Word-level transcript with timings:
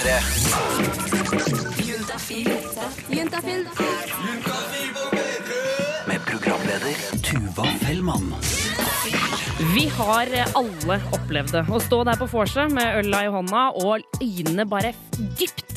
P3. 0.00 0.20
Juntafil. 3.08 3.66
Med 6.06 6.20
programleder 6.26 6.94
Tuva 7.22 7.66
Fellmann. 7.80 8.34
Vi 9.74 9.88
har 9.98 10.26
alle 10.54 11.00
opplevd 11.12 11.52
det. 11.52 11.64
Å 11.68 11.80
stå 11.84 12.00
der 12.08 12.16
på 12.16 12.30
vorset 12.32 12.72
med 12.72 13.02
øla 13.02 13.26
i 13.26 13.32
hånda 13.34 13.66
og 13.82 14.22
øynene 14.22 14.64
bare 14.72 14.94
dypt 15.36 15.69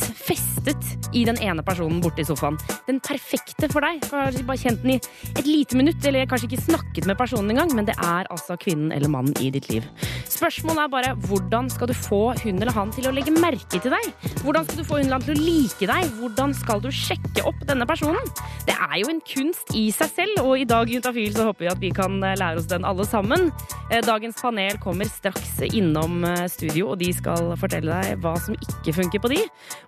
festet 0.64 1.10
i 1.14 1.24
den 1.26 1.38
ene 1.44 1.64
personen 1.66 2.02
borte 2.02 2.24
i 2.24 2.28
sofaen. 2.28 2.58
Den 2.88 3.00
perfekte 3.04 3.70
for 3.72 3.84
deg. 3.84 4.02
Kanskje 4.10 4.46
bare 4.48 4.62
kjent 4.62 4.82
den 4.84 4.96
i 4.96 5.00
et 5.38 5.46
lite 5.48 5.78
minutt, 5.78 6.04
eller 6.06 6.28
kanskje 6.30 6.50
ikke 6.50 6.66
snakket 6.66 7.08
med 7.10 7.18
personen 7.20 7.52
engang, 7.54 7.74
men 7.76 7.86
det 7.86 7.96
er 8.00 8.30
altså 8.34 8.58
kvinnen 8.58 8.92
eller 8.96 9.12
mannen 9.12 9.36
i 9.42 9.52
ditt 9.54 9.70
liv. 9.70 9.86
Spørsmålet 10.30 10.86
er 10.86 10.92
bare 10.94 11.14
hvordan 11.28 11.70
skal 11.72 11.90
du 11.90 11.96
få 11.98 12.34
hun 12.44 12.62
eller 12.62 12.74
han 12.74 12.92
til 12.96 13.08
å 13.10 13.14
legge 13.14 13.34
merke 13.36 13.80
til 13.80 13.94
deg? 13.94 14.10
Hvordan 14.44 14.68
skal 14.68 14.82
du 14.82 14.88
få 14.88 15.00
hun 15.00 15.06
eller 15.06 15.20
han 15.20 15.28
til 15.28 15.38
å 15.38 15.46
like 15.46 15.90
deg? 15.90 16.10
Hvordan 16.20 16.56
skal 16.58 16.84
du 16.84 16.90
sjekke 16.94 17.46
opp 17.50 17.62
denne 17.70 17.88
personen? 17.90 18.34
Det 18.68 18.76
er 18.76 18.98
jo 19.02 19.12
en 19.12 19.22
kunst 19.28 19.74
i 19.78 19.86
seg 19.94 20.12
selv, 20.14 20.44
og 20.46 20.58
i 20.60 20.68
dag 20.70 20.90
Juntafil, 20.90 21.34
så 21.36 21.50
håper 21.50 21.66
vi 21.66 21.72
at 21.74 21.84
vi 21.84 21.92
kan 21.96 22.18
eh, 22.24 22.38
lære 22.40 22.62
oss 22.62 22.70
den 22.72 22.88
alle 22.88 23.06
sammen. 23.08 23.50
Eh, 23.90 24.02
Dagens 24.04 24.40
panel 24.42 24.80
kommer 24.84 25.10
straks 25.10 25.60
innom 25.70 26.24
eh, 26.28 26.46
studio, 26.52 26.94
og 26.94 27.02
de 27.04 27.12
skal 27.16 27.54
fortelle 27.60 28.02
deg 28.04 28.24
hva 28.24 28.36
som 28.42 28.58
ikke 28.58 28.96
funker 29.02 29.24
på 29.24 29.34
de, 29.34 29.42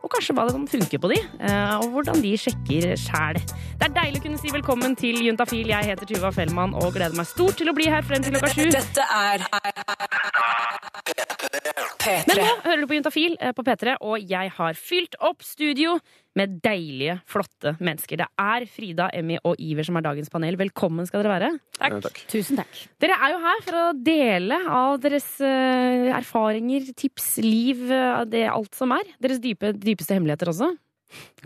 og 0.04 0.12
kanskje 0.14 0.36
hva 0.38 0.48
som 0.66 0.80
funker 0.80 1.00
på 1.02 1.10
de, 1.12 1.20
eh, 1.40 1.78
og 1.78 1.90
hvordan 1.94 2.22
de 2.22 2.34
sjekker 2.38 2.96
sjæl. 2.98 3.38
Det 3.78 3.88
er 3.88 3.94
deilig 3.94 4.22
å 4.22 4.24
kunne 4.26 4.40
si 4.42 4.52
velkommen 4.54 4.96
til 4.98 5.20
Juntafil. 5.22 5.68
Jeg 5.70 5.86
heter 5.92 6.10
Tuva 6.10 6.32
Fellmann 6.34 6.74
og 6.74 6.94
gleder 6.96 7.16
meg 7.18 7.28
stort 7.30 7.58
til 7.60 7.70
å 7.70 7.76
bli 7.76 7.86
her 7.92 8.02
frem 8.06 8.24
til 8.24 8.34
klokka 8.34 8.54
sju. 8.54 8.66
Dette 8.74 9.06
er 9.06 9.46
P3. 12.02 12.26
Men 12.30 12.42
nå 12.42 12.50
hører 12.66 12.82
du 12.82 12.88
på 12.90 12.98
Juntafil 12.98 13.38
eh, 13.40 13.54
på 13.56 13.66
P3, 13.66 13.98
og 14.02 14.22
jeg 14.22 14.54
har 14.58 14.80
fylt 14.80 15.18
opp 15.22 15.46
studio 15.46 16.00
med 16.36 16.58
deilige, 16.64 17.18
flotte 17.32 17.76
mennesker. 17.80 18.20
Det 18.20 18.28
er 18.42 18.66
Frida, 18.70 19.08
Emmy 19.16 19.38
og 19.48 19.56
Iver 19.62 19.88
som 19.88 20.00
er 20.00 20.06
dagens 20.06 20.32
panel. 20.34 20.58
Velkommen 20.60 21.08
skal 21.08 21.24
dere 21.24 21.34
være. 21.36 21.52
Takk. 21.80 22.20
Tusen 22.32 22.60
takk. 22.60 22.82
Dere 23.02 23.16
er 23.16 23.36
jo 23.36 23.40
her 23.46 23.64
for 23.66 23.80
å 23.80 23.86
dele 23.96 24.60
av 24.68 25.00
deres 25.04 25.30
eh, 25.44 26.12
erfaringer, 26.16 26.92
tips, 27.00 27.38
liv, 27.46 27.88
eh, 27.88 28.26
det, 28.32 28.46
alt 28.52 28.76
som 28.76 28.94
er. 28.96 29.08
Deres 29.24 29.40
dype, 29.44 29.72
dypeste 29.80 30.18
hemmeligheter 30.18 30.52
også. 30.52 30.74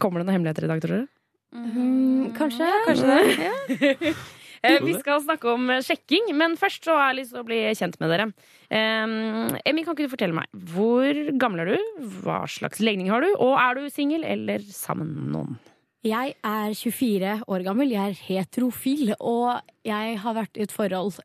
Kommer 0.02 0.22
det 0.22 0.30
noen 0.30 0.40
hemmeligheter 0.40 0.66
i 0.66 0.74
dag, 0.74 0.84
tror 0.84 0.98
dere? 0.98 1.08
Mm, 1.54 2.34
kanskje? 2.38 2.74
Kanskje 2.90 3.16
det. 3.16 4.14
Eh, 4.20 4.26
Vi 4.64 4.96
skal 5.00 5.22
snakke 5.24 5.54
om 5.54 5.70
eh, 5.74 5.84
sjekking, 5.86 6.32
men 6.38 6.58
først 6.60 6.88
så 6.88 6.98
har 6.98 7.12
jeg 7.12 7.22
lyst 7.22 7.36
til 7.36 7.44
å 7.44 7.48
bli 7.48 7.62
kjent 7.78 8.00
med 8.02 8.14
dere. 8.14 8.30
Emmy, 8.70 9.86
kan 9.86 9.96
ikke 9.96 10.06
du 10.06 10.12
fortelle 10.12 10.36
meg, 10.38 10.50
hvor 10.74 11.16
gammel 11.42 11.64
er 11.64 11.72
du? 11.74 11.90
Hva 12.22 12.44
slags 12.52 12.84
legning 12.84 13.10
har 13.10 13.26
du? 13.26 13.32
Og 13.38 13.56
er 13.58 13.80
du 13.80 13.90
singel 13.94 14.26
eller 14.28 14.62
sammen 14.68 15.14
med 15.16 15.34
noen? 15.34 15.58
Jeg 16.06 16.38
er 16.48 16.76
24 16.80 17.32
år 17.52 17.64
gammel, 17.66 17.90
jeg 17.92 18.14
er 18.14 18.22
heterofil, 18.30 19.16
og 19.20 19.58
jeg 19.84 20.20
har 20.22 20.38
vært 20.38 20.56
i 20.56 20.64
et 20.64 20.72
forhold 20.72 21.18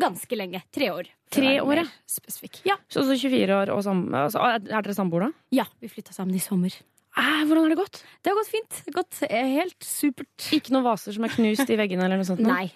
ganske 0.00 0.36
lenge. 0.36 0.60
Tre 0.74 0.90
år. 0.92 1.08
Tre 1.32 1.54
år, 1.62 1.80
ja. 1.80 1.86
Spesifikk. 2.10 2.60
Ja. 2.66 2.76
Så, 2.88 3.06
så 3.06 3.16
24 3.16 3.56
år 3.56 3.72
og 3.74 3.82
sammen. 3.86 4.14
altså, 4.14 4.42
Er 4.42 4.60
dere 4.68 4.94
samboere, 4.96 5.30
da? 5.30 5.46
ja, 5.62 5.66
vi 5.80 5.90
flytta 5.90 6.14
sammen 6.14 6.36
i 6.36 6.42
sommer. 6.42 6.74
Eh, 7.16 7.42
hvordan 7.48 7.64
har 7.64 7.72
det 7.72 7.78
gått? 7.80 8.02
Det 8.22 8.32
har 8.32 8.36
gått 8.38 8.52
fint. 8.52 8.80
Gått 8.94 9.20
eh, 9.28 9.52
helt 9.56 9.78
supert. 9.86 10.48
Ikke 10.52 10.74
noen 10.74 10.84
vaser 10.84 11.16
som 11.16 11.24
er 11.24 11.32
knust 11.32 11.70
i 11.72 11.78
veggene 11.80 12.04
eller 12.04 12.20
noe 12.20 12.28
sånt? 12.28 12.42
Nei. 12.44 12.66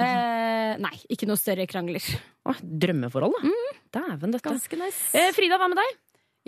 Eh, 0.00 0.76
nei, 0.80 0.94
ikke 1.12 1.26
noe 1.28 1.36
større 1.40 1.66
krangler. 1.68 2.04
Åh, 2.48 2.60
drømmeforhold, 2.62 3.36
da. 3.36 3.50
Dæven, 3.98 4.32
dette. 4.32 4.46
Ganske 4.48 4.78
nice. 4.80 5.10
Eh, 5.18 5.32
Frida, 5.36 5.58
hva 5.60 5.68
med 5.68 5.80
deg? 5.82 5.98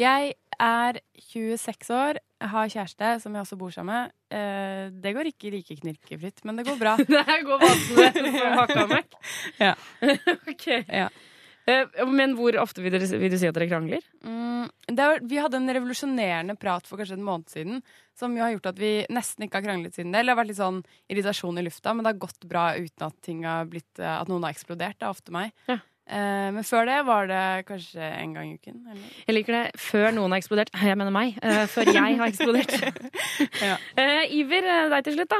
Jeg 0.00 0.30
er 0.62 0.98
26 1.20 1.90
år, 1.92 2.18
har 2.40 2.70
kjæreste 2.72 3.10
som 3.20 3.34
jeg 3.36 3.44
også 3.44 3.58
bor 3.60 3.74
sammen 3.74 3.92
med. 4.06 4.14
Eh, 4.32 4.86
det 5.04 5.12
går 5.12 5.28
ikke 5.28 5.50
like 5.52 5.76
knirkefritt, 5.82 6.40
men 6.48 6.56
det 6.56 6.64
går 6.70 6.78
bra. 6.80 6.94
Det 7.12 7.36
går 7.44 7.60
vanskelig 7.60 8.32
som 8.38 8.56
hakka 8.62 8.86
møkk. 8.88 9.18
Ja. 9.60 9.74
ok. 10.54 10.66
Ja. 10.88 11.10
Eh, 11.70 12.06
men 12.10 12.34
hvor 12.38 12.56
ofte 12.58 12.82
vil, 12.82 12.94
dere, 12.94 13.06
vil 13.20 13.30
du 13.30 13.38
si 13.38 13.46
at 13.46 13.54
dere 13.54 13.68
krangler? 13.70 14.02
Mm, 14.26 14.66
det 14.88 15.06
var, 15.12 15.22
vi 15.30 15.38
hadde 15.38 15.60
en 15.60 15.74
revolusjonerende 15.76 16.56
prat 16.58 16.88
for 16.88 16.98
kanskje 16.98 17.18
en 17.20 17.26
måned 17.26 17.52
siden, 17.52 17.84
som 18.18 18.34
jo 18.36 18.42
har 18.42 18.54
gjort 18.56 18.72
at 18.72 18.82
vi 18.82 18.92
nesten 19.14 19.46
ikke 19.46 19.60
har 19.60 19.68
kranglet 19.68 19.94
siden 19.94 20.10
det. 20.10 20.22
Eller 20.22 20.32
det 20.32 20.36
har 20.36 20.42
vært 20.42 20.52
litt 20.52 20.62
sånn 20.62 20.82
irritasjon 21.12 21.62
i 21.62 21.66
lufta, 21.68 21.94
men 21.94 22.04
det 22.04 22.14
har 22.14 22.24
gått 22.26 22.50
bra 22.50 22.66
uten 22.74 23.06
at 23.08 23.16
ting 23.22 23.46
har 23.46 23.70
blitt 23.70 24.02
eh, 24.02 24.18
At 24.18 24.30
noen 24.30 24.46
har 24.46 24.54
eksplodert. 24.54 24.98
Det 24.98 25.06
er 25.06 25.14
ofte 25.14 25.34
meg. 25.34 25.54
Ja. 25.70 25.78
Uh, 26.02 26.50
men 26.50 26.64
før 26.66 26.88
det 26.88 26.96
var 27.06 27.28
det 27.30 27.42
kanskje 27.68 28.02
en 28.02 28.32
gang 28.34 28.48
i 28.50 28.56
uken. 28.58 28.80
Eller? 28.90 29.12
Jeg 29.28 29.36
liker 29.36 29.54
det 29.54 29.80
før 29.80 30.08
noen 30.16 30.34
har 30.34 30.42
eksplodert. 30.42 30.72
Jeg 30.90 30.98
mener 30.98 31.14
meg. 31.14 31.38
Uh, 31.38 31.62
før 31.70 31.88
jeg 31.92 32.18
har 32.18 32.26
eksplodert. 32.26 32.74
Ja. 33.62 33.76
Eh, 33.98 34.34
Iver, 34.34 34.66
deg 34.90 35.06
til 35.06 35.14
slutt, 35.16 35.30
da. 35.30 35.38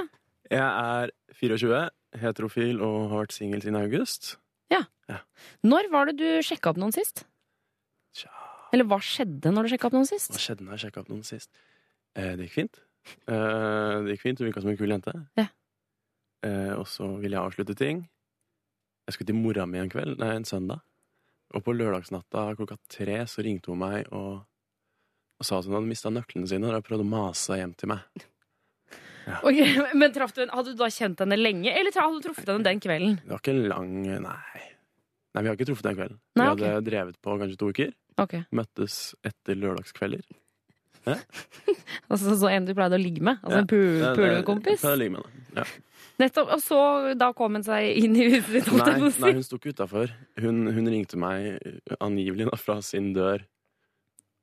Jeg 0.53 0.63
er 0.63 1.13
24, 1.41 1.83
heterofil 2.23 2.81
og 2.85 2.97
har 3.11 3.25
vært 3.25 3.35
singel 3.35 3.63
siden 3.65 3.79
august. 3.81 4.37
Når 5.67 5.89
var 5.93 6.09
det 6.09 6.17
du 6.21 6.29
sjekka 6.47 6.71
opp 6.73 6.79
noen 6.81 6.95
sist? 6.95 7.25
Tja, 8.17 8.31
Eller 8.73 8.87
hva 8.89 8.99
skjedde 9.03 9.51
når 9.53 9.67
du 9.67 9.73
sjekka 9.75 9.91
opp 9.91 9.97
noen 9.99 10.09
sist? 10.09 10.33
hva 10.33 10.41
skjedde 10.41 10.65
når 10.67 10.77
jeg 10.79 10.85
sjekka 10.87 11.03
opp 11.05 11.11
noen 11.13 11.27
sist? 11.27 11.51
Eh, 12.17 12.33
det 12.39 12.47
gikk 12.49 12.55
fint. 12.61 12.81
Eh, 13.27 13.97
det 14.07 14.15
gikk 14.15 14.25
fint, 14.25 14.41
Hun 14.41 14.49
virka 14.49 14.63
som 14.65 14.71
en 14.73 14.79
kul 14.81 14.95
jente. 14.95 15.13
Ja. 15.39 15.49
Eh, 16.47 16.73
og 16.79 16.87
så 16.91 17.09
ville 17.21 17.37
jeg 17.37 17.43
avslutte 17.45 17.77
ting. 17.79 18.07
Jeg 19.09 19.15
skulle 19.17 19.31
til 19.33 19.39
mora 19.39 19.67
mi 19.67 19.79
en 19.83 19.91
kveld, 19.91 20.17
nei, 20.23 20.35
en 20.37 20.45
søndag. 20.49 20.81
Og 21.53 21.65
på 21.67 21.75
lørdagsnatta 21.77 22.47
klokka 22.57 22.79
tre 22.89 23.19
så 23.29 23.43
ringte 23.45 23.73
hun 23.73 23.83
meg 23.83 24.07
og, 24.15 24.45
og 25.39 25.45
sa 25.47 25.59
at 25.59 25.67
hun 25.69 25.75
hadde 25.77 25.91
mista 25.91 26.09
nøklene 26.13 26.49
sine 26.49 26.65
og 26.69 26.73
hadde 26.73 26.87
prøvd 26.87 27.05
å 27.05 27.11
mase 27.13 27.59
hjem 27.61 27.75
til 27.77 27.93
meg. 27.93 28.25
Ok, 29.43 29.59
men 29.99 30.13
du, 30.13 30.21
Hadde 30.25 30.73
du 30.73 30.79
da 30.79 30.91
kjent 30.93 31.23
henne 31.23 31.39
lenge, 31.39 31.73
eller 31.73 31.95
hadde 31.95 32.19
du 32.19 32.29
truffet 32.29 32.49
henne 32.51 32.67
den 32.67 32.83
kvelden? 32.83 33.19
Det 33.23 33.35
var 33.35 33.43
ikke 33.43 33.57
lang 33.71 33.97
Nei. 34.03 34.63
Nei, 35.33 35.43
vi 35.43 35.49
har 35.49 35.57
ikke 35.57 35.69
truffet 35.71 35.89
den 35.89 35.99
kvelden. 35.99 36.19
Nei, 36.37 36.49
vi 36.59 36.69
hadde 36.69 36.87
drevet 36.89 37.21
på 37.25 37.37
kanskje 37.41 37.59
to 37.61 37.71
uker. 37.73 37.93
Okay. 38.21 38.45
Møttes 38.53 39.15
etter 39.25 39.57
lørdagskvelder. 39.57 40.25
altså 42.13 42.37
Så 42.39 42.51
en 42.53 42.67
du 42.69 42.75
pleide 42.79 42.95
å 42.95 43.01
ligge 43.01 43.25
med? 43.25 43.41
Altså 43.43 43.57
Ja. 43.57 43.63
en 43.65 43.71
pu 43.71 43.81
pulekompis? 44.19 44.85
med. 44.85 45.25
Ja. 45.57 45.65
Nettopp, 46.21 46.53
Og 46.53 46.61
så 46.63 46.81
da 47.19 47.33
kom 47.33 47.55
hun 47.57 47.65
seg 47.65 47.97
inn 47.97 48.15
i 48.17 48.29
huset 48.37 48.53
ditt? 48.53 48.69
Nei, 48.77 48.99
nei, 49.01 49.33
hun 49.39 49.43
sto 49.43 49.57
ikke 49.57 49.73
utafor. 49.73 50.13
Hun, 50.39 50.67
hun 50.71 50.87
ringte 50.93 51.17
meg 51.19 51.59
angivelig 51.99 52.51
da, 52.51 52.57
fra 52.61 52.81
sin 52.83 53.13
dør 53.17 53.43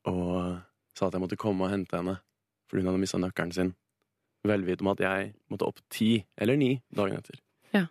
og 0.10 0.60
sa 0.96 1.08
at 1.08 1.16
jeg 1.16 1.22
måtte 1.22 1.38
komme 1.40 1.68
og 1.68 1.72
hente 1.74 1.96
henne 2.00 2.18
fordi 2.70 2.84
hun 2.84 2.92
hadde 2.92 3.02
mista 3.02 3.18
nøkkelen 3.22 3.54
sin. 3.54 3.72
Vel 4.48 4.64
vitende 4.64 4.88
om 4.88 4.94
at 4.94 5.02
jeg 5.04 5.32
måtte 5.52 5.68
opp 5.68 5.80
ti 5.92 6.24
eller 6.40 6.56
ni 6.60 6.74
dagen 6.96 7.18
etter. 7.20 7.40
Ja. 7.76 7.86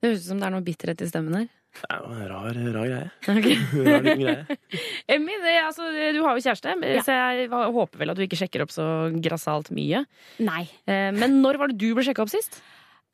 Det 0.00 0.08
høres 0.12 0.22
ut 0.24 0.28
som 0.30 0.38
det 0.40 0.46
er 0.48 0.54
noe 0.54 0.64
bitterhet 0.66 1.02
i 1.02 1.08
stemmen 1.10 1.34
her. 1.34 1.48
Det 1.78 1.88
er 1.92 1.98
jo 2.00 2.12
en 2.14 2.28
rar, 2.30 2.60
rar 2.74 2.86
greie. 2.88 3.10
Ok. 3.28 3.48
Rar 3.88 4.06
liten 4.06 4.22
greie. 4.22 4.56
Emmy, 5.14 5.34
det, 5.42 5.52
altså, 5.66 5.90
du 6.14 6.20
har 6.24 6.38
jo 6.38 6.44
kjæreste, 6.46 6.72
Ja. 6.86 7.02
så 7.04 7.16
jeg 7.18 7.50
håper 7.52 8.00
vel 8.00 8.10
at 8.14 8.18
du 8.18 8.24
ikke 8.24 8.38
sjekker 8.40 8.64
opp 8.64 8.72
så 8.74 8.86
grassat 9.22 9.68
mye. 9.76 10.00
Nei. 10.42 10.62
Eh, 10.88 11.10
Men 11.18 11.40
når 11.44 11.58
var 11.60 11.70
det 11.74 11.78
du 11.82 11.90
ble 11.98 12.06
sjekka 12.06 12.24
opp 12.24 12.32
sist? 12.32 12.60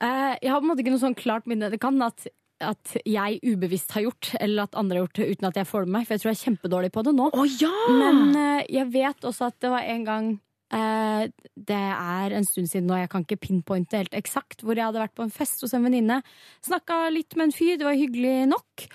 Eh, 0.05 0.37
jeg 0.45 0.53
har 0.53 0.61
på 0.61 0.65
en 0.69 0.71
måte 0.71 0.85
ikke 0.85 0.95
noe 0.95 1.03
sånn 1.03 1.19
klart 1.19 1.49
minne. 1.51 1.69
Det 1.73 1.81
kan 1.83 1.99
at, 2.07 2.29
at 2.63 2.95
jeg 3.05 3.41
ubevisst 3.43 3.91
har 3.99 4.07
gjort, 4.07 4.31
eller 4.39 4.69
at 4.69 4.79
andre 4.79 5.01
har 5.01 5.07
gjort 5.09 5.19
det 5.19 5.29
uten 5.35 5.51
at 5.51 5.59
jeg 5.61 5.69
får 5.73 5.85
det 5.85 5.91
med 5.91 5.99
meg. 5.99 6.07
For 6.09 6.15
jeg 6.17 6.23
tror 6.25 6.31
jeg 6.33 6.39
er 6.39 6.45
kjempedårlig 6.47 6.93
på 6.95 7.05
det 7.09 7.17
nå. 7.19 7.29
Å 7.35 7.45
ja! 7.59 7.75
Men 7.91 8.23
uh, 8.39 8.63
jeg 8.71 8.87
vet 8.95 9.29
også 9.33 9.51
at 9.51 9.59
det 9.67 9.75
var 9.75 9.91
en 9.97 10.05
gang 10.09 10.33
Det 10.75 11.79
er 11.79 12.35
en 12.35 12.47
stund 12.49 12.67
siden 12.71 12.89
nå, 12.91 12.97
jeg 12.99 13.11
kan 13.13 13.23
ikke 13.23 13.43
pinpointe 13.45 14.01
helt 14.01 14.17
eksakt, 14.17 14.65
hvor 14.65 14.75
jeg 14.75 14.89
hadde 14.89 15.03
vært 15.03 15.15
på 15.15 15.27
en 15.27 15.35
fest 15.35 15.63
hos 15.63 15.75
en 15.77 15.85
venninne. 15.87 16.21
Snakka 16.67 17.05
litt 17.15 17.37
med 17.39 17.49
en 17.49 17.55
fyr, 17.55 17.77
det 17.79 17.87
var 17.87 17.99
hyggelig 17.99 18.49
nok. 18.51 18.87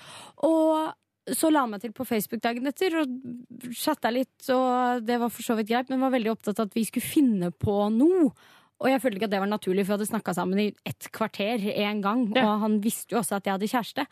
Og 0.48 1.34
så 1.36 1.50
la 1.52 1.64
han 1.64 1.72
meg 1.74 1.82
til 1.82 1.92
på 1.94 2.06
Facebook 2.08 2.42
dagen 2.42 2.66
etter 2.70 2.96
og 3.02 3.12
chatta 3.76 4.10
litt, 4.12 4.38
og 4.52 5.04
det 5.06 5.18
var 5.20 5.32
for 5.32 5.46
så 5.46 5.56
vidt 5.58 5.70
greit, 5.70 5.90
men 5.92 6.02
var 6.02 6.14
veldig 6.14 6.32
opptatt 6.32 6.60
av 6.60 6.70
at 6.70 6.78
vi 6.78 6.86
skulle 6.88 7.06
finne 7.06 7.52
på 7.52 7.76
noe. 7.94 8.30
Og 8.80 8.88
jeg 8.88 9.02
følte 9.02 9.20
ikke 9.20 9.28
at 9.28 9.34
det 9.34 9.42
var 9.42 9.50
naturlig, 9.50 9.84
for 9.84 9.92
vi 9.92 9.98
hadde 9.98 10.10
snakka 10.10 10.34
sammen 10.36 10.62
i 10.62 10.68
et 10.88 11.10
kvarter 11.12 11.66
en 11.74 12.00
gang. 12.04 12.22
Ja. 12.32 12.46
Og 12.48 12.62
han 12.64 12.78
visste 12.84 13.14
jo 13.14 13.20
også 13.20 13.36
at 13.36 13.46
jeg 13.48 13.58
hadde 13.58 13.68
kjæreste. 13.68 14.06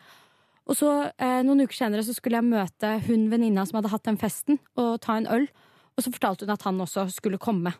Og 0.69 0.77
så 0.77 0.91
eh, 1.17 1.39
Noen 1.45 1.65
uker 1.65 1.79
senere 1.79 2.05
så 2.05 2.13
skulle 2.13 2.37
jeg 2.37 2.45
møte 2.45 2.91
hun 3.07 3.25
venninna 3.31 3.65
som 3.65 3.79
hadde 3.79 3.89
hatt 3.95 4.05
den 4.05 4.19
festen, 4.21 4.61
og 4.77 4.99
ta 5.01 5.17
en 5.17 5.29
øl. 5.39 5.49
Og 5.99 6.05
så 6.05 6.15
fortalte 6.15 6.47
hun 6.47 6.55
at 6.55 6.63
han 6.63 6.79
også 6.79 7.09
skulle 7.11 7.41
komme. 7.41 7.75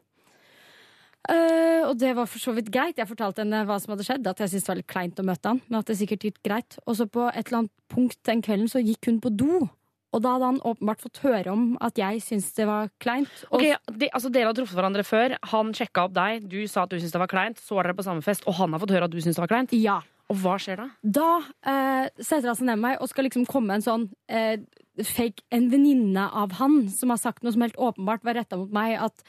Uh, 1.30 1.84
og 1.90 1.98
det 2.00 2.14
var 2.16 2.28
for 2.32 2.42
så 2.42 2.52
vidt 2.56 2.72
greit. 2.74 3.00
Jeg 3.00 3.08
fortalte 3.10 3.44
henne 3.44 3.66
hva 3.68 3.78
som 3.80 3.94
hadde 3.94 4.06
skjedd. 4.08 4.28
At 4.28 4.44
jeg 4.44 4.54
syntes 4.54 4.68
det 4.68 4.72
var 4.72 4.80
litt 4.82 4.92
kleint 4.92 5.20
å 5.20 5.28
møte 5.28 5.52
han, 5.54 5.60
men 5.68 5.80
at 5.80 5.90
det 5.90 6.00
sikkert 6.00 6.26
gikk 6.28 6.40
greit. 6.46 6.80
Og 6.86 7.00
så 7.00 7.08
på 7.08 7.28
et 7.32 7.44
eller 7.46 7.64
annet 7.64 7.76
punkt 7.92 8.20
den 8.28 8.44
kvelden 8.46 8.72
så 8.72 8.84
gikk 8.84 9.12
hun 9.12 9.22
på 9.24 9.32
do. 9.40 9.68
Og 10.10 10.24
da 10.26 10.36
hadde 10.36 10.48
han 10.50 10.62
åpenbart 10.66 11.04
fått 11.06 11.20
høre 11.22 11.54
om 11.54 11.66
at 11.86 12.00
jeg 12.02 12.24
syntes 12.26 12.56
det 12.58 12.66
var 12.66 12.90
kleint. 13.04 13.30
Og 13.52 13.60
Ok, 13.60 13.92
de, 13.94 14.10
altså 14.10 14.32
Dere 14.34 14.50
har 14.50 14.58
truffet 14.58 14.80
hverandre 14.80 15.06
før. 15.06 15.36
Han 15.52 15.70
sjekka 15.78 16.08
opp 16.08 16.16
deg, 16.18 16.48
du 16.50 16.64
sa 16.66 16.88
at 16.88 16.94
du 16.94 16.98
syntes 16.98 17.14
det 17.14 17.22
var 17.22 17.32
kleint. 17.32 17.62
Så 17.62 17.78
var 17.78 17.86
dere 17.86 18.00
på 18.00 18.08
samme 18.08 18.26
fest, 18.26 18.48
og 18.50 18.58
han 18.58 18.74
har 18.74 18.82
fått 18.82 18.96
høre 18.96 19.10
at 19.10 19.14
du 19.14 19.20
syntes 19.22 19.38
det 19.38 19.46
var 19.46 19.54
kleint. 19.54 19.76
ja. 19.78 20.02
Og 20.30 20.38
hva 20.44 20.60
skjer 20.62 20.78
da? 20.78 20.84
Da 21.02 21.30
uh, 21.42 22.06
setter 22.22 22.52
han 22.52 22.58
seg 22.58 22.68
ned 22.68 22.78
med 22.78 22.84
meg 22.84 23.00
og 23.02 23.10
skal 23.10 23.26
liksom 23.26 23.48
komme 23.50 23.74
en 23.74 23.82
sånn 23.82 24.04
eh, 24.30 24.60
fake 25.06 25.46
en 25.56 25.70
venninne 25.72 26.28
av 26.36 26.56
han 26.60 26.84
som 26.94 27.14
har 27.14 27.20
sagt 27.22 27.44
noe 27.44 27.56
som 27.56 27.64
helt 27.66 27.80
åpenbart 27.80 28.26
var 28.28 28.38
retta 28.40 28.60
mot 28.60 28.72
meg. 28.76 28.98
At 29.02 29.24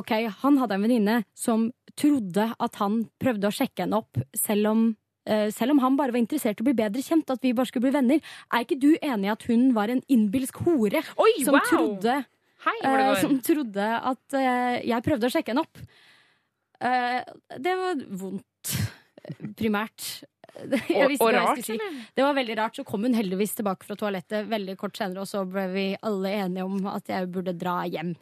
ok, 0.00 0.12
han 0.42 0.58
hadde 0.60 0.76
en 0.76 0.86
venninne 0.86 1.20
som 1.36 1.68
trodde 1.98 2.50
at 2.52 2.80
han 2.80 3.04
prøvde 3.22 3.50
å 3.50 3.54
sjekke 3.54 3.84
henne 3.84 4.00
opp, 4.02 4.20
selv 4.36 4.72
om 4.72 4.82
eh, 5.28 5.48
selv 5.54 5.74
om 5.74 5.82
han 5.84 5.96
bare 5.98 6.14
var 6.14 6.22
interessert 6.22 6.60
i 6.60 6.64
å 6.64 6.68
bli 6.68 6.76
bedre 6.78 7.04
kjent, 7.04 7.32
at 7.32 7.42
vi 7.44 7.54
bare 7.56 7.70
skulle 7.70 7.88
bli 7.88 7.96
venner. 7.96 8.20
Er 8.52 8.66
ikke 8.66 8.80
du 8.80 8.92
enig 8.96 9.30
i 9.30 9.34
at 9.34 9.48
hun 9.50 9.70
var 9.76 9.92
en 9.92 10.04
innbilsk 10.08 10.62
hore 10.66 11.02
Oi, 11.16 11.32
som, 11.44 11.56
wow! 11.56 11.66
trodde, 11.70 12.20
Hei, 12.66 12.76
går. 12.84 13.16
som 13.22 13.36
trodde 13.44 13.90
at 14.12 14.36
uh, 14.36 14.76
jeg 14.84 15.06
prøvde 15.06 15.28
å 15.28 15.32
sjekke 15.32 15.54
henne 15.54 15.64
opp? 15.64 15.84
Uh, 16.80 17.20
det 17.60 17.76
var 17.76 18.04
vondt, 18.22 18.74
primært. 19.56 20.10
Jeg 20.90 21.06
Og, 21.18 21.26
og 21.26 21.34
rart, 21.36 21.60
si. 21.64 21.74
eller? 21.76 22.00
Det 22.16 22.24
var 22.26 22.34
veldig 22.38 22.56
rart. 22.58 22.76
Så 22.80 22.84
kom 22.88 23.04
hun 23.06 23.14
heldigvis 23.16 23.54
tilbake 23.58 23.86
fra 23.88 23.96
toalettet 23.98 24.48
veldig 24.50 24.76
kort 24.80 24.96
senere, 24.98 25.22
og 25.24 25.30
så 25.30 25.44
ble 25.48 25.66
vi 25.74 25.84
alle 26.06 26.32
enige 26.44 26.66
om 26.66 26.80
at 26.90 27.08
jeg 27.12 27.30
burde 27.32 27.54
dra 27.58 27.80
hjem. 27.88 28.14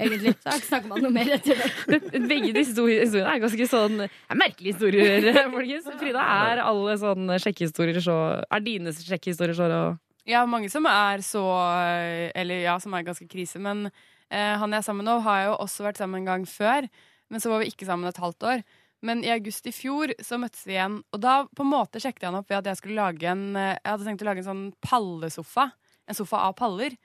Egentlig. 0.00 0.32
Så 0.40 0.54
snakker 0.70 0.94
han 0.94 1.02
noe 1.04 1.12
mer 1.12 1.28
etter 1.36 1.58
det. 1.60 1.98
Begge 2.30 2.52
de 2.56 2.62
histori- 2.62 2.96
historiene 3.02 3.34
er 3.34 3.42
ganske 3.44 3.66
sånn 3.68 3.98
er 4.06 4.38
merkelige 4.40 4.72
historier, 4.76 5.26
folkens. 5.56 5.90
Frida, 6.00 6.22
er 6.48 6.62
alle 6.64 6.94
sånne 7.00 7.36
sjekkehistorier 7.44 8.00
så 8.04 8.16
Er 8.48 8.64
dine 8.64 8.94
sjekkehistorier 8.96 9.56
så 9.58 9.68
Ja, 10.26 10.46
mange 10.48 10.70
som 10.72 10.88
er 10.88 11.20
så 11.24 11.42
Eller 12.34 12.64
ja, 12.64 12.78
som 12.82 12.96
er 12.96 13.04
ganske 13.06 13.28
krise. 13.28 13.60
Men 13.62 13.86
eh, 14.30 14.54
han 14.56 14.72
jeg 14.72 14.80
er 14.80 14.86
sammen 14.88 15.04
med 15.04 15.10
nå, 15.12 15.18
har 15.28 15.42
jeg 15.42 15.50
jo 15.52 15.58
også 15.66 15.86
vært 15.90 16.00
sammen 16.00 16.22
en 16.24 16.30
gang 16.32 16.48
før. 16.48 16.88
Men 17.28 17.42
så 17.42 17.50
var 17.52 17.60
vi 17.62 17.68
ikke 17.72 17.86
sammen 17.88 18.08
et 18.08 18.22
halvt 18.22 18.48
år. 18.48 18.64
Men 19.04 19.24
i 19.24 19.30
august 19.34 19.66
i 19.68 19.74
fjor 19.74 20.14
så 20.24 20.38
møttes 20.40 20.64
vi 20.66 20.76
igjen. 20.76 21.00
Og 21.12 21.20
da 21.20 21.42
på 21.48 21.64
en 21.66 21.72
måte 21.72 22.00
sjekket 22.00 22.24
jeg 22.24 22.30
han 22.32 22.40
opp 22.40 22.48
ved 22.50 22.62
at 22.62 22.70
jeg 22.72 22.80
skulle 22.80 23.00
lage 23.02 23.28
en 23.28 23.56
eh, 23.56 23.74
Jeg 23.76 23.92
hadde 23.92 24.06
tenkt 24.08 24.24
å 24.24 24.28
lage 24.30 24.42
en 24.44 24.50
sånn 24.50 24.66
pallesofa. 24.84 25.70
En 26.06 26.16
sofa 26.16 26.46
av 26.48 26.56
paller. 26.58 26.96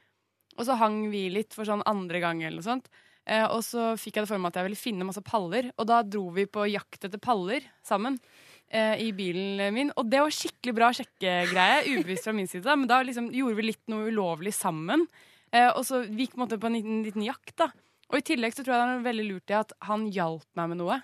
Og 0.58 0.66
så 0.68 0.76
hang 0.80 1.04
vi 1.12 1.26
litt 1.34 1.56
for 1.56 1.68
sånn 1.68 1.84
andre 1.90 2.22
gang 2.24 2.44
eller 2.44 2.60
noe 2.62 2.68
sånt. 2.68 2.88
Eh, 3.30 3.44
og 3.46 3.62
så 3.66 3.92
fikk 4.00 4.18
jeg 4.18 4.26
det 4.26 4.32
for 4.32 4.42
meg 4.42 4.52
at 4.52 4.62
jeg 4.62 4.70
ville 4.70 4.80
finne 4.80 5.08
masse 5.08 5.24
paller. 5.26 5.70
Og 5.78 5.88
da 5.90 6.02
dro 6.06 6.30
vi 6.36 6.48
på 6.50 6.66
jakt 6.72 7.06
etter 7.08 7.22
paller 7.22 7.66
sammen. 7.86 8.18
eh, 8.72 8.96
I 9.04 9.12
bilen 9.12 9.74
min. 9.76 9.92
Og 10.00 10.10
det 10.10 10.24
var 10.24 10.32
skikkelig 10.32 10.76
bra 10.78 10.92
sjekkegreie. 10.96 11.84
Ubevisst 11.92 12.28
fra 12.28 12.34
min 12.34 12.48
side. 12.48 12.64
da, 12.66 12.76
Men 12.76 12.90
da 12.90 13.02
liksom 13.04 13.30
gjorde 13.36 13.60
vi 13.60 13.68
litt 13.70 13.84
noe 13.92 14.10
ulovlig 14.10 14.54
sammen. 14.56 15.08
Eh, 15.52 15.70
og 15.70 15.84
så 15.86 16.06
vi 16.08 16.26
gikk 16.26 16.36
på 16.36 16.42
en 16.42 16.46
måte 16.48 16.60
på 16.62 16.72
en 16.72 16.78
liten, 16.80 17.04
liten 17.04 17.26
jakt. 17.28 17.56
da 17.60 17.72
Og 18.12 18.20
i 18.20 18.26
tillegg 18.32 18.56
så 18.56 18.64
tror 18.64 18.76
jeg 18.78 18.82
det 18.82 18.98
er 19.00 19.08
veldig 19.10 19.28
lurt 19.28 19.52
i 19.52 19.60
at 19.60 19.74
han 19.88 20.08
hjalp 20.12 20.48
meg 20.60 20.72
med 20.74 20.82
noe. 20.84 21.02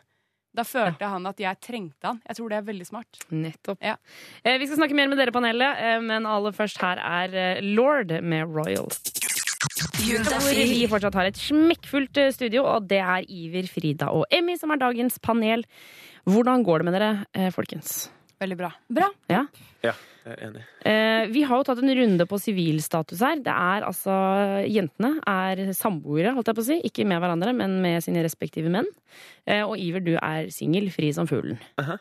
Da 0.57 0.65
følte 0.65 1.09
han 1.11 1.29
at 1.29 1.41
jeg 1.41 1.59
trengte 1.61 2.09
han. 2.09 2.21
Jeg 2.25 2.39
tror 2.39 2.49
det 2.49 2.57
er 2.57 2.65
veldig 2.71 2.87
smart. 2.89 3.19
Nettopp. 3.29 3.77
Ja. 3.85 3.95
Eh, 4.43 4.57
vi 4.57 4.65
skal 4.69 4.81
snakke 4.81 4.97
mer 4.97 5.11
med 5.11 5.21
dere, 5.21 5.33
panelet, 5.35 5.83
eh, 5.83 5.99
men 6.01 6.25
aller 6.25 6.55
først 6.57 6.81
her 6.81 7.01
er 7.03 7.37
eh, 7.37 7.61
Lord 7.77 8.15
med 8.25 8.49
Royal. 8.57 8.89
Hvor 9.97 10.49
vi 10.57 10.87
fortsatt 10.89 11.15
har 11.17 11.29
et 11.29 11.39
smekkfullt 11.41 12.19
eh, 12.21 12.33
studio, 12.33 12.65
og 12.65 12.89
det 12.89 13.01
er 13.03 13.25
Iver, 13.29 13.69
Frida 13.69 14.09
og 14.13 14.25
Emmy 14.33 14.57
som 14.57 14.73
er 14.73 14.81
dagens 14.81 15.19
panel. 15.23 15.65
Hvordan 16.27 16.65
går 16.65 16.81
det 16.81 16.89
med 16.89 16.97
dere, 16.97 17.11
eh, 17.37 17.51
folkens? 17.53 18.07
Veldig 18.37 18.57
bra. 18.59 18.69
Bra. 18.93 19.07
Ja? 19.31 19.39
Ja, 19.81 19.93
jeg 20.27 20.33
er 20.35 20.41
enig. 20.47 20.61
Eh, 20.85 21.23
vi 21.33 21.41
har 21.47 21.57
jo 21.57 21.65
tatt 21.65 21.79
en 21.81 21.93
runde 21.97 22.27
på 22.29 22.37
sivilstatus 22.41 23.23
her. 23.25 23.39
Det 23.41 23.53
er 23.53 23.85
altså 23.87 24.13
Jentene 24.69 25.15
er 25.25 25.71
samboere, 25.77 26.35
holdt 26.35 26.51
jeg 26.51 26.57
på 26.59 26.65
å 26.65 26.67
si. 26.69 26.77
Ikke 26.85 27.05
med 27.09 27.21
hverandre, 27.23 27.55
men 27.57 27.79
med 27.81 28.05
sine 28.05 28.21
respektive 28.25 28.69
menn. 28.73 28.89
Eh, 29.49 29.63
og 29.65 29.77
Iver, 29.81 30.05
du 30.05 30.13
er 30.21 30.51
singel, 30.53 30.91
fri 30.93 31.09
som 31.17 31.29
fuglen. 31.29 31.57
Aha. 31.81 31.97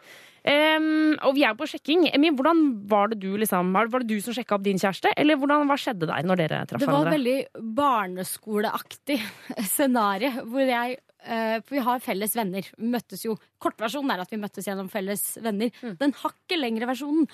Em, 0.46 1.16
og 1.26 1.32
vi 1.34 1.42
er 1.42 1.56
på 1.58 1.66
sjekking. 1.66 2.04
Emmy, 2.14 2.28
hvordan 2.36 2.60
var 2.86 3.08
det 3.10 3.16
du 3.24 3.32
liksom 3.40 3.72
Var 3.74 3.88
var 3.90 4.04
det 4.04 4.12
du 4.12 4.20
som 4.22 4.36
sjekka 4.36 4.54
opp 4.54 4.62
din 4.62 4.78
kjæreste, 4.78 5.10
eller 5.18 5.40
hvordan, 5.40 5.64
hva 5.66 5.74
skjedde 5.80 6.06
der 6.06 6.22
når 6.28 6.38
dere 6.38 6.60
traff 6.70 6.84
Det 6.84 6.86
var 6.86 7.00
hverandre? 7.00 7.16
veldig 7.16 7.64
barneskoleaktig 7.80 9.18
scenario. 9.74 10.30
Hvor 10.46 10.62
jeg 10.70 10.98
For 11.26 11.74
vi 11.74 11.82
har 11.82 12.02
felles 12.04 12.36
venner. 12.38 12.66
Møttes 12.78 13.24
jo 13.26 13.34
Kortversjonen 13.62 14.12
er 14.14 14.22
at 14.22 14.30
vi 14.30 14.38
møttes 14.40 14.68
gjennom 14.68 14.90
felles 14.92 15.24
venner. 15.42 15.72
Mm. 15.82 15.96
Den 16.00 16.14
hakket 16.22 16.60
lengre 16.60 16.90
versjonen 16.92 17.26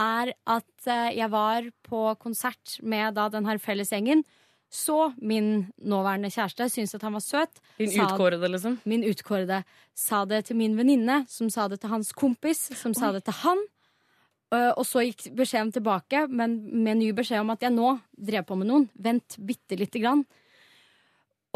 er 0.00 0.32
at 0.48 0.88
eh, 0.88 1.16
jeg 1.18 1.30
var 1.32 1.66
på 1.86 2.04
konsert 2.20 2.78
med 2.82 3.16
da 3.18 3.28
den 3.32 3.48
her 3.48 3.60
fellesgjengen. 3.62 4.24
Så 4.70 5.10
min 5.18 5.66
nåværende 5.82 6.30
kjæreste 6.30 6.68
syntes 6.70 6.94
at 6.94 7.02
han 7.02 7.16
var 7.16 7.24
søt. 7.24 7.60
Din 7.78 7.90
utkårede, 7.90 8.48
liksom? 8.52 8.78
Min 8.86 9.02
utkårede 9.02 9.64
sa 9.98 10.22
det 10.30 10.44
til 10.46 10.60
min 10.60 10.76
venninne, 10.78 11.24
som 11.28 11.50
sa 11.50 11.66
det 11.68 11.80
til 11.82 11.90
hans 11.90 12.12
kompis, 12.14 12.68
som 12.78 12.94
sa 12.94 13.10
det 13.16 13.24
til 13.26 13.34
han. 13.42 13.64
Uh, 14.54 14.70
Og 14.78 14.86
så 14.86 15.02
gikk 15.06 15.28
beskjeden 15.38 15.72
tilbake, 15.74 16.22
men 16.30 16.60
med 16.84 17.00
ny 17.02 17.10
beskjed 17.14 17.42
om 17.42 17.50
at 17.50 17.66
jeg 17.66 17.74
nå 17.74 17.96
drev 18.14 18.46
på 18.46 18.58
med 18.58 18.70
noen. 18.70 18.86
Vent 18.94 19.36
bitte 19.42 19.78
lite 19.78 20.02
grann. 20.02 20.22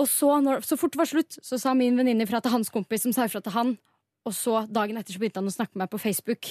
Og 0.01 0.09
så, 0.11 0.31
når, 0.43 0.65
så 0.67 0.77
fort 0.81 0.93
det 0.97 0.99
var 0.99 1.11
slutt, 1.11 1.39
så 1.45 1.59
sa 1.61 1.75
min 1.79 1.97
venninne 1.99 2.25
ifra 2.27 2.41
til 2.43 2.51
hans 2.57 2.71
kompis, 2.75 3.05
som 3.07 3.13
sa 3.15 3.29
ifra 3.29 3.41
til 3.45 3.55
han. 3.55 3.75
Og 4.27 4.33
så 4.35 4.65
dagen 4.73 4.97
etter 4.99 5.15
så 5.15 5.21
begynte 5.23 5.39
han 5.43 5.51
å 5.51 5.55
snakke 5.55 5.77
med 5.77 5.85
meg 5.85 5.93
på 5.93 6.01
Facebook. 6.03 6.49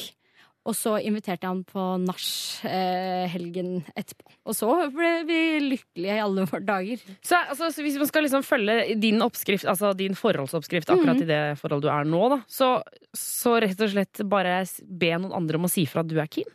Og 0.63 0.77
så 0.79 0.93
inviterte 1.03 1.43
jeg 1.43 1.49
han 1.51 1.63
på 1.67 1.83
nach 2.05 2.23
eh, 2.63 3.25
helgen 3.33 3.81
etterpå. 3.99 4.29
Og 4.47 4.55
så 4.55 4.69
ble 4.95 5.09
vi 5.27 5.39
lykkelige 5.59 6.15
i 6.15 6.21
alle 6.23 6.45
våre 6.47 6.63
dager. 6.63 7.01
Så, 7.19 7.35
altså, 7.51 7.67
så 7.75 7.83
hvis 7.83 7.97
man 7.99 8.07
skal 8.07 8.23
liksom 8.23 8.45
følge 8.47 8.95
din 8.95 9.19
oppskrift, 9.25 9.67
altså 9.67 9.91
din 9.99 10.15
forholdsoppskrift 10.15 10.93
akkurat 10.95 11.19
Mhm. 11.19 11.25
i 11.25 11.31
det 11.33 11.41
forholdet 11.59 11.89
du 11.89 11.91
er 11.91 12.07
nå, 12.07 12.21
da, 12.31 12.39
så, 12.47 12.69
så 13.11 13.57
rett 13.59 13.75
og 13.83 13.91
slett 13.91 14.23
bare 14.31 14.61
be 14.87 15.11
noen 15.17 15.35
andre 15.35 15.59
om 15.59 15.67
å 15.67 15.73
si 15.73 15.83
fra 15.85 15.99
at 16.05 16.07
du 16.07 16.15
er 16.23 16.31
keen? 16.31 16.47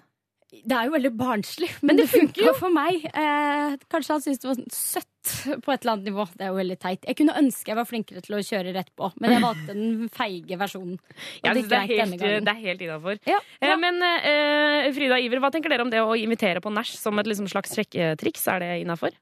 Det 0.48 0.72
er 0.72 0.86
jo 0.88 0.94
veldig 0.94 1.10
barnslig, 1.12 1.68
men, 1.82 1.98
Men 1.98 2.06
det, 2.06 2.20
det 2.32 2.44
jo 2.46 2.54
for 2.56 2.72
meg. 2.72 3.02
Eh, 3.04 3.74
kanskje 3.92 4.14
han 4.14 4.22
syntes 4.24 4.40
det 4.40 4.48
var 4.48 4.62
søtt 4.72 5.32
på 5.60 5.72
et 5.74 5.82
eller 5.82 5.92
annet 5.92 6.08
nivå. 6.08 6.24
Det 6.32 6.46
er 6.46 6.52
jo 6.54 6.56
veldig 6.56 6.78
teit. 6.80 7.04
Jeg 7.04 7.18
kunne 7.18 7.34
ønske 7.36 7.68
jeg 7.68 7.76
var 7.76 7.88
flinkere 7.88 8.22
til 8.24 8.38
å 8.38 8.40
kjøre 8.46 8.72
rett 8.72 8.88
på, 8.96 9.10
men 9.20 9.34
jeg 9.34 9.44
valgte 9.44 9.76
den 9.76 10.08
feige 10.14 10.58
versjonen. 10.60 10.96
Ja, 11.44 11.52
det 11.54 11.66
det, 11.68 11.76
er 11.76 11.90
helt, 11.90 12.16
det 12.18 12.52
er 12.54 12.62
helt 12.64 12.84
innafor. 12.84 13.20
Ja, 13.28 13.40
Eh, 13.60 13.74
men 13.80 14.00
eh, 14.04 14.88
Frida 14.94 15.18
Iver, 15.20 15.40
hva 15.42 15.50
tenker 15.52 15.72
dere 15.72 15.84
om 15.84 15.90
det 15.92 16.00
å 16.00 16.14
invitere 16.16 16.62
på 16.64 16.72
nach 16.72 16.88
som 16.96 17.18
et 17.20 17.28
liksom, 17.28 17.48
slags 17.50 17.74
sjekketriks? 17.76 18.46
Er 18.48 18.62
det 18.62 18.70
innafor? 18.84 19.16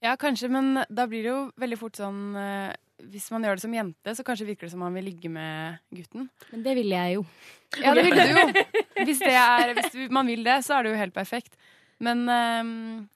Ja, 0.00 0.14
kanskje, 0.20 0.48
men 0.52 0.84
da 0.88 1.06
blir 1.10 1.26
det 1.26 1.32
jo 1.32 1.40
veldig 1.60 1.78
fort 1.80 1.98
sånn 2.00 2.36
eh, 2.38 2.70
Hvis 3.10 3.30
man 3.32 3.44
gjør 3.44 3.58
det 3.58 3.64
som 3.64 3.74
jente, 3.74 4.14
så 4.16 4.24
kanskje 4.26 4.48
virker 4.48 4.66
det 4.66 4.74
som 4.74 4.82
man 4.84 4.96
vil 4.98 5.06
ligge 5.08 5.30
med 5.32 5.80
gutten. 5.94 6.28
Men 6.50 6.64
det 6.66 6.74
ville 6.78 6.98
jeg 6.98 7.18
jo. 7.18 7.24
Ja, 7.80 7.94
det 7.96 8.04
ville 8.08 8.26
du 8.26 8.34
jo. 8.36 8.66
Hvis, 9.06 9.22
det 9.22 9.32
er, 9.32 9.70
hvis 9.72 9.94
du, 9.94 10.00
man 10.12 10.28
vil 10.28 10.42
det, 10.44 10.58
så 10.66 10.74
er 10.76 10.84
det 10.84 10.90
jo 10.90 10.98
helt 11.00 11.14
perfekt. 11.14 11.54
Men 12.04 12.26
um, 12.28 13.08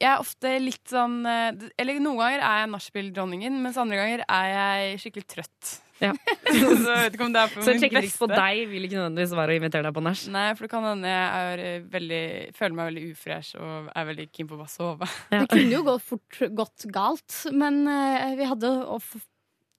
jeg 0.00 0.08
er 0.08 0.22
ofte 0.22 0.54
litt 0.62 0.90
sånn 0.90 1.20
eh, 1.28 1.68
Eller 1.78 2.00
noen 2.02 2.18
ganger 2.18 2.42
er 2.42 2.62
jeg 2.62 2.70
nachspiel-dronningen, 2.72 3.60
mens 3.62 3.78
andre 3.78 4.00
ganger 4.00 4.24
er 4.24 4.48
jeg 4.50 5.00
skikkelig 5.04 5.26
trøtt. 5.28 5.72
Ja. 6.00 6.12
så 6.48 6.66
jeg 6.72 7.02
vet 7.04 7.16
ikke 7.16 7.26
om 7.26 7.34
det 7.34 7.42
er 7.42 7.50
for 7.52 7.66
Så 7.66 7.74
en 7.74 7.82
sjekkliste. 7.82 8.20
på 8.22 8.28
deg 8.32 8.60
vil 8.70 8.86
ikke 8.86 8.98
nødvendigvis 8.98 9.34
være 9.36 9.52
å 9.52 9.58
invitere 9.60 9.86
deg 9.88 9.96
på 9.98 10.04
nach. 10.06 10.22
Nei, 10.32 10.46
for 10.56 10.66
det 10.66 10.70
kan 10.72 10.86
hende 10.88 11.10
jeg 11.12 11.42
er 11.50 11.62
eh, 11.66 11.82
veldig, 11.92 12.22
føler 12.56 12.78
meg 12.78 12.88
veldig 12.90 13.04
ufresh 13.12 13.58
og 13.60 13.90
er 13.92 14.08
veldig 14.10 14.26
keen 14.32 14.48
på 14.50 14.56
å 14.56 14.60
bare 14.62 14.72
sove. 14.72 15.10
Ja. 15.28 15.42
Det 15.44 15.50
kunne 15.52 15.76
jo 15.76 15.82
gått 15.90 16.06
fort 16.08 16.40
gått 16.62 16.86
galt, 16.94 17.36
men 17.52 17.82
uh, 17.88 18.32
vi 18.38 18.48
hadde 18.48 18.72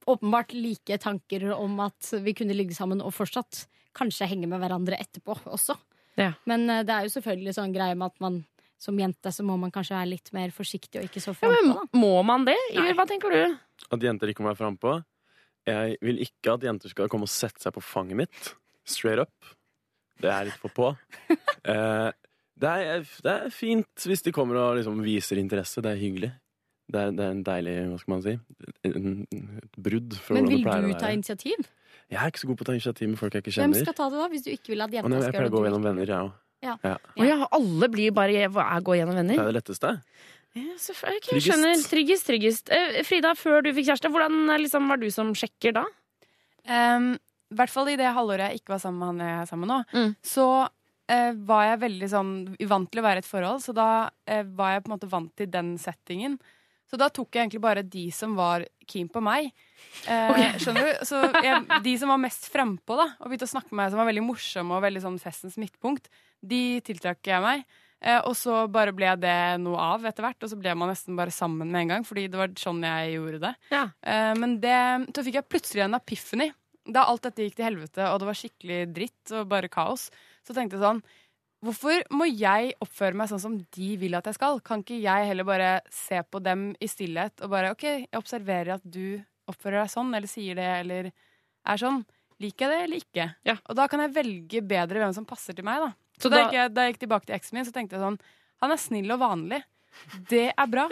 åpenbart 0.05 0.53
like 0.57 0.97
tanker 1.01 1.49
om 1.55 1.79
at 1.83 2.13
vi 2.21 2.35
kunne 2.37 2.55
ligge 2.57 2.77
sammen 2.77 3.01
og 3.05 3.13
fortsatt 3.15 3.65
kanskje 3.97 4.29
henge 4.31 4.47
med 4.49 4.61
hverandre 4.61 4.97
etterpå 5.01 5.35
også. 5.51 5.75
Ja. 6.19 6.33
Men 6.49 6.69
uh, 6.69 6.81
det 6.85 6.95
er 6.95 7.07
jo 7.09 7.15
selvfølgelig 7.17 7.57
sånn 7.57 7.75
greie 7.75 7.97
med 7.97 8.13
at 8.13 8.23
man 8.23 8.41
som 8.81 8.97
jente 8.97 9.29
så 9.29 9.43
må 9.45 9.57
man 9.61 9.69
kanskje 9.73 9.93
være 9.93 10.09
litt 10.15 10.31
mer 10.33 10.49
forsiktig 10.55 11.01
og 11.01 11.05
ikke 11.05 11.21
så 11.21 11.35
Ja, 11.35 11.37
frampå. 11.43 11.73
men, 11.93 12.01
må 12.01 12.15
man 12.25 12.47
det? 12.47 12.57
Iver, 12.73 12.95
hva 12.97 13.05
tenker 13.09 13.33
du? 13.33 13.57
At 13.93 14.01
jenter 14.01 14.31
ikke 14.31 14.41
må 14.41 14.49
være 14.49 14.57
frampå. 14.63 14.95
Jeg 15.71 15.97
vil 16.05 16.21
ikke 16.25 16.55
at 16.55 16.67
jenter 16.67 16.91
skal 16.93 17.09
komme 17.11 17.27
og 17.27 17.33
sette 17.33 17.63
seg 17.63 17.75
på 17.75 17.83
fanget 17.83 18.19
mitt. 18.23 18.53
Straight 18.87 19.23
up. 19.23 19.51
Det 20.21 20.29
er 20.29 20.49
litt 20.49 20.61
for 20.61 20.73
på. 20.75 20.91
Eh, 21.61 22.07
det, 22.57 22.69
er, 22.69 23.03
det 23.21 23.31
er 23.31 23.51
fint 23.53 24.05
hvis 24.09 24.23
de 24.25 24.31
kommer 24.33 24.57
og 24.57 24.79
liksom 24.79 24.95
viser 25.05 25.37
interesse. 25.37 25.77
Det 25.85 25.91
er 25.91 25.99
hyggelig. 26.01 26.31
Det 26.91 26.99
er, 26.99 27.11
det 27.13 27.21
er 27.21 27.35
en 27.35 27.43
deilig, 27.45 27.75
hva 27.91 27.99
skal 28.01 28.11
man 28.15 28.23
si, 28.25 28.33
et 28.89 29.77
brudd 29.77 30.15
For 30.17 30.39
Men 30.39 30.49
vil 30.49 30.65
du 30.65 30.95
ta 30.97 31.11
initiativ? 31.13 31.69
Jeg 32.11 32.19
er 32.19 32.33
ikke 32.33 32.41
så 32.41 32.49
god 32.49 32.57
på 32.59 32.65
å 32.65 32.69
ta 32.71 32.75
initiativ 32.75 33.11
med 33.11 33.19
folk 33.21 33.37
jeg 33.37 33.45
ikke 33.45 33.53
kjenner. 33.55 33.77
Hvem 33.77 33.85
skal 33.85 33.97
ta 34.01 34.07
det 34.11 34.19
da, 34.19 34.25
hvis 34.33 34.43
du 34.47 34.49
ikke 34.51 34.73
vil 34.73 34.83
at 34.83 34.97
jenta 34.97 35.05
skal 35.05 35.13
gjøre 35.13 35.21
det? 35.21 35.29
jeg 35.29 35.37
pleier 35.37 35.51
å 35.51 35.53
gå 35.53 35.61
gjennom 35.67 35.85
venner, 35.85 36.11
jeg 36.11 36.25
òg. 36.25 36.33
Ja. 36.61 36.73
Ja. 36.85 36.97
Ja, 37.25 37.37
alle 37.57 37.89
blir 37.89 38.11
bare 38.13 38.43
er, 38.45 38.83
gå 38.85 38.97
gjennom 38.99 39.17
venner? 39.17 39.37
Det 39.37 39.45
er 39.45 39.49
det 39.53 39.57
letteste. 39.61 39.93
Ja, 40.57 40.73
så, 40.81 40.91
jeg 41.07 41.21
Tryggest. 41.23 41.47
skjønner. 41.47 41.83
Tryggest, 41.87 42.25
tryggest. 42.27 42.71
Eh, 42.75 43.01
Frida, 43.07 43.31
før 43.39 43.61
du 43.63 43.69
fikk 43.73 43.87
kjæreste, 43.87 44.11
hvordan 44.11 44.49
eh, 44.51 44.59
liksom, 44.65 44.89
var 44.91 44.99
du 44.99 45.07
som 45.13 45.31
sjekker 45.37 45.77
da? 45.77 45.85
Um, 46.67 47.13
I 47.51 47.55
hvert 47.57 47.71
fall 47.73 47.89
i 47.93 47.97
det 47.99 48.09
halvåret 48.15 48.51
jeg 48.51 48.61
ikke 48.61 48.75
var 48.75 48.81
sammen 48.83 48.99
med 49.01 49.07
han 49.11 49.21
jeg 49.25 49.41
er 49.41 49.49
sammen 49.49 49.67
med 49.67 49.71
nå, 49.73 49.79
Mm. 49.97 50.11
så 50.23 50.45
uh, 50.67 51.31
var 51.47 51.63
jeg 51.69 51.79
veldig 51.81 52.09
sånn 52.11 52.33
vant 52.69 52.91
til 52.91 53.01
å 53.01 53.05
være 53.07 53.19
i 53.21 53.23
et 53.23 53.29
forhold, 53.31 53.63
så 53.63 53.73
da 53.75 53.87
uh, 54.11 54.43
var 54.55 54.75
jeg 54.75 54.83
på 54.83 54.91
en 54.91 54.95
måte 54.97 55.09
vant 55.11 55.31
til 55.39 55.49
den 55.51 55.73
settingen. 55.81 56.37
Så 56.91 56.99
da 56.99 57.07
tok 57.07 57.31
jeg 57.31 57.45
egentlig 57.45 57.61
bare 57.63 57.83
de 57.87 58.05
som 58.11 58.33
var 58.35 58.65
keen 58.91 59.07
på 59.07 59.21
meg. 59.23 59.53
Eh, 60.11 60.57
Skjønner 60.59 60.89
du? 60.89 61.05
Så 61.07 61.21
jeg, 61.39 61.61
de 61.85 61.93
som 62.01 62.11
var 62.11 62.19
mest 62.19 62.49
frempå, 62.51 62.97
da, 62.99 63.05
og 63.15 63.29
begynte 63.31 63.47
å 63.47 63.51
snakke 63.53 63.71
med 63.71 63.79
meg, 63.85 63.93
som 63.93 64.01
var 64.01 64.09
veldig 64.09 64.23
morsomme 64.27 64.75
og 64.75 64.83
veldig 64.83 65.03
sånn 65.05 65.15
festens 65.23 65.55
midtpunkt, 65.55 66.09
de 66.43 66.81
tiltrakk 66.83 67.23
jeg 67.31 67.39
meg. 67.45 67.63
Eh, 68.01 68.17
og 68.25 68.33
så 68.37 68.63
bare 68.73 68.93
ble 68.97 69.11
det 69.21 69.37
noe 69.61 69.77
av 69.93 70.05
etter 70.09 70.25
hvert, 70.25 70.41
og 70.41 70.49
så 70.49 70.57
ble 70.57 70.73
man 70.77 70.89
nesten 70.89 71.17
bare 71.19 71.33
sammen 71.33 71.69
med 71.69 71.83
en 71.83 71.93
gang. 71.95 72.05
Fordi 72.07 72.25
det 72.31 72.39
var 72.39 72.53
sånn 72.57 72.81
jeg 72.85 73.15
gjorde 73.17 73.41
det. 73.45 73.53
Ja. 73.73 73.85
Eh, 74.01 74.33
men 74.41 74.57
det, 74.63 74.77
så 75.13 75.25
fikk 75.27 75.37
jeg 75.37 75.49
plutselig 75.51 75.85
en 75.85 75.97
epiphany. 75.99 76.51
Da 76.91 77.05
alt 77.05 77.27
dette 77.27 77.45
gikk 77.45 77.59
til 77.59 77.67
helvete, 77.69 78.07
og 78.09 78.21
det 78.21 78.29
var 78.31 78.39
skikkelig 78.39 78.79
dritt 78.95 79.33
og 79.37 79.49
bare 79.51 79.69
kaos, 79.71 80.07
så 80.41 80.55
tenkte 80.57 80.79
jeg 80.79 80.85
sånn 80.85 81.03
Hvorfor 81.61 81.99
må 82.17 82.25
jeg 82.25 82.71
oppføre 82.81 83.13
meg 83.13 83.29
sånn 83.29 83.41
som 83.43 83.57
de 83.75 83.89
vil 84.01 84.17
at 84.17 84.25
jeg 84.25 84.33
skal? 84.33 84.57
Kan 84.65 84.81
ikke 84.81 84.97
jeg 84.97 85.27
heller 85.29 85.45
bare 85.45 85.67
se 85.93 86.17
på 86.25 86.39
dem 86.41 86.71
i 86.81 86.87
stillhet 86.89 87.43
og 87.45 87.51
bare 87.53 87.75
OK, 87.75 87.83
jeg 87.85 88.17
observerer 88.17 88.79
at 88.79 88.87
du 88.87 89.21
oppfører 89.51 89.83
deg 89.83 89.91
sånn, 89.93 90.09
eller 90.17 90.31
sier 90.31 90.57
det, 90.57 90.65
eller 90.79 91.11
er 91.11 91.83
sånn. 91.83 92.01
Liker 92.41 92.65
jeg 92.65 92.73
det 92.73 92.79
eller 92.87 93.03
ikke? 93.03 93.27
Ja. 93.45 93.55
Og 93.69 93.77
da 93.77 93.85
kan 93.91 94.01
jeg 94.01 94.15
velge 94.15 94.63
bedre 94.65 95.03
hvem 95.03 95.13
som 95.13 95.27
passer 95.29 95.53
til 95.53 95.67
meg, 95.67 95.85
da. 95.85 95.91
Så 96.21 96.29
da, 96.29 96.37
da- 96.37 96.41
gikk 96.45 96.57
jeg, 96.59 96.73
da 96.75 96.85
jeg 96.87 96.93
gikk 96.95 97.03
tilbake 97.05 97.27
til 97.29 97.35
eksen 97.37 97.57
min, 97.59 97.67
så 97.67 97.73
tenkte 97.75 97.97
jeg 97.97 98.03
sånn 98.05 98.19
Han 98.61 98.71
er 98.75 98.81
snill 98.81 99.11
og 99.15 99.21
vanlig. 99.21 99.61
Det 100.29 100.45
er 100.55 100.67
bra. 100.71 100.85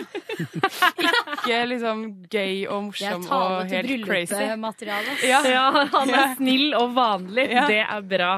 ikke 1.37 1.59
liksom 1.71 2.01
gøy 2.27 2.65
og 2.67 2.89
Det 2.97 3.05
er 3.05 3.13
morsom 3.15 3.27
tale 3.29 3.59
og 3.61 3.69
til 3.69 3.87
helt 3.93 4.07
crazy. 4.07 4.33
bryllupsmateriale. 4.35 5.13
Ja. 5.29 5.39
Ja, 5.55 5.67
han 5.93 6.09
er 6.13 6.33
snill 6.39 6.73
og 6.77 6.95
vanlig. 6.97 7.45
Ja. 7.53 7.63
Det 7.69 7.79
er 7.85 8.01
bra. 8.15 8.31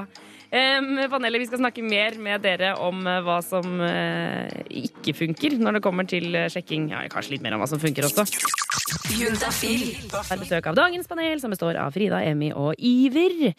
Um, 0.51 0.98
panelet, 1.07 1.39
Vi 1.39 1.48
skal 1.48 1.62
snakke 1.63 1.83
mer 1.83 2.17
med 2.19 2.41
dere 2.43 2.74
om 2.83 3.05
eh, 3.07 3.21
hva 3.24 3.38
som 3.39 3.63
uh, 3.79 4.51
ikke 4.67 5.13
funker 5.15 5.55
når 5.55 5.77
det 5.77 5.81
kommer 5.86 6.03
til 6.12 6.27
eh, 6.36 6.50
sjekking. 6.51 6.89
Ja, 6.91 7.05
kanskje 7.12 7.38
litt 7.38 7.45
mer 7.45 7.55
om 7.55 7.63
hva 7.63 7.69
som 7.71 7.79
funker 7.79 8.03
også. 8.10 8.25
Har 10.27 10.41
besøk 10.41 10.67
av 10.67 10.75
dagens 10.75 11.07
panel, 11.07 11.39
som 11.39 11.55
består 11.55 11.79
av 11.79 11.95
Frida, 11.95 12.19
Emmy 12.27 12.51
og 12.51 12.75
Iver. 12.77 13.53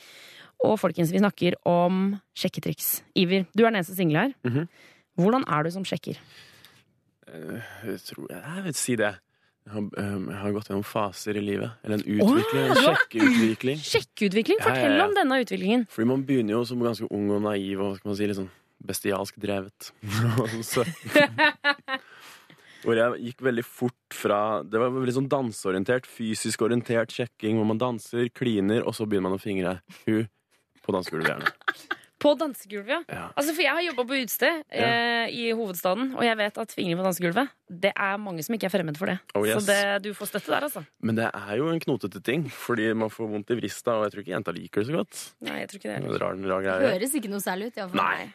Og 0.62 0.78
folkens, 0.78 1.10
vi 1.12 1.18
snakker 1.22 1.52
om 1.68 2.14
sjekketriks. 2.38 3.00
Iver, 3.18 3.42
du 3.52 3.64
er 3.64 3.68
den 3.70 3.80
eneste 3.80 3.96
single 3.98 4.18
her. 4.26 4.32
Mhm. 4.46 4.68
Hvordan 5.18 5.44
er 5.44 5.60
du 5.66 5.70
som 5.74 5.84
sjekker? 5.84 6.16
Jeg 7.28 7.98
tror 8.06 8.26
jeg, 8.30 8.64
vil 8.64 8.74
si 8.74 8.96
det. 8.96 9.18
Jeg 9.62 9.72
har, 9.76 9.80
um, 9.80 10.24
jeg 10.26 10.38
har 10.40 10.52
gått 10.56 10.68
gjennom 10.70 10.86
faser 10.86 11.36
i 11.38 11.42
livet. 11.44 11.70
Eller 11.84 11.96
en 12.00 12.06
utvikling. 12.16 12.64
En 12.64 12.80
sjekkeutvikling. 12.82 13.78
Sjekkeutvikling? 13.78 14.58
Ja, 14.58 14.64
ja, 14.64 14.72
Fortell 14.72 14.96
ja. 14.98 15.04
om 15.06 15.14
denne 15.14 15.38
utviklingen. 15.44 15.84
Fordi 15.92 16.06
man 16.10 16.24
begynner 16.26 16.52
jo 16.56 16.64
som 16.66 16.82
ganske 16.82 17.06
ung 17.10 17.30
og 17.30 17.40
naiv 17.44 17.76
og 17.84 17.96
skal 17.98 18.08
man 18.10 18.18
si, 18.18 18.26
litt 18.26 18.40
sånn 18.40 18.50
bestialsk 18.82 19.38
drevet. 19.42 19.92
Hvor 22.82 22.98
jeg 22.98 23.20
gikk 23.28 23.44
veldig 23.46 23.62
fort 23.62 24.16
fra 24.16 24.38
Det 24.66 24.74
var 24.82 24.90
veldig 24.90 25.14
sånn 25.14 25.30
danseorientert, 25.30 26.08
fysisk 26.10 26.64
orientert 26.66 27.14
sjekking, 27.14 27.54
hvor 27.60 27.68
man 27.68 27.78
danser, 27.78 28.26
kliner, 28.34 28.82
og 28.82 28.90
så 28.98 29.06
begynner 29.06 29.30
man 29.30 29.38
å 29.38 29.42
fingre 29.42 29.76
hun 30.08 30.26
på 30.82 30.94
dansegulvet. 30.94 31.32
gjerne. 31.32 31.98
På 32.22 32.36
dansegulvet, 32.38 32.86
ja. 32.92 33.00
Ja. 33.10 33.22
Altså, 33.34 33.50
for 33.50 33.64
jeg 33.64 33.74
har 33.74 33.82
jobba 33.82 34.02
på 34.06 34.14
utested 34.14 34.60
eh, 34.70 35.32
i 35.34 35.48
hovedstaden, 35.58 36.12
og 36.14 36.22
jeg 36.22 36.36
vet 36.38 36.60
at 36.62 36.70
fingring 36.70 36.94
på 37.00 37.02
dansegulvet 37.02 37.50
Det 37.82 37.90
er 37.90 38.20
mange 38.22 38.44
som 38.46 38.54
ikke 38.54 38.68
er 38.68 38.72
fremmed 38.76 38.94
for 39.00 39.10
det. 39.10 39.16
Oh, 39.34 39.42
yes. 39.42 39.58
Så 39.58 39.72
det, 39.72 40.04
du 40.04 40.12
får 40.14 40.30
støtte 40.30 40.52
der, 40.52 40.68
altså. 40.68 40.84
Men 41.02 41.18
det 41.18 41.26
er 41.26 41.56
jo 41.58 41.66
en 41.72 41.82
knotete 41.82 42.22
ting, 42.22 42.44
fordi 42.46 42.92
man 42.94 43.10
får 43.10 43.26
vondt 43.32 43.50
i 43.50 43.58
vrista, 43.58 43.96
og 43.98 44.06
jeg 44.06 44.14
tror 44.14 44.22
ikke 44.22 44.34
jenta 44.36 44.54
liker 44.54 44.84
det 44.84 44.86
så 44.92 44.96
godt. 45.00 45.24
Nei, 45.48 45.56
jeg 45.64 45.72
tror 45.72 45.82
ikke 45.82 45.90
det. 45.90 45.98
Det 46.04 46.14
er 46.14 46.22
rar, 46.22 46.38
rar 46.52 46.62
greie. 46.68 46.94
Høres 46.94 47.18
ikke 47.18 47.32
noe 47.34 47.42
særlig 47.42 47.72
ut. 47.72 47.82
iallfall. 47.82 48.04
Nei. 48.04 48.30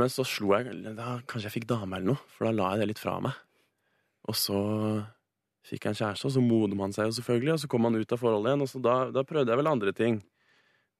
Men 0.00 0.16
så 0.16 0.24
slo 0.24 0.56
jeg 0.56 0.80
da, 0.96 1.12
Kanskje 1.28 1.50
jeg 1.50 1.56
fikk 1.58 1.68
dame 1.74 2.00
eller 2.00 2.14
noe, 2.14 2.24
for 2.38 2.48
da 2.48 2.56
la 2.56 2.72
jeg 2.72 2.86
det 2.86 2.90
litt 2.94 3.04
fra 3.04 3.18
meg. 3.20 3.36
Og 4.32 4.36
så 4.38 4.64
fikk 5.68 5.84
jeg 5.84 5.92
en 5.92 6.00
kjæreste, 6.06 6.24
og 6.30 6.34
så 6.38 6.40
moder 6.40 6.78
man 6.78 6.96
seg 6.96 7.10
jo 7.10 7.18
selvfølgelig, 7.20 7.52
og 7.58 7.60
så 7.66 7.68
kom 7.68 7.84
man 7.84 8.00
ut 8.00 8.16
av 8.16 8.20
forholdet 8.24 8.54
igjen, 8.54 8.64
og 8.64 8.70
så 8.72 8.80
da, 8.80 8.94
da 9.12 9.28
prøvde 9.28 9.52
jeg 9.52 9.60
vel 9.60 9.68
andre 9.76 9.92
ting. 9.92 10.22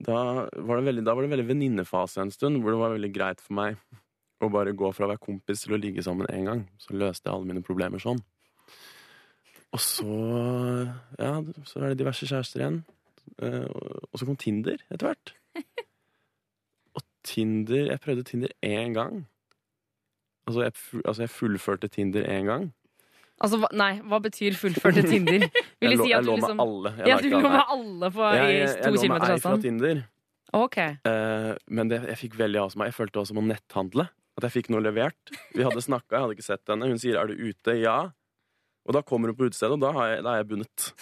Da 0.01 0.49
var 0.49 0.81
det 0.81 0.87
veldig, 0.87 1.05
da 1.05 1.15
veldig 1.19 1.49
venninnefase 1.49 2.23
en 2.23 2.33
stund, 2.33 2.63
hvor 2.63 2.73
det 2.73 2.81
var 2.81 2.95
veldig 2.95 3.11
greit 3.13 3.43
for 3.45 3.59
meg 3.59 3.81
å 4.41 4.49
bare 4.53 4.73
gå 4.73 4.89
fra 4.97 5.05
å 5.05 5.11
være 5.11 5.21
kompis 5.21 5.67
til 5.67 5.77
å 5.77 5.81
ligge 5.81 6.05
sammen 6.05 6.29
en 6.33 6.47
gang. 6.49 6.63
Så 6.81 6.97
løste 6.97 7.29
jeg 7.29 7.35
alle 7.35 7.51
mine 7.51 7.65
problemer 7.65 8.01
sånn. 8.01 8.23
Og 9.71 9.83
så 9.85 10.15
Ja, 11.21 11.35
så 11.69 11.83
er 11.83 11.91
det 11.93 12.01
diverse 12.01 12.27
kjærester 12.27 12.63
igjen. 12.63 12.81
Eh, 13.43 13.69
og 13.69 14.17
så 14.17 14.27
kom 14.27 14.39
Tinder 14.41 14.81
etter 14.91 15.11
hvert. 15.11 15.35
Og 16.97 17.05
Tinder 17.23 17.93
Jeg 17.93 18.01
prøvde 18.01 18.25
Tinder 18.25 18.57
én 18.65 18.97
gang. 18.97 19.27
Altså 20.49 20.65
jeg, 20.65 20.73
altså, 21.05 21.23
jeg 21.23 21.31
fullførte 21.37 21.89
Tinder 21.93 22.25
én 22.25 22.49
gang. 22.49 22.71
Altså, 23.41 23.57
hva, 23.63 23.71
nei, 23.73 23.93
hva 24.05 24.19
betyr 24.21 24.57
fullførte 24.61 25.03
Tinder? 25.07 25.47
Vil 25.81 25.95
Jeg 25.95 25.99
lå, 25.99 26.07
si 26.07 26.13
at 26.13 26.19
jeg 26.19 26.27
du 26.27 26.31
lå 26.31 26.37
liksom 26.37 26.59
med 26.59 26.65
alle. 26.67 26.95
Jeg 26.99 27.09
Ja, 27.09 27.19
du 27.25 27.29
lå 27.33 27.43
med 27.47 27.75
alle 27.75 28.11
på, 28.13 28.31
Jeg, 28.37 28.49
i 28.51 28.57
jeg, 28.59 28.73
jeg 28.77 28.97
lå 28.97 29.05
med 29.09 29.29
ei 29.31 29.37
fra? 29.41 29.53
Tinder. 29.65 30.03
Ok. 30.61 30.79
Uh, 31.07 31.53
men 31.71 31.93
det, 31.93 32.01
jeg 32.11 32.21
fikk 32.27 32.41
veldig 32.41 32.65
avsmak. 32.67 32.91
Jeg 32.91 32.97
følte 32.99 33.23
også 33.23 33.33
som 33.33 33.41
å 33.41 33.47
netthandle. 33.47 34.09
At 34.39 34.47
jeg 34.49 34.57
fikk 34.59 34.71
noe 34.75 34.83
levert. 34.85 35.33
Vi 35.55 35.65
hadde 35.65 35.85
snakka, 35.85 36.17
jeg 36.17 36.25
hadde 36.25 36.37
ikke 36.37 36.47
sett 36.47 36.73
henne. 36.73 36.89
Hun 36.91 37.01
sier 37.01 37.17
'er 37.21 37.33
du 37.33 37.41
ute'? 37.49 37.77
Ja. 37.81 38.11
Og 38.89 38.97
da 38.97 39.03
kommer 39.07 39.31
hun 39.31 39.37
på 39.37 39.49
utestedet, 39.49 39.77
og 39.77 39.81
da, 39.81 39.93
har 39.93 40.07
jeg, 40.15 40.23
da 40.25 40.35
er 40.35 40.43
jeg 40.43 40.49
bundet. 40.53 40.93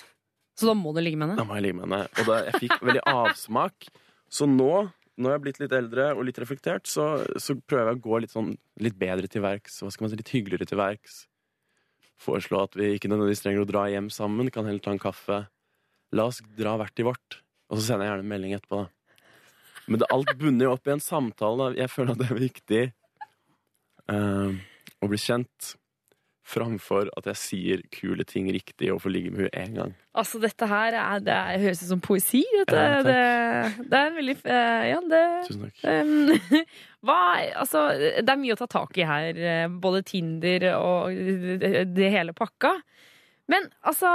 Så 0.59 0.67
da 0.67 0.75
må 0.75 0.93
du 0.95 1.01
ligge 1.01 1.19
med 1.19 1.31
henne? 1.31 1.39
Da 1.39 1.47
må 1.47 1.55
jeg 1.59 1.69
ligge 1.69 1.79
med 1.79 1.87
henne. 1.87 2.09
Og 2.19 2.27
da, 2.27 2.39
jeg 2.49 2.63
fikk 2.67 2.81
veldig 2.83 3.05
avsmak. 3.07 3.89
Så 4.29 4.49
nå, 4.51 4.91
når 5.19 5.31
jeg 5.31 5.39
er 5.39 5.45
blitt 5.45 5.61
litt 5.63 5.75
eldre 5.79 6.09
og 6.17 6.25
litt 6.27 6.39
reflektert, 6.43 6.91
så, 6.91 7.25
så 7.39 7.55
prøver 7.59 7.93
jeg 7.93 8.01
å 8.01 8.05
gå 8.09 8.21
litt, 8.25 8.35
sånn, 8.35 8.53
litt 8.83 8.99
bedre 8.99 9.31
til 9.31 9.43
verks. 9.43 9.81
Hva 9.83 9.93
skal 9.95 10.07
man 10.07 10.13
si, 10.13 10.19
litt 10.21 10.35
hyggeligere 10.35 10.67
til 10.69 10.81
verks. 10.81 11.23
Foreslå 12.19 12.65
at 12.67 12.77
vi 12.79 12.95
ikke 12.97 13.11
nødvendigvis 13.11 13.45
trenger 13.45 13.63
å 13.63 13.69
dra 13.69 13.87
hjem 13.93 14.09
sammen. 14.13 14.51
Kan 14.55 14.67
heller 14.69 14.83
ta 14.83 14.95
en 14.95 15.03
kaffe. 15.03 15.43
La 16.15 16.29
oss 16.31 16.41
dra 16.59 16.77
hvert 16.81 17.03
i 17.03 17.07
vårt. 17.07 17.41
Og 17.69 17.79
så 17.79 17.85
sender 17.85 18.07
jeg 18.07 18.15
gjerne 18.15 18.25
en 18.25 18.33
melding 18.33 18.55
etterpå, 18.57 18.85
da. 18.85 18.95
Men 19.89 20.03
det, 20.03 20.09
alt 20.13 20.33
bunner 20.37 20.67
jo 20.67 20.73
opp 20.75 20.89
i 20.89 20.93
en 20.93 21.05
samtale. 21.05 21.59
da. 21.71 21.81
Jeg 21.85 21.93
føler 21.93 22.13
at 22.13 22.21
det 22.21 22.27
er 22.29 22.41
viktig 22.43 22.81
uh, 24.13 24.51
å 25.01 25.09
bli 25.09 25.21
kjent. 25.21 25.71
Framfor 26.49 27.11
at 27.19 27.27
jeg 27.29 27.37
sier 27.37 27.83
kule 27.93 28.25
ting 28.25 28.47
riktig 28.55 28.89
og 28.95 29.03
får 29.05 29.13
ligge 29.13 29.33
med 29.35 29.49
henne 29.51 29.65
én 29.67 29.75
gang. 29.77 29.91
Altså, 30.19 30.41
dette 30.43 30.67
her 30.67 30.97
er, 30.97 31.21
det 31.23 31.35
er, 31.35 31.59
høres 31.63 31.83
ut 31.85 31.91
som 31.93 32.01
poesi. 32.03 32.41
Vet 32.57 32.73
du. 32.73 32.79
Ja, 32.79 33.03
det, 33.05 33.19
det 33.93 33.99
er 34.01 34.15
veldig 34.17 34.37
eh, 34.49 34.87
Ja, 34.89 35.01
det 35.13 35.21
Tusen 35.47 35.67
takk. 35.69 35.83
Um, 35.85 36.63
hva, 37.07 37.19
altså, 37.63 37.85
det 37.99 38.33
er 38.33 38.41
mye 38.41 38.57
å 38.57 38.61
ta 38.63 38.71
tak 38.79 38.97
i 38.99 39.07
her. 39.07 39.39
eh, 39.53 39.67
Både 39.85 40.01
Tinder 40.09 40.71
og 40.79 41.13
det, 41.61 41.85
det 41.95 42.11
hele 42.17 42.35
pakka. 42.37 42.79
Men 43.49 43.65
altså 43.89 44.09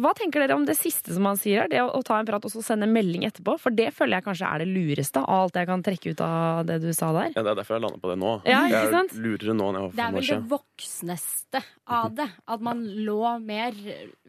Hva 0.00 0.12
tenker 0.16 0.40
dere 0.40 0.56
om 0.56 0.64
det 0.68 0.76
siste 0.78 1.12
som 1.12 1.26
han 1.28 1.36
sier 1.40 1.64
her? 1.64 1.70
Det 1.72 1.82
å, 1.84 1.90
å 1.98 2.02
ta 2.06 2.16
en 2.20 2.28
prat 2.28 2.44
og 2.48 2.52
så 2.52 2.62
sende 2.64 2.88
en 2.88 2.94
melding 2.94 3.26
etterpå? 3.28 3.58
For 3.60 3.74
det 3.76 3.90
føler 3.96 4.18
jeg 4.18 4.26
kanskje 4.30 4.48
er 4.48 4.64
det 4.64 4.68
lureste 4.70 5.20
av 5.20 5.28
alt 5.36 5.58
jeg 5.60 5.68
kan 5.68 5.84
trekke 5.84 6.14
ut 6.14 6.22
av 6.24 6.62
det 6.68 6.78
du 6.84 6.88
sa 6.96 7.10
der. 7.16 7.34
Ja, 7.36 7.44
Det 7.44 7.52
er 7.52 7.60
derfor 7.60 7.76
jeg 7.76 7.84
landa 7.84 8.00
på 8.00 8.12
det 8.12 8.18
nå. 8.22 8.32
Ja, 8.48 8.62
ikke 8.64 8.80
jeg 8.80 8.94
sant? 8.96 9.16
er 9.16 9.24
lurere 9.26 9.56
nå 9.58 9.68
enn 9.68 9.78
jeg 9.80 9.86
var 9.86 9.90
Det 9.90 9.96
for 9.96 10.06
er 10.06 10.16
noen 10.16 10.22
år 10.22 10.26
vel 10.26 10.42
det 10.46 10.52
voksneste 10.56 11.62
av 12.00 12.14
det. 12.16 12.28
At 12.56 12.66
man 12.70 12.84
lå 13.06 13.20
mer 13.44 13.80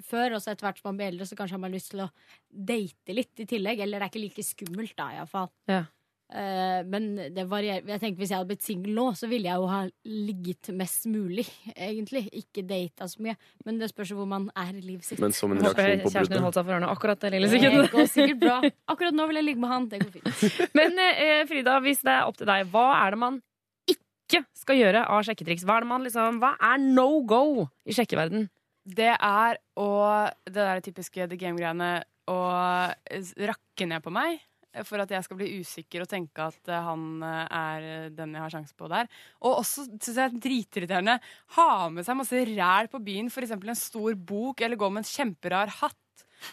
før, 0.08 0.36
og 0.38 0.44
så 0.44 0.52
etter 0.54 0.68
hvert 0.68 0.82
som 0.82 0.92
man 0.92 1.00
blir 1.00 1.14
eldre, 1.14 1.30
så 1.30 1.40
kanskje 1.40 1.58
har 1.58 1.64
man 1.64 1.76
lyst 1.78 1.94
til 1.96 2.04
å 2.04 2.10
date 2.52 3.16
litt 3.16 3.44
i 3.44 3.48
tillegg. 3.50 3.80
Eller 3.86 4.02
det 4.04 4.10
er 4.10 4.14
ikke 4.14 4.26
like 4.28 4.46
skummelt 4.46 4.98
da, 5.00 5.14
iallfall. 5.16 5.48
Ja. 5.72 5.86
Uh, 6.28 6.84
men 6.84 7.06
det 7.32 7.46
varierer. 7.48 7.86
Jeg 7.88 8.02
tenker 8.02 8.20
Hvis 8.20 8.34
jeg 8.34 8.42
hadde 8.42 8.50
blitt 8.50 8.66
singel 8.66 8.92
nå, 8.98 9.06
så 9.16 9.30
ville 9.32 9.48
jeg 9.48 9.62
jo 9.62 9.68
ha 9.72 9.80
ligget 10.28 10.72
mest 10.76 11.06
mulig, 11.08 11.46
egentlig. 11.72 12.26
Ikke 12.36 12.66
data 12.68 13.08
så 13.08 13.22
mye. 13.24 13.38
Men 13.64 13.80
det 13.80 13.88
spørs 13.94 14.12
hvor 14.18 14.28
man 14.28 14.50
er 14.52 14.74
i 14.76 14.84
livet 14.84 15.08
sitt. 15.08 15.22
Men 15.24 15.36
som 15.36 15.56
en 15.56 15.62
reaksjon 15.64 16.04
på 16.04 16.12
kjæresten 16.12 16.20
din 16.20 16.28
bruddet. 16.28 16.44
holdt 16.50 16.60
seg 16.60 16.68
for 16.68 16.76
ørene 16.76 16.90
akkurat 16.92 17.24
det 17.24 17.32
lille 17.38 17.52
det 17.52 17.92
går 17.94 18.10
sikkert 18.12 18.42
bra. 18.42 18.58
Akkurat 18.92 19.16
nå 19.16 19.28
vil 19.30 19.40
jeg 19.40 19.48
ligge 19.48 19.64
med 19.64 19.72
han. 19.72 19.88
Det 19.92 20.02
går 20.04 20.12
fint. 20.18 20.52
Men 20.80 21.00
uh, 21.00 21.46
Frida, 21.48 21.78
hvis 21.86 22.04
det 22.04 22.18
er 22.18 22.28
opp 22.28 22.42
til 22.42 22.52
deg, 22.52 22.68
hva 22.76 22.90
er 23.06 23.16
det 23.16 23.22
man 23.24 23.40
ikke 23.88 24.44
skal 24.58 24.82
gjøre 24.82 25.06
av 25.08 25.24
sjekketriks? 25.24 25.64
Hva 25.64 25.80
er, 25.80 25.88
det 25.88 25.92
man 25.94 26.04
liksom, 26.10 26.42
hva 26.44 26.54
er 26.74 26.84
no 26.84 27.08
go 27.24 27.70
i 27.88 27.96
sjekkeverden? 27.96 28.50
Det 28.88 29.14
er 29.16 29.60
å 29.80 29.90
Det 30.48 30.60
der 30.60 30.84
typiske 30.84 31.28
The 31.28 31.40
Game-greiene 31.40 31.92
å 32.28 32.38
rakke 33.48 33.88
ned 33.88 34.04
på 34.04 34.12
meg. 34.12 34.42
For 34.86 35.02
at 35.02 35.12
jeg 35.14 35.26
skal 35.26 35.40
bli 35.40 35.62
usikker 35.62 36.04
og 36.04 36.10
tenke 36.12 36.50
at 36.52 36.70
eh, 36.70 36.88
han 36.88 37.06
eh, 37.26 37.46
er 37.60 38.10
den 38.14 38.36
jeg 38.36 38.44
har 38.44 38.54
sjanse 38.54 38.76
på 38.78 38.90
der. 38.92 39.08
Og 39.42 39.62
også 39.62 39.88
synes 39.88 40.12
jeg 40.12 40.26
er 40.26 40.42
dritirriterende 40.48 41.16
ha 41.58 41.70
med 41.94 42.06
seg 42.06 42.20
masse 42.20 42.44
ræl 42.52 42.92
på 42.92 43.02
byen, 43.04 43.32
f.eks. 43.32 43.56
en 43.58 43.80
stor 43.80 44.20
bok, 44.20 44.62
eller 44.62 44.80
gå 44.80 44.92
med 44.92 45.06
en 45.06 45.10
kjemperar 45.10 45.74
hatt. 45.80 46.04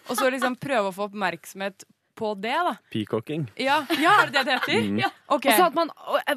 Og 0.08 0.16
så 0.16 0.30
liksom 0.32 0.56
prøve 0.60 0.88
å 0.88 0.96
få 0.96 1.10
oppmerksomhet 1.10 1.84
på 2.14 2.34
det, 2.40 2.54
da. 2.54 2.74
Peacocking. 2.92 3.46
Ja, 3.56 3.80
ja 4.00 4.12
er 4.22 4.30
det 4.30 4.32
det 4.38 4.44
det 4.46 4.56
heter? 4.60 4.88
Mm. 4.88 4.98
Ja. 5.02 5.10
Okay. 5.28 5.52
Og 5.52 5.58
så 5.58 5.66
at 5.66 5.74
man, 5.74 5.90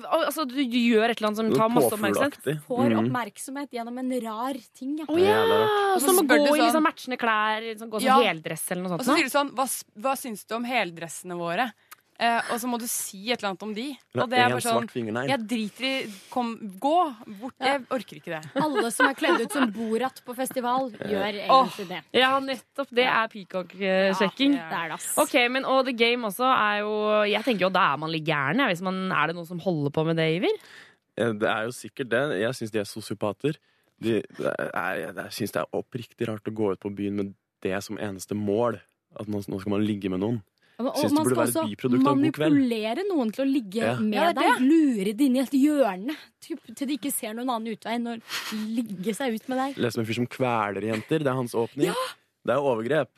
altså, 0.10 0.46
du 0.50 0.56
gjør 0.62 1.10
et 1.12 1.18
eller 1.22 1.30
annet 1.30 1.38
som 1.42 1.52
tar 1.54 1.70
masse 1.70 1.94
oppmerksomhet. 1.94 2.64
Får 2.68 2.86
Mm. 2.88 3.00
oppmerksomhet 3.06 3.70
gjennom 3.72 3.98
en 4.00 4.12
rar 4.22 4.58
ting, 4.78 4.98
ja. 5.00 5.06
Oh, 5.08 5.20
ja! 5.22 5.42
Og 5.96 6.02
så 6.02 6.08
Som 6.14 6.24
å 6.24 6.28
gå 6.28 6.56
i 6.56 6.62
liksom 6.62 6.84
matchende 6.84 7.18
klær, 7.18 7.62
liksom, 7.62 7.90
gå 7.90 8.02
som 8.02 8.08
Ja. 8.08 8.20
heldress 8.22 8.72
eller 8.72 8.84
noe 8.84 8.94
Og 8.94 9.06
så 9.06 9.16
sier 9.16 9.24
du 9.24 9.30
sånn 9.30 9.52
Hva, 9.54 9.66
hva 10.00 10.16
syns 10.18 10.46
du 10.48 10.56
om 10.56 10.64
heldressene 10.64 11.38
våre? 11.38 11.72
Eh, 12.18 12.48
og 12.50 12.58
så 12.58 12.66
må 12.66 12.80
du 12.82 12.86
si 12.90 13.28
et 13.30 13.38
eller 13.38 13.52
annet 13.52 13.64
om 13.68 13.74
de. 13.78 13.84
La, 14.18 14.24
Og 14.24 14.30
det 14.32 14.38
er 14.42 14.50
bare 14.50 14.64
sånn. 14.66 14.88
Jeg 15.30 15.42
driter 15.52 15.86
i 15.86 15.92
kom, 16.34 16.56
Gå 16.82 16.94
bort. 17.38 17.54
Jeg 17.62 17.84
orker 17.94 18.18
ikke 18.18 18.32
det. 18.34 18.40
Alle 18.58 18.90
som 18.96 19.06
er 19.06 19.14
kledd 19.20 19.44
ut 19.44 19.54
som 19.54 19.70
Borat 19.76 20.22
på 20.26 20.34
festival, 20.38 20.90
gjør 20.98 21.38
egentlig 21.44 21.86
det. 21.92 22.00
Ja, 22.18 22.32
nettopp. 22.42 22.90
Det 22.90 23.06
er 23.06 23.30
peacock-sjekking. 23.36 24.58
Ja, 24.58 24.66
Det 24.72 24.80
er 24.80 24.90
det, 24.90 24.98
ass. 24.98 25.12
Ok, 25.22 25.36
men 25.54 25.70
og 25.70 25.86
The 25.86 25.94
Game 25.94 26.26
også 26.26 26.50
er 26.50 26.82
jo 26.82 26.96
Jeg 27.30 27.44
tenker 27.46 27.68
jo 27.68 27.72
da 27.78 27.86
er 27.94 27.98
man 28.02 28.10
litt 28.12 28.26
gæren, 28.26 28.66
hvis 28.72 28.82
man 28.82 29.12
Er 29.12 29.28
det 29.28 29.36
noen 29.38 29.48
som 29.54 29.60
holder 29.62 29.94
på 29.94 30.06
med 30.10 30.18
det, 30.18 30.28
Iver? 30.40 30.58
Eh, 31.18 31.32
Det 31.38 31.48
er 31.54 31.64
jo 31.70 31.72
sikkert 31.72 32.10
det. 32.10 32.24
Jeg 32.42 32.54
syns 32.58 32.72
de 32.74 32.80
er 32.80 32.90
sosiopater. 32.90 33.62
De, 34.02 34.22
det 34.38 34.58
er, 34.74 35.14
jeg 35.14 35.32
syns 35.38 35.52
det 35.54 35.62
er 35.62 35.74
oppriktig 35.78 36.28
rart 36.30 36.50
å 36.50 36.54
gå 36.54 36.74
ut 36.74 36.80
på 36.82 36.90
byen 36.94 37.16
med 37.22 37.34
det 37.62 37.78
som 37.84 37.98
eneste 37.98 38.34
mål. 38.38 38.82
At 39.18 39.28
nå 39.30 39.42
skal 39.46 39.70
man 39.70 39.86
ligge 39.86 40.10
med 40.10 40.22
noen. 40.22 40.42
Og 40.80 40.94
Syns 40.94 41.10
det 41.10 41.14
man 41.18 41.24
burde 41.26 41.34
skal 41.34 41.38
være 41.42 41.50
et 41.50 41.56
også 41.58 41.70
biprodukt 41.72 42.08
av 42.08 42.14
en 42.14 42.22
god 42.22 42.34
kveld. 42.38 42.54
manipulere 42.54 43.06
noen 43.10 43.32
til 43.34 43.44
å 43.46 43.50
ligge 43.50 43.82
Ja. 43.82 43.96
med 44.00 44.14
Ja, 44.14 44.32
deg. 44.34 44.60
Lure 44.62 45.14
det 45.18 45.22
inn 45.26 45.36
i 45.36 45.40
et 45.42 45.56
hjørne 45.58 46.16
typ, 46.40 46.60
til 46.76 46.88
de 46.88 46.98
ikke 47.00 47.12
ser 47.12 47.34
noen 47.34 47.50
annen 47.50 47.74
utvei 47.76 47.96
enn 47.98 48.06
å 48.08 48.18
ligge 48.54 49.16
seg 49.18 49.34
ut 49.34 49.50
med 49.50 49.58
deg. 49.58 49.78
Les 49.82 49.98
om 49.98 50.02
en 50.04 50.06
fyr 50.06 50.20
som 50.22 50.28
kveler 50.28 50.82
jenter. 50.86 51.20
Det 51.20 51.28
er 51.28 51.34
hans 51.40 51.54
åpning. 51.58 51.90
Det 52.46 52.54
er 52.54 52.62
overgrep. 52.62 53.10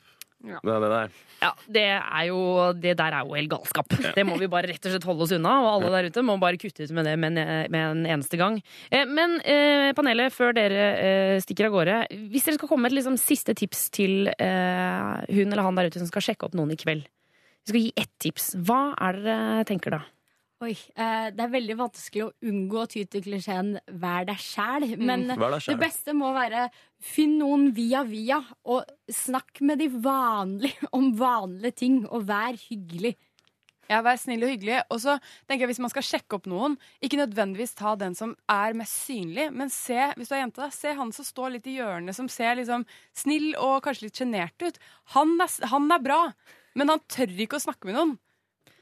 Ja. 0.42 0.56
Det 0.64 0.72
er 0.72 0.80
det 0.80 0.88
der. 0.88 1.10
Ja, 1.42 1.50
det 1.68 1.82
er 2.00 2.24
jo 2.30 2.72
Det 2.72 2.96
der 2.96 3.12
er 3.12 3.24
jo 3.28 3.34
helt 3.36 3.50
galskap. 3.52 3.88
Det 4.16 4.24
må 4.24 4.38
vi 4.40 4.46
bare 4.48 4.68
rett 4.72 4.86
og 4.88 4.92
slett 4.94 5.04
holde 5.04 5.20
oss 5.26 5.32
unna. 5.36 5.52
Og 5.60 5.68
alle 5.84 5.90
der 6.00 6.08
ute 6.08 6.22
må 6.24 6.38
bare 6.40 6.56
kutte 6.56 6.80
ut 6.88 6.90
med 6.96 7.04
det 7.04 7.18
med 7.18 7.36
en, 7.36 7.70
med 7.70 7.90
en 7.90 8.06
eneste 8.16 8.38
gang. 8.40 8.56
Eh, 8.90 9.04
Men 9.04 9.36
eh, 9.44 9.92
panelet, 9.92 10.32
før 10.32 10.54
dere 10.56 10.86
eh, 10.96 11.40
stikker 11.44 11.66
av 11.68 11.72
gårde 11.76 11.98
Hvis 12.32 12.44
dere 12.48 12.56
skal 12.56 12.68
komme 12.72 12.88
med 12.88 12.92
et 12.92 13.04
liksom, 13.04 13.18
siste 13.20 13.52
tips 13.54 13.90
til 13.92 14.28
eh, 14.28 15.24
hun 15.28 15.52
eller 15.52 15.62
han 15.62 15.74
der 15.76 15.88
ute 15.92 15.98
som 16.00 16.08
skal 16.08 16.22
sjekke 16.22 16.44
opp 16.48 16.54
noen 16.56 16.72
i 16.72 16.76
kveld. 16.80 17.04
Vi 17.66 17.72
skal 17.72 17.80
gi 17.80 17.92
ett 17.96 18.16
tips. 18.18 18.54
Hva 18.56 18.80
er 18.96 19.20
det 19.20 19.24
dere 19.26 19.68
tenker 19.68 19.96
da? 19.98 20.00
Oi, 20.60 20.74
eh, 20.94 21.30
Det 21.32 21.40
er 21.40 21.52
veldig 21.54 21.76
vanskelig 21.78 22.24
å 22.26 22.32
unngå 22.44 22.82
å 22.82 22.88
ty 22.88 23.04
til 23.04 23.22
klisjeen 23.22 23.78
'vær 23.88 24.26
deg 24.26 24.36
sjæl', 24.36 24.98
men 24.98 25.28
Vær 25.28 25.56
deg 25.56 25.64
det 25.72 25.78
beste 25.78 26.12
må 26.12 26.34
være 26.34 26.70
finn 27.00 27.38
noen 27.38 27.72
via 27.72 28.02
via, 28.04 28.44
og 28.66 28.84
snakk 29.08 29.62
med 29.62 29.78
de 29.78 29.88
vanlige 29.88 30.76
om 30.92 31.14
vanlige 31.16 31.76
ting, 31.76 32.06
og 32.06 32.26
vær 32.26 32.52
hyggelig. 32.68 33.16
Ja, 33.88 34.02
Vær 34.02 34.20
snill 34.20 34.44
og 34.44 34.52
hyggelig. 34.52 34.82
Og 34.90 35.00
så 35.00 35.16
tenker 35.48 35.64
jeg 35.64 35.72
Hvis 35.72 35.82
man 35.82 35.90
skal 35.90 36.02
sjekke 36.06 36.36
opp 36.38 36.46
noen, 36.46 36.76
ikke 37.02 37.18
nødvendigvis 37.18 37.74
ta 37.74 37.96
den 37.96 38.14
som 38.14 38.36
er 38.48 38.76
mest 38.78 39.08
synlig, 39.08 39.50
men 39.52 39.72
se 39.72 40.12
hvis 40.14 40.28
du 40.28 40.34
er 40.36 40.44
jente 40.44 40.62
da, 40.62 40.70
se 40.70 40.92
han 40.94 41.10
som 41.10 41.24
står 41.24 41.56
litt 41.56 41.66
i 41.66 41.78
hjørnet, 41.80 42.14
som 42.14 42.28
ser 42.28 42.54
liksom 42.60 42.84
snill 43.16 43.54
og 43.56 43.82
kanskje 43.82 44.06
litt 44.06 44.20
sjenert 44.20 44.62
ut. 44.62 44.78
Han 45.16 45.40
er, 45.40 45.66
han 45.72 45.90
er 45.90 46.04
bra, 46.04 46.22
men 46.74 46.88
han 46.92 47.00
tør 47.10 47.32
ikke 47.46 47.58
å 47.58 47.64
snakke 47.64 47.88
med 47.90 47.96
noen. 47.98 48.18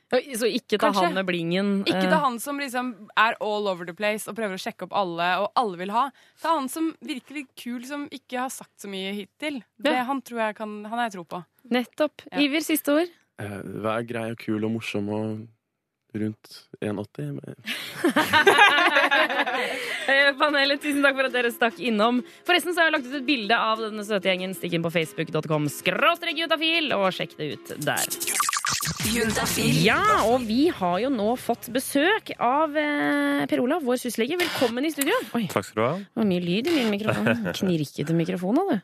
Så 0.09 0.49
ikke 0.49 0.78
ta 0.80 0.87
Kanskje. 0.88 1.02
han 1.04 1.14
med 1.18 1.26
blingen. 1.28 1.71
Ikke 1.85 2.07
eh, 2.07 2.09
ta 2.09 2.16
han 2.23 2.38
som 2.40 2.57
liksom 2.57 2.95
er 3.21 3.35
all 3.45 3.66
over 3.68 3.85
the 3.85 3.92
place 3.92 4.25
og 4.30 4.38
prøver 4.38 4.57
å 4.57 4.62
sjekke 4.62 4.87
opp 4.87 4.95
alle, 4.97 5.26
og 5.42 5.50
alle 5.61 5.76
vil 5.83 5.92
ha. 5.92 6.07
Ta 6.40 6.54
han 6.57 6.71
som 6.73 6.95
virkelig 7.04 7.45
kul, 7.61 7.83
som 7.85 8.07
ikke 8.09 8.38
har 8.40 8.49
sagt 8.54 8.73
så 8.80 8.88
mye 8.88 9.12
hittil. 9.12 9.61
Det, 9.76 9.92
Ja. 9.92 10.07
han, 10.09 10.23
tror 10.25 10.40
jeg 10.47 10.57
kan, 10.57 10.78
han 10.88 10.97
har 10.99 11.11
jeg 11.11 11.18
tro 11.18 11.25
på. 11.28 11.42
Nettopp. 11.76 12.25
Ja. 12.33 12.40
Iver, 12.40 12.64
siste 12.64 12.95
ord. 13.02 13.12
Eh, 13.38 13.61
Vær 13.85 14.00
grei 14.09 14.30
og 14.33 14.38
kul 14.40 14.64
og 14.64 14.73
morsom 14.78 15.12
og 15.12 15.47
rundt 16.14 16.68
1,80. 16.80 17.40
Eh, 20.08 20.30
Panelet, 20.38 20.80
tusen 20.80 21.02
takk 21.04 21.18
for 21.18 21.28
at 21.28 21.34
dere 21.34 21.50
stakk 21.52 21.80
innom. 21.84 22.22
Forresten 22.48 22.72
så 22.72 22.80
har 22.80 22.88
jeg 22.88 22.94
lagt 22.94 23.08
ut 23.10 23.16
et 23.18 23.26
bilde 23.26 23.58
av 23.60 23.82
denne 23.82 24.06
søte 24.06 24.30
gjengen. 24.30 24.54
Stikk 24.56 24.78
inn 24.78 24.86
på 24.86 24.92
facebook.com 24.94 25.68
skråstrek 25.72 26.40
og 26.96 27.08
sjekk 27.12 27.36
det 27.36 27.50
ut 27.58 27.72
der. 27.84 28.38
Ja, 28.68 30.00
og 30.28 30.42
vi 30.44 30.66
har 30.75 30.98
jo 31.00 31.08
nå 31.12 31.28
fått 31.40 31.68
besøk 31.72 32.34
av 32.42 32.75
eh, 32.76 33.44
Per 33.48 33.62
Olav, 33.62 33.80
vår 33.87 33.96
syslege. 34.02 34.37
Velkommen 34.40 34.84
i 34.84 34.90
studio. 34.92 35.14
Oi, 35.38 35.46
Takk 35.48 35.64
skal 35.70 35.78
du 35.78 35.84
ha. 35.87 35.94
det 36.02 36.20
var 36.20 36.28
mye 36.28 36.42
lyd 36.44 36.68
i 36.68 36.75
min 36.75 36.90
mikrofon. 36.92 37.30
Knirkete 37.58 38.16
mikrofon, 38.18 38.60
du. 38.68 38.75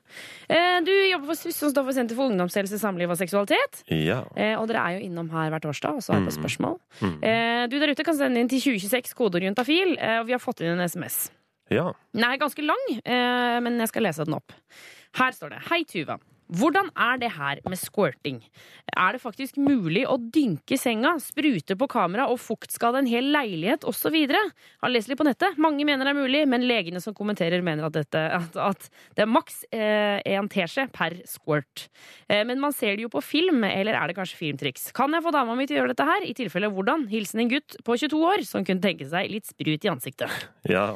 Eh, 0.49 0.79
du 0.87 0.93
jobber 1.11 1.29
for 1.35 1.41
SUS, 1.43 1.59
som 1.61 1.75
står 1.75 1.85
for 1.91 1.97
Senter 1.99 2.17
for 2.19 2.33
ungdomshelse, 2.33 2.81
samliv 2.81 3.13
og 3.13 3.21
seksualitet. 3.21 3.83
Ja. 3.93 4.23
Eh, 4.41 4.55
og 4.57 4.71
dere 4.73 4.87
er 4.89 4.97
jo 4.99 5.05
innom 5.11 5.29
her 5.35 5.53
hver 5.53 5.67
torsdag 5.67 6.01
og 6.01 6.07
svarer 6.07 6.25
på 6.25 6.33
Mm. 6.33 6.39
spørsmål. 6.41 6.79
Mm. 7.05 7.17
Eh, 7.21 7.63
du 7.69 7.79
der 7.85 7.93
ute 7.93 8.05
kan 8.09 8.17
sende 8.17 8.41
inn 8.41 8.49
til 8.49 8.65
2026 8.65 9.13
kodeord 9.21 9.45
juntafil, 9.51 9.99
eh, 10.01 10.21
og 10.23 10.31
vi 10.31 10.39
har 10.39 10.41
fått 10.43 10.65
inn 10.65 10.79
en 10.79 10.89
SMS. 10.89 11.27
ja. 11.71 11.91
Den 12.15 12.25
er 12.25 12.39
ganske 12.41 12.65
lang, 12.65 12.85
eh, 13.05 13.61
men 13.61 13.77
jeg 13.85 13.89
skal 13.93 14.09
lese 14.09 14.25
den 14.25 14.35
opp. 14.41 14.53
Her 15.21 15.31
står 15.37 15.51
det 15.59 15.63
Hei, 15.69 15.85
Tuva. 15.85 16.17
Hvordan 16.53 16.91
er 16.93 17.21
det 17.23 17.31
her 17.35 17.61
med 17.65 17.79
squirting? 17.81 18.41
Er 18.93 19.17
det 19.17 19.23
faktisk 19.23 19.57
mulig 19.57 20.05
å 20.09 20.19
dynke 20.19 20.77
senga, 20.79 21.15
sprute 21.23 21.77
på 21.79 21.89
kamera 21.91 22.27
og 22.31 22.41
fuktskade 22.43 23.01
en 23.01 23.09
hel 23.09 23.31
leilighet 23.35 23.87
osv.? 23.89 24.17
Har 24.29 24.93
lest 24.93 25.09
litt 25.11 25.21
på 25.21 25.27
nettet. 25.27 25.57
Mange 25.63 25.87
mener 25.89 26.05
det 26.05 26.13
er 26.13 26.21
mulig, 26.21 26.43
men 26.51 26.67
legene 26.69 27.01
som 27.03 27.17
kommenterer, 27.17 27.65
mener 27.65 27.89
at, 27.89 27.97
dette, 27.97 28.25
at, 28.39 28.59
at 28.61 28.91
det 29.17 29.25
er 29.25 29.31
maks 29.31 29.63
én 29.73 30.51
teskje 30.53 30.87
per 30.95 31.17
squirt. 31.29 31.89
Eh, 32.29 32.45
men 32.47 32.61
man 32.63 32.75
ser 32.77 32.99
det 32.99 33.07
jo 33.07 33.13
på 33.13 33.25
film, 33.25 33.65
eller 33.67 33.97
er 33.99 34.11
det 34.11 34.19
kanskje 34.19 34.41
filmtriks? 34.41 34.91
Kan 34.97 35.17
jeg 35.17 35.25
få 35.25 35.33
dama 35.35 35.57
mi 35.59 35.69
til 35.69 35.79
å 35.79 35.83
gjøre 35.83 35.95
dette 35.95 36.09
her? 36.09 36.29
I 36.29 36.37
tilfelle 36.37 36.71
hvordan? 36.73 37.09
Hilsen 37.13 37.45
en 37.45 37.53
gutt 37.57 37.79
på 37.87 37.99
22 38.05 38.23
år 38.29 38.47
som 38.49 38.67
kunne 38.67 38.85
tenke 38.85 39.09
seg 39.09 39.33
litt 39.33 39.49
sprut 39.49 39.85
i 39.85 39.93
ansiktet. 39.93 40.47
Ja. 40.69 40.93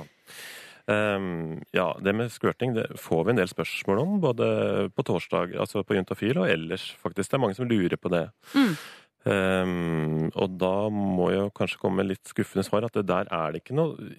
Ehm, 0.88 1.58
ja, 1.76 1.90
det 2.00 2.14
med 2.16 2.32
squirting 2.32 2.72
det 2.76 2.86
får 3.00 3.26
vi 3.26 3.34
en 3.34 3.42
del 3.42 3.50
spørsmål 3.50 4.00
om, 4.04 4.14
både 4.24 4.46
på 4.96 5.04
torsdag, 5.04 5.52
altså 5.60 5.84
på 5.84 5.98
Juntafil, 5.98 6.40
og 6.40 6.48
ellers, 6.48 6.90
faktisk. 7.02 7.30
Det 7.30 7.36
er 7.36 7.44
mange 7.44 7.58
som 7.58 7.68
lurer 7.68 8.00
på 8.00 8.12
det. 8.12 8.24
Mm. 8.54 8.72
Um, 9.28 10.28
og 10.38 10.54
da 10.56 10.88
må 10.94 11.26
jo 11.34 11.48
kanskje 11.52 11.80
komme 11.82 12.06
litt 12.06 12.30
skuffende 12.30 12.64
svar, 12.64 12.86
at 12.86 12.94
det 12.96 13.08
der 13.10 13.28
er 13.34 13.50
det 13.52 13.60
ikke 13.60 13.74
noe 13.76 14.12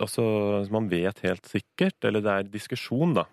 Altså, 0.00 0.24
man 0.72 0.88
vet 0.90 1.20
helt 1.22 1.46
sikkert, 1.46 1.98
eller 2.08 2.24
det 2.24 2.32
er 2.32 2.48
diskusjon, 2.50 3.12
da. 3.20 3.26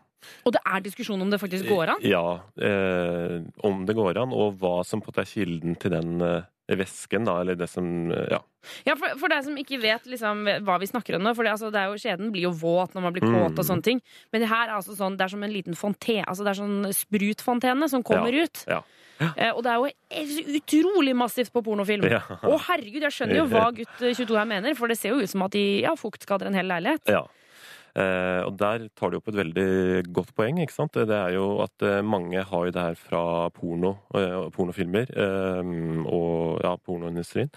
Og 0.46 0.54
det 0.54 0.62
er 0.66 0.84
diskusjon 0.86 1.22
om 1.22 1.32
det 1.32 1.40
faktisk 1.42 1.70
går 1.70 1.96
an? 1.96 2.06
Ja, 2.06 2.42
eh, 2.58 3.40
om 3.66 3.86
det 3.88 3.96
går 3.98 4.20
an, 4.22 4.34
og 4.34 4.60
hva 4.62 4.80
som 4.86 5.02
på 5.02 5.10
en 5.10 5.14
måte 5.14 5.24
er 5.24 5.32
kilden 5.32 5.78
til 5.82 5.94
den 5.94 6.22
eh, 6.26 6.48
væsken, 6.68 7.26
da, 7.28 7.40
eller 7.42 7.56
det 7.60 7.70
som 7.70 8.12
eh, 8.12 8.28
Ja. 8.32 8.42
Ja, 8.88 8.96
for, 8.98 9.14
for 9.22 9.30
deg 9.30 9.44
som 9.46 9.54
ikke 9.62 9.78
vet 9.78 10.08
liksom, 10.10 10.40
hva 10.66 10.80
vi 10.82 10.88
snakker 10.90 11.20
om 11.20 11.22
nå, 11.22 11.36
for 11.38 11.46
det, 11.46 11.52
altså, 11.54 11.70
det 11.70 11.78
er 11.84 11.92
jo, 11.92 12.00
skjeden 12.02 12.32
blir 12.34 12.48
jo 12.48 12.54
våt 12.58 12.96
når 12.98 13.04
man 13.06 13.14
blir 13.14 13.22
kåt 13.28 13.52
og 13.54 13.62
Mm. 13.62 13.68
sånne 13.68 13.84
ting. 13.86 14.00
Men 14.34 14.42
det 14.42 14.50
her 14.50 14.68
er 14.72 14.74
altså 14.80 14.96
sånn, 14.98 15.18
det 15.20 15.22
er 15.28 15.34
som 15.36 15.44
en 15.46 15.54
liten 15.54 15.76
fonte, 15.78 16.24
altså 16.26 16.42
det 16.44 16.56
er 16.56 16.62
sånn 16.64 16.90
sprutfontene 16.98 17.90
som 17.90 18.02
kommer 18.04 18.34
ut. 18.34 18.64
ja. 18.68 18.82
Eh, 19.38 19.48
og 19.56 19.62
det 19.64 19.72
er 19.72 19.78
jo 19.80 19.86
eh, 20.10 20.58
utrolig 20.60 21.14
massivt 21.16 21.54
på 21.54 21.62
pornofilm. 21.64 22.04
Ja. 22.12 22.20
Å 22.44 22.58
herregud, 22.68 23.00
jeg 23.06 23.14
skjønner 23.16 23.38
jo 23.38 23.46
hva 23.48 23.70
gutt 23.72 24.02
eh, 24.04 24.12
22 24.18 24.36
her 24.36 24.50
mener, 24.50 24.74
for 24.76 24.92
det 24.92 24.98
ser 25.00 25.14
jo 25.14 25.22
ut 25.24 25.30
som 25.32 25.46
at 25.46 25.54
de 25.56 25.62
ja, 25.86 25.94
fuktskader 25.96 26.50
en 26.50 26.58
hel 26.58 26.68
leilighet. 26.68 27.06
Ja. 27.08 27.22
Eh, 27.96 28.42
og 28.44 28.58
der 28.60 28.90
tar 28.92 29.12
du 29.12 29.20
opp 29.22 29.30
et 29.32 29.38
veldig 29.40 29.68
godt 30.16 30.34
poeng. 30.36 30.60
ikke 30.60 30.76
sant? 30.76 30.98
Det 30.98 31.16
er 31.16 31.36
jo 31.38 31.62
at 31.64 31.86
eh, 31.86 32.02
mange 32.04 32.44
har 32.44 32.66
jo 32.68 32.74
det 32.76 32.84
her 32.90 32.98
fra 33.00 33.22
porno, 33.56 33.96
eh, 34.20 34.50
pornofilmer 34.56 35.14
og 35.16 36.60
ja, 36.64 36.76
pornoindustrien. 36.76 37.52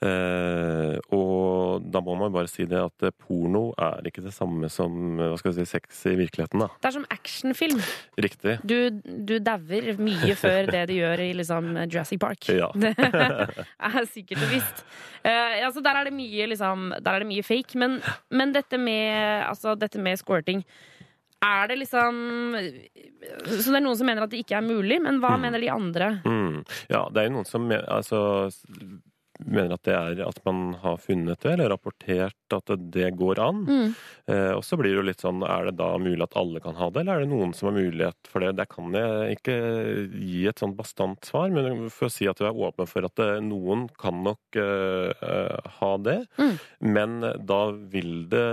Eh, 0.00 0.96
og 1.12 1.84
da 1.92 2.00
må 2.00 2.14
man 2.16 2.32
bare 2.32 2.48
si 2.48 2.64
det 2.64 2.78
at 2.80 3.04
eh, 3.04 3.12
porno 3.20 3.66
er 3.76 4.06
ikke 4.08 4.22
det 4.24 4.32
samme 4.32 4.70
som 4.72 4.94
eh, 5.20 5.26
hva 5.28 5.36
skal 5.40 5.52
vi 5.52 5.64
si, 5.66 5.70
sex 5.76 5.98
i 6.08 6.14
virkeligheten. 6.16 6.62
da. 6.64 6.68
Det 6.80 6.88
er 6.88 6.94
som 6.96 7.04
actionfilm. 7.12 7.82
Riktig. 8.24 8.54
Du, 8.64 8.76
du 9.28 9.34
dauer 9.44 9.90
mye 10.00 10.36
før 10.40 10.70
det 10.72 10.86
de 10.88 10.96
gjør 11.02 11.24
i 11.26 11.30
liksom, 11.36 11.68
Jurassic 11.84 12.20
Park. 12.22 12.48
Ja. 12.48 12.70
Det 12.80 12.94
er 14.00 14.06
sikkert 14.08 14.40
og 14.46 14.50
visst. 14.54 14.80
Eh, 15.26 15.60
altså, 15.66 15.82
der 15.84 15.98
er 16.00 16.08
det 16.08 16.14
mye, 16.16 16.46
liksom, 16.48 16.88
der 16.96 17.12
er 17.18 17.24
det 17.24 17.28
mye 17.34 17.44
fake. 17.44 17.76
Men, 17.80 17.98
men 18.32 18.54
dette, 18.56 18.78
med, 18.80 19.44
altså, 19.50 19.74
dette 19.76 20.00
med 20.00 20.16
squirting 20.20 20.64
er 21.40 21.70
det 21.70 21.78
liksom 21.80 22.18
Så 23.48 23.70
det 23.72 23.78
er 23.78 23.84
noen 23.84 23.96
som 23.96 24.04
mener 24.10 24.26
at 24.26 24.32
det 24.32 24.42
ikke 24.42 24.58
er 24.58 24.64
mulig, 24.66 24.98
men 25.00 25.20
hva 25.22 25.30
Mm. 25.38 25.40
mener 25.46 25.62
de 25.62 25.70
andre? 25.72 26.08
Mm. 26.28 26.58
Ja, 26.92 27.06
det 27.08 27.22
er 27.22 27.28
jo 27.30 27.36
noen 27.38 27.48
som 27.48 27.64
altså, 27.72 28.20
mener 29.46 29.76
at 29.76 29.86
det 29.86 29.94
er 29.96 30.22
at 30.26 30.40
man 30.46 30.74
har 30.82 30.98
funnet 31.02 31.40
det, 31.42 31.54
eller 31.54 31.70
rapportert 31.72 32.54
at 32.54 32.72
det 32.94 33.12
går 33.18 33.40
an. 33.42 33.62
Mm. 33.66 33.92
Eh, 34.30 34.52
og 34.56 34.62
så 34.66 34.78
blir 34.78 34.92
det 34.92 35.00
jo 35.00 35.06
litt 35.06 35.24
sånn, 35.24 35.44
er 35.46 35.68
det 35.68 35.76
da 35.80 35.90
mulig 36.02 36.22
at 36.24 36.36
alle 36.40 36.62
kan 36.64 36.78
ha 36.78 36.90
det, 36.90 37.02
eller 37.02 37.20
er 37.20 37.24
det 37.24 37.32
noen 37.32 37.54
som 37.56 37.70
har 37.70 37.76
mulighet 37.78 38.30
for 38.30 38.44
det? 38.44 38.52
Der 38.58 38.70
kan 38.70 38.94
jeg 38.96 39.38
ikke 39.38 39.56
gi 40.14 40.44
et 40.50 40.62
sånn 40.62 40.76
bastant 40.78 41.28
svar, 41.28 41.52
men 41.54 41.88
for 41.94 42.08
å 42.08 42.12
si 42.12 42.28
at 42.30 42.40
du 42.40 42.46
er 42.48 42.62
åpen 42.68 42.90
for 42.90 43.06
at 43.08 43.24
eh, 43.24 43.36
noen 43.44 43.86
kan 44.00 44.22
nok 44.26 44.60
eh, 44.60 45.10
eh, 45.10 45.70
ha 45.80 45.92
det. 46.02 46.18
Mm. 46.40 46.56
Men 46.96 47.18
da 47.46 47.60
vil 47.92 48.24
det 48.32 48.46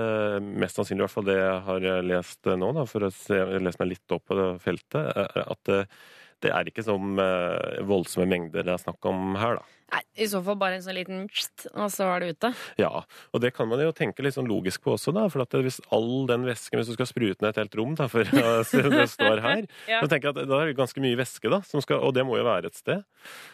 mest 0.43 0.79
sannsynlig, 0.79 1.03
i 1.03 1.07
hvert 1.07 1.17
fall 1.17 1.29
det 1.29 1.39
jeg 1.39 1.65
har 1.69 1.89
lest 2.05 2.53
nå, 2.57 2.71
da, 2.77 2.85
for 2.89 3.07
å 3.07 3.13
se, 3.13 3.41
lese 3.57 3.81
meg 3.81 3.95
litt 3.95 4.15
opp 4.15 4.27
på 4.29 4.37
det 4.37 4.51
feltet, 4.63 5.01
eh, 5.13 5.43
at 5.47 5.73
eh, 5.73 5.97
det 6.45 6.51
er 6.53 6.69
ikke 6.69 6.83
som 6.85 7.17
eh, 7.19 7.81
voldsomme 7.87 8.27
mengder 8.29 8.63
det 8.67 8.75
er 8.75 8.83
snakk 8.83 9.03
om 9.09 9.35
her, 9.39 9.59
da. 9.61 9.73
Nei, 9.87 10.01
I 10.19 10.25
så 10.27 10.41
fall 10.43 10.57
bare 10.59 10.75
en 10.75 10.81
sånn 10.83 10.97
liten 10.97 11.21
pst, 11.31 11.69
og 11.71 11.87
så 11.93 12.09
er 12.11 12.19
det 12.25 12.33
ute. 12.35 12.49
Ja, 12.75 12.89
og 13.31 13.39
det 13.39 13.53
kan 13.55 13.69
man 13.71 13.79
jo 13.79 13.93
tenke 13.95 14.19
litt 14.25 14.35
sånn 14.35 14.49
logisk 14.51 14.81
på 14.83 14.97
også, 14.97 15.13
da. 15.15 15.29
For 15.31 15.45
at 15.45 15.55
hvis 15.63 15.77
all 15.95 16.25
den 16.27 16.43
væsken, 16.43 16.75
hvis 16.81 16.89
du 16.91 16.95
skal 16.97 17.07
sprute 17.07 17.39
ned 17.39 17.53
et 17.53 17.61
helt 17.61 17.77
rom, 17.79 17.93
da, 17.95 18.09
for 18.11 18.27
så 18.27 18.81
det 18.91 19.05
står 19.13 19.39
her, 19.45 19.61
Ja. 19.87 20.01
så 20.03 20.09
tenker 20.11 20.27
jeg 20.27 20.35
at 20.35 20.49
da 20.51 20.59
er 20.59 20.73
det 20.73 20.75
ganske 20.81 20.99
mye 20.99 21.15
væske, 21.15 21.47
da. 21.53 21.61
Som 21.63 21.79
skal, 21.85 22.03
og 22.03 22.11
det 22.19 22.25
må 22.27 22.35
jo 22.35 22.43
være 22.49 22.67
et 22.67 22.75
sted. 22.75 23.05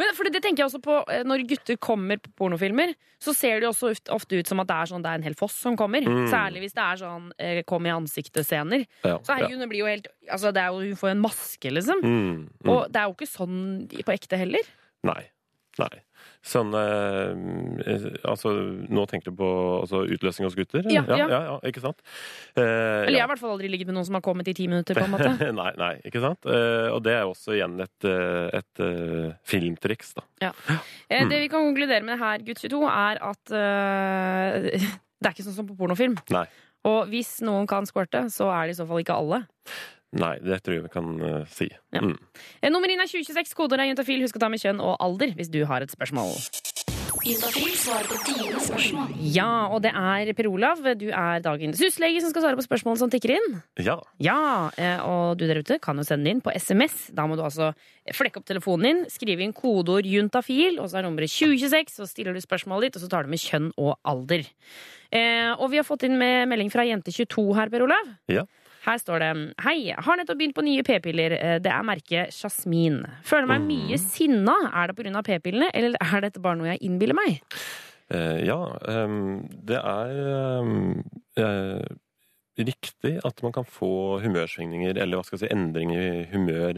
Men 0.02 0.10
for 0.18 0.26
det 0.34 0.42
tenker 0.42 0.64
jeg 0.64 0.72
også 0.72 0.82
på 0.86 0.96
eh, 1.14 1.22
Når 1.26 1.46
gutter 1.54 1.78
kommer 1.82 2.18
på 2.26 2.34
pornofilmer, 2.42 2.96
så 3.22 3.32
ser 3.38 3.62
det 3.62 3.70
jo 3.70 3.76
også 3.76 3.94
ofte- 4.18 4.42
ut 4.42 4.50
som 4.50 4.60
at 4.66 4.72
det 4.74 4.80
er 4.82 4.90
sånn 4.90 5.06
det 5.06 5.14
er 5.14 5.22
en 5.22 5.28
hel 5.30 5.38
foss 5.38 5.54
som 5.68 5.78
kommer. 5.78 6.02
Mm. 6.02 6.26
Særlig 6.34 6.66
hvis 6.66 6.74
det 6.74 6.82
er 6.88 7.02
sånn 7.06 7.30
eh, 7.38 7.62
kom 7.70 7.86
i 7.86 7.94
ansiktet-scener. 7.94 8.88
Ja, 9.06 9.20
Så 9.22 9.38
herregud, 9.38 9.62
hun 9.62 9.70
blir 9.70 9.86
jo 9.86 9.92
helt 9.94 10.10
Altså, 10.24 10.54
det 10.56 10.62
er 10.64 10.70
jo, 10.72 10.80
hun 10.88 10.96
får 10.96 11.10
jo 11.10 11.14
en 11.18 11.20
maske, 11.22 11.70
liksom. 11.76 12.00
Mm, 12.00 12.36
mm. 12.64 12.70
Og 12.74 12.90
det 12.92 13.02
er 13.02 13.08
jo 13.10 13.16
ikke 13.18 13.30
sånn 13.30 13.62
på 13.94 14.16
ekte 14.18 14.40
heller. 14.42 14.74
Nei. 15.08 15.22
Nei. 15.82 16.04
Sånn 16.46 16.74
eh, 16.76 18.04
Altså, 18.30 18.52
nå 18.94 19.06
tenker 19.10 19.32
du 19.32 19.40
på 19.40 19.48
altså, 19.80 20.04
utløsning 20.06 20.46
hos 20.46 20.58
gutter? 20.58 20.84
Ja, 20.92 21.02
ja, 21.08 21.18
ja. 21.18 21.28
ja, 21.32 21.40
ja, 21.48 21.56
ikke 21.66 21.82
sant? 21.82 22.04
Eh, 22.54 22.62
Eller 22.62 23.16
jeg 23.16 23.24
har 23.24 23.30
i 23.30 23.32
hvert 23.32 23.42
fall 23.42 23.56
aldri 23.56 23.72
ligget 23.72 23.90
med 23.90 23.98
noen 23.98 24.06
som 24.06 24.18
har 24.20 24.24
kommet 24.26 24.50
i 24.52 24.56
ti 24.58 24.68
minutter, 24.70 24.98
på 25.00 25.08
en 25.08 25.14
måte. 25.16 25.32
nei, 25.62 25.72
nei, 25.80 25.94
ikke 26.06 26.22
sant? 26.24 26.46
Eh, 26.46 26.90
og 26.94 27.02
det 27.08 27.16
er 27.16 27.26
også 27.30 27.56
igjen 27.58 27.80
et, 27.84 27.96
et, 28.06 28.60
et 28.60 28.84
eh, 28.86 29.32
filmtriks, 29.50 30.14
da. 30.20 30.28
Eh, 30.52 31.26
Det 31.32 31.42
vi 31.46 31.50
kan 31.50 31.66
konkludere 31.72 32.06
med 32.06 32.22
her, 32.22 32.46
gutt 32.46 32.62
22, 32.62 32.84
er 32.92 33.24
at 33.32 33.56
eh, 33.64 34.70
det 35.24 35.32
er 35.32 35.34
ikke 35.34 35.48
sånn 35.48 35.58
som 35.58 35.70
på 35.72 35.80
pornofilm. 35.80 36.20
Nei. 36.36 36.46
Og 36.86 37.08
hvis 37.10 37.38
noen 37.48 37.66
kan 37.72 37.88
squirte, 37.88 38.26
så 38.34 38.50
er 38.52 38.68
det 38.68 38.76
i 38.76 38.80
så 38.82 38.86
fall 38.90 39.02
ikke 39.02 39.16
alle. 39.16 39.46
Nei, 40.14 40.36
det 40.46 40.62
tror 40.64 40.78
jeg 40.78 40.86
vi 40.86 40.94
kan 40.94 41.10
uh, 41.22 41.42
si. 41.50 41.70
Ja. 41.94 42.04
Mm. 42.06 42.18
Eh, 42.62 42.70
Nummer 42.74 42.92
inn 42.92 43.02
er 43.02 43.10
2026, 43.10 43.56
kodeord 43.58 43.82
er 43.82 43.90
juntafil. 43.92 44.22
Husk 44.26 44.38
å 44.38 44.44
ta 44.44 44.52
med 44.54 44.62
kjønn 44.62 44.82
og 44.84 44.96
alder 45.04 45.34
hvis 45.38 45.50
du 45.54 45.64
har 45.70 45.86
et 45.86 45.94
spørsmål. 45.94 46.36
Juntafil 47.24 47.72
svarer 47.80 48.10
på 48.10 48.18
dine 48.28 48.60
spørsmål. 48.60 49.12
Ja, 49.32 49.70
og 49.72 49.84
det 49.86 49.94
er 49.96 50.32
Per 50.36 50.50
Olav, 50.50 50.82
du 51.00 51.06
er 51.08 51.44
dagens 51.46 51.80
huslege 51.80 52.20
som 52.20 52.34
skal 52.34 52.44
svare 52.44 52.60
på 52.60 52.66
spørsmål 52.66 52.98
som 53.00 53.12
tikker 53.14 53.36
inn. 53.38 53.54
Ja. 53.80 53.96
Ja, 54.24 54.40
eh, 54.76 55.00
og 55.00 55.40
du 55.40 55.46
der 55.48 55.62
ute 55.64 55.78
kan 55.80 55.98
jo 55.98 56.04
sende 56.08 56.34
inn 56.34 56.42
på 56.44 56.52
SMS. 56.52 57.14
Da 57.16 57.24
må 57.30 57.38
du 57.40 57.46
altså 57.46 57.72
flekke 58.12 58.42
opp 58.42 58.50
telefonen 58.50 58.90
din, 58.90 59.06
skrive 59.14 59.46
inn 59.46 59.56
kodeord 59.56 60.10
juntafil, 60.10 60.82
og 60.84 60.92
så 60.92 61.00
er 61.00 61.08
nummeret 61.08 61.32
2026, 61.32 61.96
så 61.96 62.10
stiller 62.10 62.36
du 62.36 62.44
spørsmålet 62.44 62.90
ditt, 62.90 63.00
og 63.00 63.06
så 63.06 63.12
tar 63.14 63.24
du 63.24 63.32
med 63.32 63.42
kjønn 63.42 63.72
og 63.80 63.96
alder. 64.04 64.44
Eh, 65.14 65.54
og 65.54 65.70
vi 65.72 65.80
har 65.80 65.88
fått 65.88 66.04
inn 66.10 66.20
med 66.20 66.50
melding 66.52 66.74
fra 66.74 66.84
jente22 66.90 67.48
her, 67.56 67.72
Per 67.72 67.88
Olav. 67.88 68.14
Ja. 68.28 68.44
Her 68.84 69.00
står 69.00 69.24
det 69.24 69.32
Hei, 69.64 69.78
har 69.96 70.20
nettopp 70.20 70.40
begynt 70.40 70.58
på 70.58 70.66
nye 70.66 70.84
p-piller. 70.84 71.38
Eh, 71.38 71.58
Det 71.64 71.72
er 71.72 71.88
merket 71.88 72.36
Jasmin. 72.36 73.04
Føler 73.24 73.48
meg 73.48 73.66
mye 73.68 74.00
sinna. 74.02 74.56
Er 74.74 74.92
det 74.92 74.98
pga. 74.98 75.24
p-pillene, 75.24 75.72
eller 75.74 75.96
er 76.02 76.22
dette 76.22 76.42
bare 76.44 76.60
noe 76.60 76.74
jeg 76.74 76.84
innbiller 76.84 77.16
meg? 77.16 77.42
Eh, 78.12 78.44
ja, 78.46 78.60
um, 78.84 79.48
det 79.64 79.80
er 79.80 80.60
um, 80.60 81.04
eh, 81.40 81.86
riktig 82.60 83.20
at 83.26 83.42
man 83.42 83.54
kan 83.56 83.66
få 83.66 84.20
humørsvingninger, 84.22 84.98
eller 84.98 85.18
hva 85.18 85.24
skal 85.26 85.40
jeg 85.40 85.48
si, 85.48 85.56
endringer 85.56 86.02
i 86.04 86.26
humør 86.34 86.74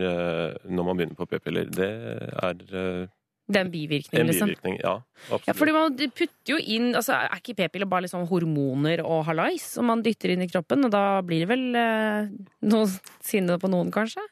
når 0.69 0.83
man 0.85 0.95
begynner 0.95 1.17
på 1.17 1.27
p-piller. 1.27 1.67
Det 1.73 1.89
er 2.37 3.09
Det 3.45 3.60
er 3.60 3.65
en 3.67 3.71
bivirkning, 3.71 4.21
en 4.23 4.29
liksom. 4.31 4.49
bivirkning, 4.49 4.77
ja. 4.81 4.95
Absolutt. 5.27 5.49
Ja, 5.49 5.53
fordi 5.53 5.73
man 5.75 5.97
putter 6.17 6.51
jo 6.51 6.58
inn 6.58 6.95
altså 6.97 7.13
Er 7.19 7.38
ikke 7.38 7.53
p-piller 7.60 7.89
bare 7.89 8.05
liksom 8.05 8.25
hormoner 8.29 9.03
og 9.05 9.21
hallais 9.27 9.67
som 9.75 9.86
man 9.89 10.01
dytter 10.05 10.34
inn 10.34 10.41
i 10.45 10.49
kroppen? 10.49 10.88
Og 10.88 10.93
da 10.93 11.21
blir 11.25 11.43
det 11.43 11.51
vel 11.51 11.77
eh, 11.77 12.31
noe 12.65 12.89
sinne 13.25 13.60
på 13.62 13.69
noen, 13.69 13.93
kanskje? 13.93 14.23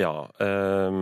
Ja. 0.00 0.14
Eh, 0.40 0.96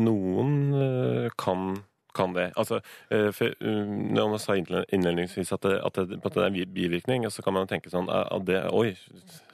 noen 0.00 0.56
eh, 0.74 1.28
kan, 1.38 1.70
kan 2.16 2.34
det. 2.34 2.48
Altså, 2.58 2.80
eh, 3.14 3.30
for, 3.36 3.54
um, 3.60 4.10
når 4.16 4.34
man 4.34 4.42
sa 4.42 4.56
innledningsvis 4.58 5.54
at 5.54 5.62
det, 5.68 5.78
at 5.86 6.02
det, 6.02 6.18
at 6.24 6.34
det 6.34 6.42
er 6.42 6.50
en 6.50 6.74
bivirkning, 6.74 7.30
så 7.30 7.46
kan 7.46 7.54
man 7.54 7.70
tenke 7.70 7.92
sånn 7.92 8.10
eh, 8.10 8.26
at 8.26 8.46
det, 8.48 8.64
Oi, 8.74 8.96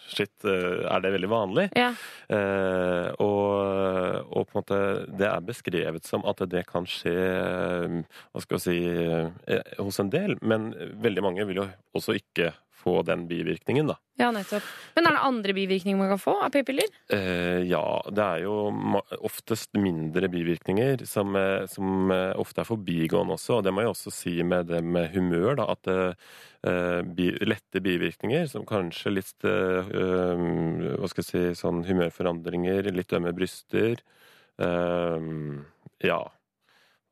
shit, 0.08 0.32
eh, 0.44 0.84
er 0.86 1.02
det 1.04 1.12
veldig 1.16 1.30
vanlig? 1.30 1.66
Ja. 1.78 1.90
Eh, 2.32 3.08
og, 3.22 4.26
og 4.30 4.46
på 4.48 4.56
en 4.56 4.60
måte 4.60 4.80
det 5.18 5.28
er 5.30 5.46
beskrevet 5.46 6.08
som 6.08 6.26
at 6.28 6.42
det 6.50 6.64
kan 6.70 6.88
skje 6.90 7.16
eh, 7.16 7.98
hva 8.32 8.44
skal 8.44 8.58
jeg 8.58 8.64
si, 8.66 8.78
eh, 9.52 9.74
hos 9.80 10.00
en 10.02 10.12
del, 10.12 10.38
men 10.42 10.72
veldig 11.02 11.26
mange 11.26 11.46
vil 11.48 11.62
jo 11.62 11.68
også 11.96 12.16
ikke 12.20 12.52
få 12.86 13.00
den 13.06 13.26
bivirkningen, 13.28 13.90
da. 13.90 13.98
ja, 14.20 14.30
nettopp. 14.32 14.64
Men 14.94 15.08
er 15.10 15.16
det 15.16 15.22
andre 15.26 15.54
bivirkninger 15.56 15.98
man 15.98 16.12
kan 16.14 16.22
få 16.22 16.36
av 16.46 16.52
p-piller? 16.54 16.88
Eh, 17.12 17.66
ja, 17.66 17.82
det 18.14 18.24
er 18.24 18.44
jo 18.46 18.54
oftest 19.26 19.74
mindre 19.76 20.30
bivirkninger 20.32 21.02
som, 21.10 21.34
eh, 21.36 21.66
som 21.70 22.12
eh, 22.14 22.32
ofte 22.38 22.62
er 22.62 22.70
forbigående 22.70 23.34
også. 23.36 23.58
Og 23.58 23.66
det 23.66 23.74
må 23.74 23.82
jeg 23.84 23.92
også 23.92 24.14
si 24.14 24.36
med 24.46 24.70
det 24.70 24.82
med 24.86 25.10
humør, 25.16 25.58
da, 25.58 25.68
at 25.74 25.90
eh, 25.92 27.02
bi, 27.18 27.32
lette 27.46 27.82
bivirkninger, 27.82 28.46
som 28.50 28.66
kanskje 28.68 29.14
litt 29.18 29.46
eh, 29.46 29.90
eh, 29.90 30.46
Hva 30.96 31.10
skal 31.10 31.24
jeg 31.24 31.30
si 31.32 31.60
Sånn 31.60 31.84
humørforandringer, 31.88 32.88
litt 32.94 33.12
ømme 33.18 33.34
bryster. 33.36 34.00
eh, 34.62 35.30
ja, 36.06 36.20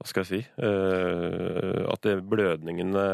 hva 0.04 0.10
skal 0.10 0.24
jeg 0.26 0.28
si 0.28 0.40
uh, 0.60 1.84
At 1.88 2.04
det 2.04 2.18
blødningene 2.28 3.04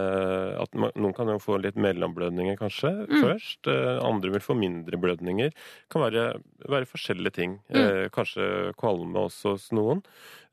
At 0.59 0.75
man, 0.75 0.91
noen 0.99 1.15
kan 1.15 1.31
jo 1.31 1.39
få 1.39 1.61
litt 1.63 1.79
mellomblødninger, 1.79 2.59
kanskje, 2.59 2.91
Mm. 3.07 3.23
først. 3.23 3.69
Uh, 3.71 4.03
andre 4.03 4.33
vil 4.35 4.43
få 4.43 4.57
mindre 4.59 4.99
blødninger. 4.99 5.53
kan 5.91 6.03
være, 6.03 6.25
være 6.69 6.89
forskjellige 6.91 7.33
ting. 7.35 7.59
Eh, 7.71 8.09
kanskje 8.11 8.73
kvalme 8.79 9.23
også 9.29 9.55
hos 9.55 9.71
noen. 9.73 10.03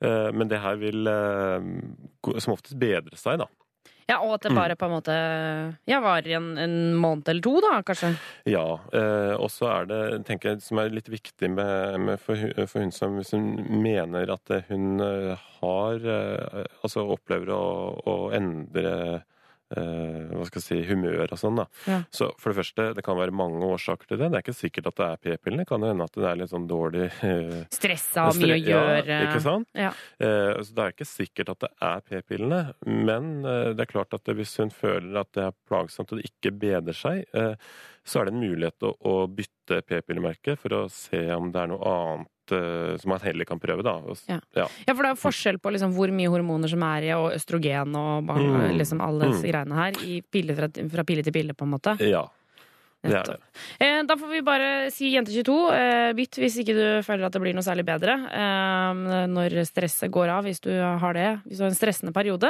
Men 0.02 0.47
det 0.47 0.60
her 0.62 0.76
vil 0.78 1.10
som 2.39 2.54
oftest 2.54 2.78
bedre 2.80 3.17
seg, 3.17 3.39
da. 3.41 3.47
Ja, 4.07 4.21
Og 4.23 4.33
at 4.37 4.41
det 4.45 4.51
Mm. 4.53 4.55
bare 4.55 4.75
på 4.79 4.85
en 4.87 4.91
måte 4.95 5.15
ja, 5.85 5.99
varer 5.99 6.37
en, 6.37 6.57
en 6.57 6.75
måned 6.95 7.27
eller 7.27 7.41
to, 7.43 7.59
da, 7.59 7.81
kanskje? 7.83 8.13
Ja. 8.47 8.79
Eh, 8.95 9.33
og 9.35 9.49
så 9.51 9.67
er 9.81 9.85
det, 9.89 10.25
tenker 10.25 10.53
jeg, 10.53 10.61
som 10.63 10.79
er 10.79 10.89
litt 10.95 11.09
viktig 11.11 11.49
med, 11.51 11.99
med 11.99 12.19
for, 12.23 12.39
for 12.71 12.79
hun 12.85 12.91
som 12.95 13.17
hvis 13.19 13.33
hun 13.35 13.49
mener 13.83 14.31
at 14.31 14.53
hun 14.69 14.99
eh, 15.03 15.35
har 15.59 15.95
eh, 16.07 16.63
Altså 16.83 17.03
opplever 17.03 17.51
å, 17.51 17.63
å 18.07 18.15
endre 18.37 19.23
eh, 19.75 20.30
hva 20.32 20.45
skal 20.47 20.62
jeg 20.62 20.65
si, 20.65 20.77
humør 20.89 21.34
og 21.34 21.41
sånn. 21.41 21.60
da. 21.62 21.65
Ja. 21.89 21.99
Så 22.13 22.30
for 22.39 22.51
det 22.51 22.60
første, 22.62 22.88
det 22.97 23.03
kan 23.06 23.19
være 23.19 23.36
mange 23.36 23.62
årsaker 23.67 24.10
til 24.10 24.21
det. 24.21 24.30
Det 24.32 24.39
er 24.39 24.45
ikke 24.45 24.56
sikkert 24.58 24.91
at 24.91 24.99
det 24.99 25.08
er 25.08 25.21
p-pillene. 25.25 25.65
Det 25.65 25.71
kan 25.71 25.88
hende 25.88 26.08
at 26.08 26.15
det 26.17 26.30
er 26.30 26.39
litt 26.41 26.53
sånn 26.53 26.69
dårlig 26.69 27.10
eh, 27.25 27.58
Stressa, 27.73 28.30
mye 28.38 28.56
å 28.56 28.62
gjøre. 28.62 29.03
Ja, 29.12 29.19
ikke 29.27 29.43
sant? 29.43 29.69
Ja. 29.77 29.91
Eh, 30.21 30.53
så 30.62 30.77
det 30.77 30.86
er 30.86 30.95
ikke 30.95 31.10
sikkert 31.10 31.53
at 31.56 31.65
det 31.65 31.73
er 31.89 32.08
p-pillene. 32.08 32.63
Men 32.88 33.34
eh, 33.43 33.73
det 33.73 33.88
er 33.88 33.93
klart 33.93 34.17
at 34.17 34.34
hvis 34.38 34.56
hun 34.62 34.73
føler 34.73 35.21
at 35.23 35.34
det 35.38 35.49
er 35.49 35.60
plagsomt 35.67 36.13
og 36.13 36.21
det 36.21 36.32
ikke 36.32 36.56
bedrer 36.63 36.97
seg, 36.97 37.25
eh, 37.38 37.56
så 38.08 38.21
er 38.21 38.30
det 38.30 38.36
en 38.38 38.43
mulighet 38.45 38.88
å, 38.88 38.93
å 39.03 39.15
bytte 39.27 39.82
p-pillemerke 39.84 40.56
for 40.60 40.75
å 40.77 40.82
se 40.91 41.25
om 41.36 41.51
det 41.51 41.63
er 41.63 41.71
noe 41.73 41.91
annet 41.91 42.34
som 42.49 43.10
man 43.10 43.19
heller 43.19 43.45
kan 43.45 43.60
prøve. 43.60 43.83
da. 43.83 43.99
Ja. 44.27 44.39
Ja. 44.55 44.67
Ja, 44.88 44.93
for 44.93 45.03
det 45.03 45.12
er 45.12 45.21
forskjell 45.21 45.60
på 45.60 45.71
liksom 45.73 45.93
hvor 45.93 46.10
mye 46.12 46.29
hormoner 46.29 46.67
som 46.69 46.81
er 46.83 47.03
i, 47.03 47.12
og 47.13 47.31
østrogen 47.33 47.95
og 47.95 48.25
bare, 48.25 48.39
Mm. 48.71 48.77
liksom 48.77 49.01
alle 49.01 49.31
disse 49.31 49.43
Mm. 49.45 49.51
greiene 49.51 49.75
her, 49.75 49.91
i 50.05 50.21
pille 50.21 50.55
fra, 50.55 50.67
fra 50.89 51.03
pille 51.03 51.23
til 51.23 51.33
pille, 51.33 51.53
på 51.53 51.63
en 51.65 51.71
måte. 51.79 51.99
ja. 51.99 52.27
Det 53.03 53.13
er 53.13 53.23
det. 53.23 53.39
Eh, 53.79 54.01
Da 54.03 54.15
får 54.15 54.27
vi 54.31 54.41
bare 54.41 54.89
si 54.91 55.13
jente22, 55.15 55.71
eh, 55.71 56.13
bytt 56.13 56.31
hvis 56.41 56.57
ikke 56.57 56.73
du 56.73 57.01
føler 57.05 57.25
at 57.27 57.31
det 57.31 57.39
blir 57.41 57.53
noe 57.53 57.62
særlig 57.63 57.86
bedre. 57.86 58.10
Eh, 58.33 59.27
Når 59.27 59.63
stresset 59.69 60.10
går 60.12 60.27
av, 60.29 60.43
hvis 60.43 60.60
du 60.60 60.71
har 60.71 61.13
det, 61.13 61.39
hvis 61.45 61.57
du 61.57 61.63
har 61.63 61.69
en 61.69 61.75
stressende 61.75 62.12
periode. 62.12 62.49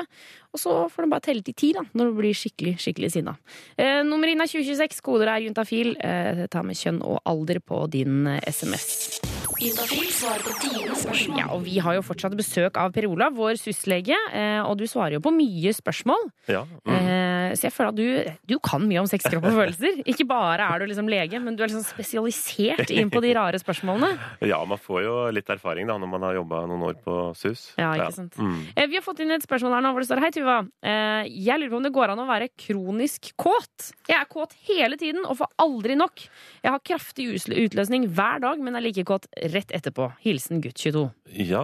Og 0.53 0.57
så 0.60 0.89
får 0.89 1.03
du 1.03 1.10
bare 1.10 1.19
telle 1.21 1.43
til 1.43 1.53
ti 1.53 1.73
da, 1.73 1.81
når 1.93 2.05
du 2.15 2.21
blir 2.21 2.33
skikkelig 2.33 2.77
skikkelig 2.79 3.12
sinna. 3.12 3.38
Eh, 3.77 4.01
Nummer 4.03 4.25
inn 4.31 4.39
er 4.41 4.47
2026, 4.47 5.01
koder 5.01 5.27
er 5.27 5.41
juntafil. 5.41 5.95
Eh, 5.99 6.47
Ta 6.47 6.63
med 6.63 6.75
kjønn 6.77 7.03
og 7.03 7.21
alder 7.25 7.60
på 7.60 7.88
din 7.89 8.25
eh, 8.25 8.39
SMS. 8.47 9.19
Juntafil 9.57 10.05
svarer 10.13 10.43
på 10.45 10.51
dine 10.61 10.93
spørsmål. 10.97 11.39
Ja, 11.41 11.47
og 11.55 11.63
Vi 11.65 11.79
har 11.81 11.95
jo 11.97 12.03
fortsatt 12.05 12.35
besøk 12.37 12.77
av 12.77 12.91
Per 12.93 13.07
Olav, 13.09 13.33
vår 13.33 13.57
syslege, 13.57 14.13
eh, 14.31 14.59
og 14.61 14.77
du 14.77 14.83
svarer 14.85 15.15
jo 15.17 15.21
på 15.25 15.31
mye 15.33 15.73
spørsmål. 15.73 16.27
ja. 16.47 16.63
Mm. 16.85 16.93
Eh, 16.97 17.25
Så 17.57 17.63
jeg 17.63 17.71
føler 17.71 17.89
at 17.89 17.95
du, 17.95 18.35
du 18.45 18.59
kan 18.59 18.83
mye 18.83 18.99
om 18.99 19.07
sex, 19.07 19.23
kropp 19.23 19.45
og 19.47 19.55
følelser. 19.55 20.01
Ikke 20.11 20.25
bare 20.27 20.59
er 20.67 20.79
du 20.83 20.85
liksom 20.91 21.07
lege, 21.09 21.39
men 21.41 21.55
du 21.55 21.63
er 21.63 21.69
liksom 21.71 21.85
spesialisert 21.87 22.91
inn 22.91 23.09
på 23.09 23.21
de 23.23 23.31
rare 23.33 23.55
spørsmålene. 23.57 24.09
ja, 24.51 24.59
man 24.67 24.77
får 24.77 25.01
jo 25.05 25.13
litt 25.31 25.47
erfaring 25.49 25.87
da, 25.87 25.95
når 25.97 26.11
man 26.11 26.25
har 26.27 26.35
jobba 26.35 26.59
noen 26.67 26.83
år 26.89 26.97
på 27.05 27.15
SUS. 27.39 27.69
Ja, 27.79 27.93
ikke 27.95 28.11
sant. 28.19 28.35
Mm. 28.37 28.59
Eh, 28.75 28.85
Vi 28.91 28.99
har 28.99 29.05
fått 29.05 29.21
inn 29.23 29.31
et 29.31 29.47
spørsmål 29.47 29.77
her 29.77 29.85
nå 29.87 29.93
hvor 29.95 30.03
det 30.03 30.09
står 30.11 30.21
Hei, 30.25 30.31
Tuva. 30.35 30.57
Eh, 30.83 31.23
Jeg 31.47 31.57
lurer 31.63 31.71
på 31.71 31.79
om 31.79 31.87
det 31.87 31.93
går 31.95 32.13
an 32.13 32.19
å 32.19 32.27
være 32.29 32.49
kronisk 32.59 33.31
kåt. 33.39 33.93
Jeg 34.11 34.19
er 34.19 34.27
kåt 34.29 34.53
hele 34.67 34.99
tiden 34.99 35.23
og 35.25 35.37
får 35.39 35.49
aldri 35.63 35.95
nok. 35.97 36.27
Jeg 36.67 36.75
har 36.75 36.84
kraftig 36.84 37.30
utløsning 37.32 38.10
hver 38.12 38.41
dag, 38.43 38.60
men 38.60 38.75
er 38.75 38.84
like 38.84 39.06
kåt 39.08 39.30
rett 39.53 39.69
etterpå. 39.71 40.10
Hilsen 40.19 40.60
gutt 40.60 40.75
22. 40.75 41.06
Ja. 41.47 41.63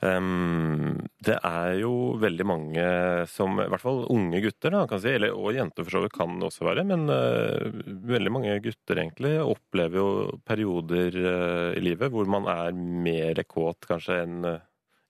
Um, 0.00 0.96
det 1.22 1.36
er 1.44 1.76
jo 1.78 2.16
veldig 2.18 2.46
mange 2.48 2.84
som 3.28 3.58
I 3.60 3.66
hvert 3.68 3.82
fall 3.84 4.00
unge 4.10 4.40
gutter, 4.42 4.72
da, 4.74 4.86
kan 4.90 5.02
si, 5.02 5.12
eller, 5.12 5.36
og 5.36 5.54
jenter 5.54 5.86
for 5.86 5.94
så 5.94 6.02
vidt 6.02 6.16
kan 6.16 6.34
det 6.40 6.48
også 6.48 6.66
være. 6.66 6.86
Men 6.88 7.06
uh, 7.14 7.62
veldig 8.10 8.32
mange 8.34 8.56
gutter 8.64 9.04
egentlig 9.04 9.36
opplever 9.44 10.02
jo 10.02 10.08
perioder 10.50 11.20
uh, 11.20 11.70
i 11.78 11.84
livet 11.84 12.10
hvor 12.10 12.26
man 12.32 12.50
er 12.50 12.74
mer 12.74 13.44
kåt 13.46 13.86
kanskje 13.86 14.18
enn 14.24 14.50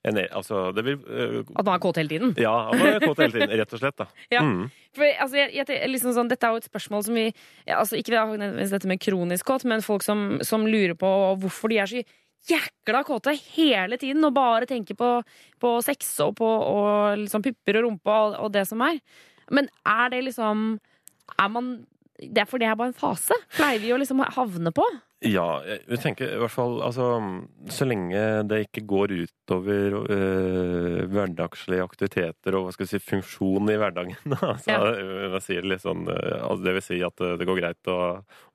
enn- 0.07 0.21
altså, 0.31 0.69
det 0.75 0.83
vil 0.85 0.97
uh, 1.05 1.41
At 1.55 1.65
man 1.65 1.75
er 1.75 1.83
kåt 1.83 1.99
hele 2.01 2.09
tiden. 2.11 2.33
Ja, 2.41 2.53
man 2.73 2.87
er 2.95 3.03
kåt 3.03 3.21
hele 3.21 3.33
tiden, 3.35 3.53
rett 3.59 3.75
og 3.75 3.81
slett. 3.83 3.97
da. 4.01 4.07
Ja. 4.33 4.41
Mm. 4.45 4.69
For, 4.95 5.07
altså, 5.07 5.37
jeg, 5.39 5.53
jeg, 5.55 5.91
liksom 5.91 6.15
sånn, 6.15 6.31
dette 6.31 6.47
er 6.47 6.55
jo 6.55 6.61
et 6.63 6.67
spørsmål 6.67 7.05
som 7.07 7.15
vi 7.15 7.27
ja, 7.29 7.77
altså, 7.79 7.95
Ikke 7.99 8.15
nødvendigvis 8.17 8.73
dette 8.73 8.89
med 8.91 8.99
kronisk 9.03 9.47
kåt, 9.47 9.63
men 9.69 9.85
folk 9.85 10.03
som, 10.03 10.39
som 10.47 10.65
lurer 10.67 10.97
på 10.99 11.11
hvorfor 11.43 11.71
de 11.71 11.79
er 11.79 11.91
så 11.91 12.03
jækla 12.49 13.03
kåte 13.05 13.35
hele 13.53 13.99
tiden 14.01 14.25
og 14.25 14.33
bare 14.33 14.65
tenker 14.65 14.97
på, 14.97 15.09
på 15.61 15.73
sex 15.85 16.15
og 16.25 16.33
på 16.39 16.47
og 16.47 17.19
liksom 17.21 17.43
pupper 17.45 17.77
og 17.77 17.85
rumpe 17.85 18.15
og, 18.15 18.39
og 18.47 18.51
det 18.55 18.65
som 18.69 18.81
er. 18.81 18.97
Men 19.53 19.69
er 19.85 20.09
det 20.13 20.23
liksom 20.31 20.79
Er 21.37 21.49
man 21.53 21.73
det 22.21 22.43
er 22.43 22.45
for 22.49 22.61
det 22.61 22.67
er 22.69 22.75
bare 22.77 22.91
en 22.91 22.97
fase? 22.97 23.33
Pleier 23.55 23.81
vi 23.81 23.93
å 23.93 23.97
liksom 23.97 24.19
havne 24.35 24.69
på? 24.77 24.83
Ja, 25.21 25.61
jeg 25.61 25.99
tenker 26.01 26.31
i 26.33 26.37
hvert 26.41 26.49
fall 26.49 26.79
altså 26.81 27.05
Så 27.69 27.85
lenge 27.85 28.21
det 28.49 28.63
ikke 28.65 28.81
går 28.89 29.11
utover 29.21 29.99
øh, 30.09 31.03
hverdagslige 31.11 31.83
aktiviteter 31.85 32.55
og 32.57 32.65
hva 32.65 32.73
skal 32.73 32.87
jeg 32.87 32.93
si, 32.95 33.01
funksjon 33.11 33.69
i 33.69 33.75
hverdagen, 33.77 34.15
altså, 34.41 34.71
Ja. 34.71 35.41
sier 35.43 35.67
litt 35.67 35.83
sånn, 35.83 36.07
øh, 36.09 36.37
altså, 36.47 36.63
det 36.65 36.73
vil 36.77 36.85
si 36.85 36.97
at 37.05 37.21
øh, 37.21 37.35
det 37.39 37.47
går 37.49 37.59
greit 37.59 37.91
å, 37.91 37.97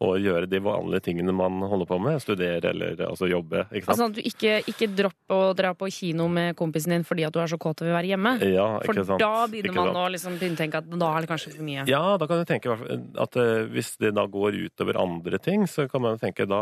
å 0.03 0.11
gjøre 0.19 0.49
de 0.51 0.61
vanlige 0.65 1.05
tingene 1.09 1.35
man 1.37 1.61
holder 1.69 1.89
på 1.91 1.99
med. 2.03 2.19
Studere 2.25 2.73
eller 2.73 2.99
altså 3.07 3.29
jobbe. 3.31 3.67
ikke 3.71 3.87
sant? 3.87 3.93
Altså 3.95 4.09
At 4.11 4.17
du 4.19 4.23
ikke, 4.27 4.57
ikke 4.73 4.89
dropp 4.99 5.37
å 5.37 5.41
dra 5.59 5.73
på 5.79 5.91
kino 5.93 6.27
med 6.33 6.57
kompisen 6.59 6.97
din 6.97 7.07
fordi 7.07 7.27
at 7.29 7.35
du 7.37 7.41
er 7.45 7.51
så 7.53 7.59
kåt 7.63 7.83
og 7.85 7.91
vil 7.91 7.97
være 7.97 8.11
hjemme? 8.15 8.35
ja, 8.47 8.67
For 8.87 9.03
da 9.17 9.33
begynner 9.51 9.71
Ikke 9.71 9.87
man 9.87 10.01
å 10.03 10.07
liksom 10.15 10.39
tenke 10.59 10.83
at 10.83 10.91
da 10.91 11.13
er 11.15 11.27
det 11.27 11.31
kanskje 11.31 11.55
for 11.55 11.67
mye. 11.67 11.87
Ja, 11.91 12.03
da 12.19 12.27
kan 12.31 12.43
du 12.43 12.49
tenke 12.49 12.71
i 12.71 12.75
hvert 12.75 12.83
fall 12.87 13.05
at 13.27 13.39
eh, 13.43 13.65
hvis 13.73 13.95
det 14.03 14.15
da 14.17 14.27
går 14.31 14.59
utover 14.67 14.99
andre 15.01 15.41
ting, 15.43 15.67
så 15.71 15.87
kan 15.91 16.03
man 16.05 16.19
tenke 16.23 16.47
da, 16.49 16.56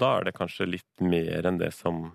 da 0.00 0.12
er 0.18 0.28
det 0.28 0.36
kanskje 0.36 0.68
litt 0.68 1.04
mer 1.04 1.48
enn 1.48 1.60
det 1.60 1.72
som 1.76 2.10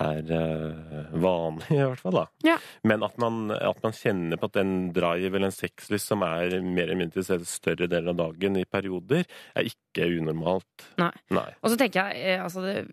er 0.00 0.22
uh, 0.32 1.12
vanlig, 1.20 1.70
i 1.76 1.82
hvert 1.84 2.00
fall. 2.00 2.12
da. 2.12 2.26
Ja. 2.46 2.56
Men 2.84 3.02
at 3.02 3.18
man, 3.18 3.50
at 3.52 3.82
man 3.82 3.92
kjenner 3.92 4.36
på 4.40 4.48
at 4.50 4.56
den 4.58 4.92
drive 4.92 5.32
eller 5.36 5.50
en 5.50 5.54
sexlyst 5.56 6.08
som 6.12 6.22
er 6.22 6.60
mer 6.62 6.84
eller 6.88 6.96
mindre 7.04 7.22
større 7.22 7.88
deler 7.88 8.08
av 8.12 8.16
dagen 8.16 8.56
i 8.56 8.64
perioder, 8.64 9.24
er 9.54 9.68
ikke 9.68 10.08
unormalt. 10.18 10.86
Nei. 10.98 11.10
Nei. 11.30 11.48
Og 11.62 11.70
så 11.70 11.76
tenker 11.78 12.08
jeg, 12.08 12.22
eh, 12.36 12.42
altså 12.42 12.62
det, 12.64 12.86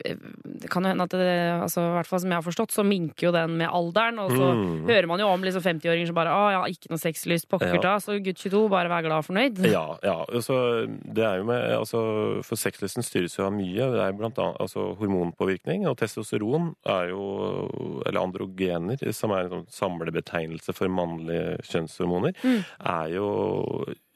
det 0.60 0.70
kan 0.70 0.84
jo 0.84 0.90
hende 0.92 1.06
at 1.08 1.14
det, 1.16 1.30
altså, 1.64 1.86
i 1.88 1.94
hvert 1.96 2.08
fall 2.10 2.20
som 2.20 2.30
jeg 2.34 2.42
har 2.42 2.48
forstått, 2.50 2.74
så 2.76 2.84
minker 2.84 3.30
jo 3.30 3.32
den 3.36 3.56
med 3.58 3.70
alderen. 3.70 4.20
Og 4.20 4.32
så 4.36 4.50
Mm. 4.60 4.88
hører 4.90 5.08
man 5.08 5.20
jo 5.22 5.28
om 5.30 5.42
liksom 5.46 5.62
50-åringer 5.64 6.08
som 6.10 6.16
bare 6.16 6.34
'Å 6.34 6.52
ja, 6.52 6.62
ikke 6.68 6.90
noe 6.90 6.98
sexlyst, 7.00 7.48
pokker 7.48 7.76
Ja. 7.76 7.82
ta', 7.82 8.00
så 8.04 8.18
gutt 8.24 8.38
22, 8.38 8.68
bare 8.70 8.90
vær 8.90 9.02
glad 9.06 9.18
og 9.20 9.26
fornøyd. 9.30 9.60
Ja, 9.72 9.98
ja. 10.04 10.26
Altså, 10.26 10.86
det 11.14 11.24
er 11.24 11.38
jo 11.38 11.44
med, 11.46 11.62
altså, 11.78 12.44
for 12.44 12.56
sexlysten 12.56 13.04
styres 13.04 13.38
jo 13.38 13.46
av 13.46 13.54
mye. 13.54 13.76
Det 13.94 14.02
er 14.02 14.12
blant 14.18 14.38
annet 14.38 14.58
altså, 14.60 14.96
hormonpåvirkning, 15.00 15.88
og 15.88 15.98
testosteron 15.98 16.74
er 16.92 17.10
jo 17.14 18.02
Eller 18.06 18.22
androgener, 18.22 19.02
som 19.14 19.32
er 19.36 19.46
en 19.48 19.50
sånn 19.54 19.68
samlebetegnelse 19.72 20.74
for 20.76 20.88
mannlige 20.92 21.58
kjønnshormoner, 21.70 22.34
Mm. 22.44 22.64
er 22.86 23.10
jo 23.16 23.30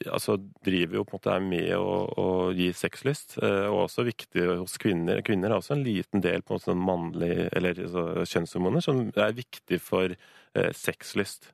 Altså 0.03 0.35
driver 0.65 0.97
jo 0.97 1.03
på 1.07 1.13
en 1.15 1.19
måte 1.21 1.31
er 1.31 1.39
med 1.39 1.69
å, 1.77 1.91
å 2.19 2.25
gi 2.51 2.65
sexlyst, 2.75 3.37
eh, 3.41 3.69
og 3.71 3.85
også 3.85 4.03
viktig 4.03 4.43
hos 4.59 4.73
kvinner. 4.77 5.21
Kvinner 5.23 5.53
har 5.53 5.61
også 5.61 5.77
en 5.77 5.83
liten 5.85 6.19
del 6.19 6.41
på 6.43 6.57
en 6.57 6.59
sånn 6.65 6.81
mannlig 6.83 7.47
Eller 7.55 7.73
så, 7.87 8.03
kjønnshormoner 8.27 8.83
som 8.83 8.99
er 9.15 9.31
viktig 9.37 9.79
for 9.79 10.11
eh, 10.11 10.71
sexlyst. 10.75 11.53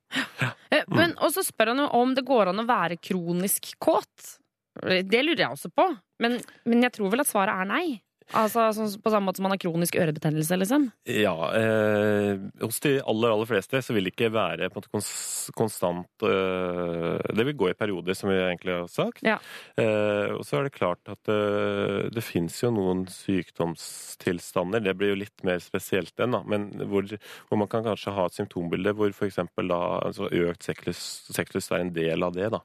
Eh, 0.71 0.81
Men 0.89 1.13
og 1.21 1.29
så 1.35 1.43
spør 1.45 1.75
han 1.75 1.83
jo 1.83 1.87
om 2.01 2.15
det 2.17 2.25
går 2.25 2.49
an 2.49 2.63
å 2.63 2.67
være 2.69 2.97
kronisk 2.97 3.75
kåt. 3.79 4.39
Det 4.81 5.21
lurer 5.25 5.43
jeg 5.45 5.51
også 5.53 5.69
på. 5.75 5.85
Men, 6.19 6.39
men 6.65 6.81
jeg 6.87 6.93
tror 6.97 7.11
vel 7.13 7.21
at 7.21 7.29
svaret 7.29 7.53
er 7.53 7.69
nei. 7.69 8.01
Altså 8.37 8.67
sånn 8.75 8.91
På 9.01 9.11
samme 9.13 9.29
måte 9.29 9.39
som 9.39 9.47
man 9.47 9.55
har 9.55 9.61
kronisk 9.61 9.97
ørebetennelse, 9.99 10.57
liksom. 10.61 10.87
Ja, 11.09 11.33
eh, 11.57 12.41
hos 12.61 12.79
de 12.83 12.97
aller, 13.01 13.33
aller 13.33 13.49
fleste 13.49 13.81
så 13.85 13.95
vil 13.95 14.07
det 14.07 14.13
ikke 14.13 14.31
være 14.33 14.69
på 14.69 14.77
en 14.77 14.83
måte 14.83 14.91
kons 14.93 15.09
konstant 15.57 16.25
eh, 16.27 17.17
Det 17.33 17.47
vil 17.47 17.57
gå 17.57 17.71
i 17.71 17.77
perioder, 17.77 18.17
som 18.17 18.29
vi 18.31 18.37
egentlig 18.37 18.75
har 18.75 18.89
sagt. 18.91 19.23
Ja. 19.25 19.39
Eh, 19.79 20.35
og 20.35 20.43
så 20.47 20.59
er 20.59 20.67
det 20.67 20.75
klart 20.77 21.11
at 21.11 21.31
eh, 21.31 22.09
det 22.13 22.25
fins 22.25 22.59
jo 22.61 22.71
noen 22.75 23.05
sykdomstilstander, 23.13 24.83
det 24.85 24.95
blir 24.99 25.13
jo 25.15 25.21
litt 25.23 25.45
mer 25.47 25.61
spesielt 25.63 26.13
enn, 26.21 26.37
da, 26.37 26.43
men 26.45 26.69
hvor, 26.91 27.07
hvor 27.49 27.61
man 27.61 27.71
kan 27.71 27.85
kanskje 27.87 28.13
ha 28.15 28.27
et 28.27 28.37
symptombilde 28.37 28.93
hvor 28.97 29.13
f.eks. 29.13 29.41
da 29.69 29.79
altså 30.05 30.29
økt 30.29 30.65
sexlyst 30.65 31.33
sexlyst 31.35 31.73
er 31.73 31.85
en 31.85 31.95
del 31.95 32.25
av 32.25 32.35
det, 32.35 32.51
da. 32.53 32.61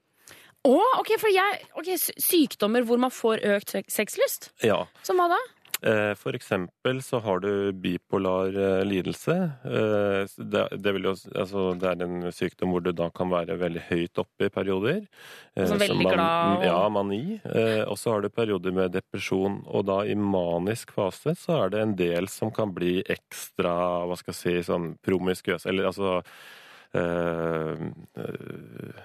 Å, 0.65 0.77
ok, 1.01 1.11
for 1.21 1.29
jeg 1.33 1.59
ok, 1.77 1.91
Sykdommer 2.25 2.87
hvor 2.89 3.01
man 3.03 3.13
får 3.13 3.43
økt 3.59 3.75
sex- 3.77 3.99
sexlyst? 4.01 4.49
Ja. 4.65 4.87
Som 5.05 5.21
hva 5.21 5.27
da? 5.35 5.41
Eh, 5.85 6.15
For 6.17 6.33
eksempel 6.33 7.03
så 7.05 7.19
har 7.21 7.43
du 7.45 7.73
bipolar 7.77 8.55
eh, 8.57 8.85
lidelse. 8.89 9.35
Eh, 9.69 10.25
Det, 10.41 10.63
det, 10.81 10.95
jo, 11.05 11.13
altså, 11.37 11.67
det 11.77 11.91
er 11.91 12.07
en 12.07 12.33
sykdom 12.33 12.73
hvor 12.73 12.81
du 12.87 12.93
da 12.97 13.11
kan 13.13 13.29
være 13.29 13.59
veldig 13.61 13.83
høyt 13.91 14.23
oppe 14.23 14.49
i 14.49 14.53
perioder. 14.55 15.03
Som 15.53 15.67
Altså 15.67 15.81
veldig 15.85 16.07
man, 16.07 16.15
glad 16.15 16.65
Ja, 16.71 16.79
mani. 16.89 17.21
Og 17.85 17.99
så 18.01 18.15
har 18.15 18.25
du 18.25 18.31
perioder 18.33 18.73
med 18.73 18.97
depresjon. 18.97 19.61
Og 19.69 19.85
da 19.91 20.01
i 20.09 20.17
manisk 20.17 20.97
fase 20.97 21.37
så 21.37 21.59
er 21.67 21.75
det 21.75 21.83
en 21.85 21.97
del 22.01 22.31
som 22.33 22.51
kan 22.55 22.73
bli 22.73 23.03
ekstra, 23.05 23.77
hva 24.09 24.17
skal 24.17 24.33
jeg 24.33 24.41
si, 24.41 24.57
sånn 24.73 24.95
promiskøs. 25.05 25.67
Eller 25.69 25.91
altså 25.93 26.23
øh, 26.97 27.91
eh, 28.17 29.03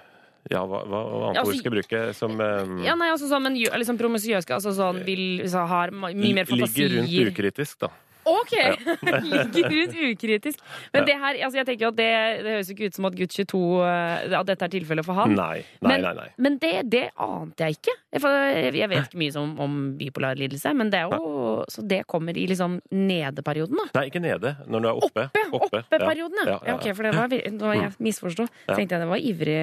ja, 0.50 0.64
hva, 0.66 0.82
hva 0.82 1.00
hva 1.06 1.24
annet 1.30 1.40
altså- 1.42 1.52
ord 1.52 1.58
skal 1.60 1.70
jeg 1.70 1.76
bruke? 1.78 2.14
Som 2.18 2.40
um, 2.40 2.78
Ja, 2.84 2.96
nei, 2.98 3.10
altså 3.14 3.30
sånn, 3.30 3.42
men 3.46 3.56
liksom 3.56 3.98
promiskuøse, 4.00 4.50
altså 4.58 4.74
sånn 4.74 5.04
vil 5.06 5.42
så 5.50 5.66
har 5.70 5.90
mye 5.94 6.34
mer 6.34 6.48
fantasier. 6.48 6.88
ligger 6.90 7.30
rundt 7.30 7.34
ukritisk, 7.34 7.78
da. 7.86 7.92
Ok! 8.30 8.54
Ligger 9.54 9.74
rundt 9.74 9.96
ukritisk. 10.10 10.60
Men 10.94 11.06
det 11.08 11.16
her, 11.22 11.38
altså 11.46 11.60
jeg 11.60 11.66
tenker 11.70 11.86
jo 11.86 11.90
at 11.92 11.98
det, 11.98 12.08
det 12.44 12.54
høres 12.56 12.70
jo 12.70 12.74
ikke 12.76 12.88
ut 12.90 12.98
som 12.98 13.08
at 13.10 13.16
gutt 13.18 13.34
22 13.36 13.60
eh, 13.86 14.36
At 14.40 14.48
dette 14.50 14.66
er 14.68 14.72
tilfellet 14.74 15.06
for 15.06 15.18
han. 15.18 15.34
Nei, 15.36 15.64
nei, 15.82 15.90
Men- 15.92 16.04
nei. 16.06 16.12
nei. 16.20 16.28
Men 16.46 16.58
det, 16.62 16.72
det 16.92 17.02
ante 17.20 17.68
jeg 17.70 17.78
ikke. 17.80 17.96
Jeg, 18.16 18.74
jeg 18.80 18.90
vet 18.90 19.08
ikke 19.10 19.20
mye 19.22 19.36
om, 19.42 19.52
om 19.66 19.76
bipolar 20.00 20.38
lidelse, 20.40 20.72
men 20.74 20.90
det 20.92 21.02
er 21.02 21.12
jo 21.12 21.64
Så 21.70 21.84
det 21.86 22.02
kommer 22.10 22.36
i 22.38 22.46
liksom 22.50 22.78
nedeperioden, 22.90 23.78
da. 23.78 23.86
Nei, 24.00 24.06
ikke 24.10 24.22
nede. 24.24 24.54
Når 24.66 24.84
du 24.86 24.88
er 24.90 25.02
oppe. 25.06 25.26
Oppe, 25.50 25.82
Oppeperioden, 25.84 26.40
ja. 26.44 26.48
Ja, 26.50 26.58
ja, 26.70 26.74
ok, 26.78 26.88
for 26.96 27.06
det 27.06 27.14
var, 27.16 27.28
vir- 27.30 27.46
nå 27.54 27.74
jeg 27.76 27.92
misforsto. 28.02 28.46
Tenkte 28.70 28.96
jeg 28.96 29.04
det 29.04 29.10
var 29.10 29.22
ivrig, 29.30 29.58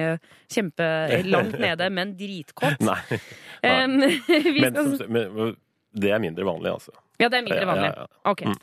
kjempe 0.52 0.88
langt 1.34 1.58
nede, 1.60 1.90
men 1.92 2.16
dritkåt. 2.18 2.80
Nei. 2.84 3.00
Um, 3.58 3.96
Men, 3.98 4.76
som- 4.76 5.08
men 5.10 5.56
det 5.98 6.12
er 6.14 6.20
mindre 6.22 6.44
vanlig, 6.46 6.70
altså. 6.70 6.92
Ja, 7.20 7.28
det 7.28 7.38
er 7.38 7.42
mindre 7.46 7.66
vanlig. 7.66 7.90
Ok. 8.24 8.42
Mm. 8.46 8.58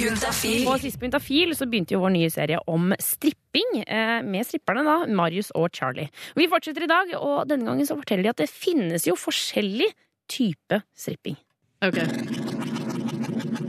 Juntafil. 0.00 0.66
Og 0.70 0.78
sist 0.80 0.98
på 1.00 1.04
Juntafil 1.08 1.50
så 1.58 1.66
begynte 1.68 1.92
jo 1.96 2.00
vår 2.04 2.12
nye 2.14 2.30
serie 2.30 2.58
om 2.70 2.92
stripping, 3.02 3.82
eh, 3.86 4.20
med 4.22 4.46
stripperne 4.46 4.84
da, 4.86 4.94
Marius 5.12 5.50
og 5.58 5.68
Charlie. 5.74 6.08
Vi 6.38 6.46
fortsetter 6.48 6.82
i 6.86 6.90
dag, 6.90 7.12
og 7.18 7.48
denne 7.50 7.66
gangen 7.66 7.86
så 7.88 7.96
forteller 7.98 8.22
de 8.28 8.32
at 8.34 8.36
det 8.44 8.48
finnes 8.50 9.04
jo 9.08 9.16
forskjellig 9.18 9.90
type 10.30 10.82
stripping. 10.96 11.36
Ok. 11.82 11.96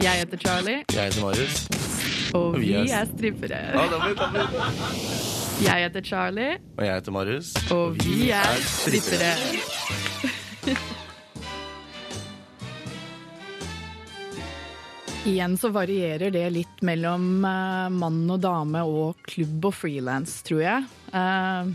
Jeg 0.01 0.13
heter 0.21 0.37
Charlie, 0.41 0.83
Jeg 0.93 1.09
heter 1.11 1.21
Marius. 1.21 1.67
og 2.33 2.59
vi 2.59 2.73
er- 2.73 3.01
er 3.01 3.05
strippere. 3.05 3.59
Ja, 3.73 3.87
da. 3.87 3.97
Jeg 5.61 5.83
heter 5.89 6.01
Charlie, 6.01 6.57
Og 6.77 6.85
jeg 6.85 6.93
heter 6.95 7.11
Marius. 7.11 7.53
og 7.71 7.95
vi 8.03 8.29
er 8.31 8.55
strippere. 8.65 9.35
Igjen 15.21 15.53
så 15.57 15.69
varierer 15.69 16.31
det 16.33 16.47
litt 16.49 16.79
mellom 16.81 17.45
eh, 17.45 17.89
mann 17.93 18.23
og 18.33 18.39
dame 18.41 18.81
og 18.89 19.19
klubb 19.29 19.67
og 19.69 19.75
frilans, 19.77 20.39
tror 20.47 20.63
jeg. 20.63 20.87
Eh, 21.13 21.67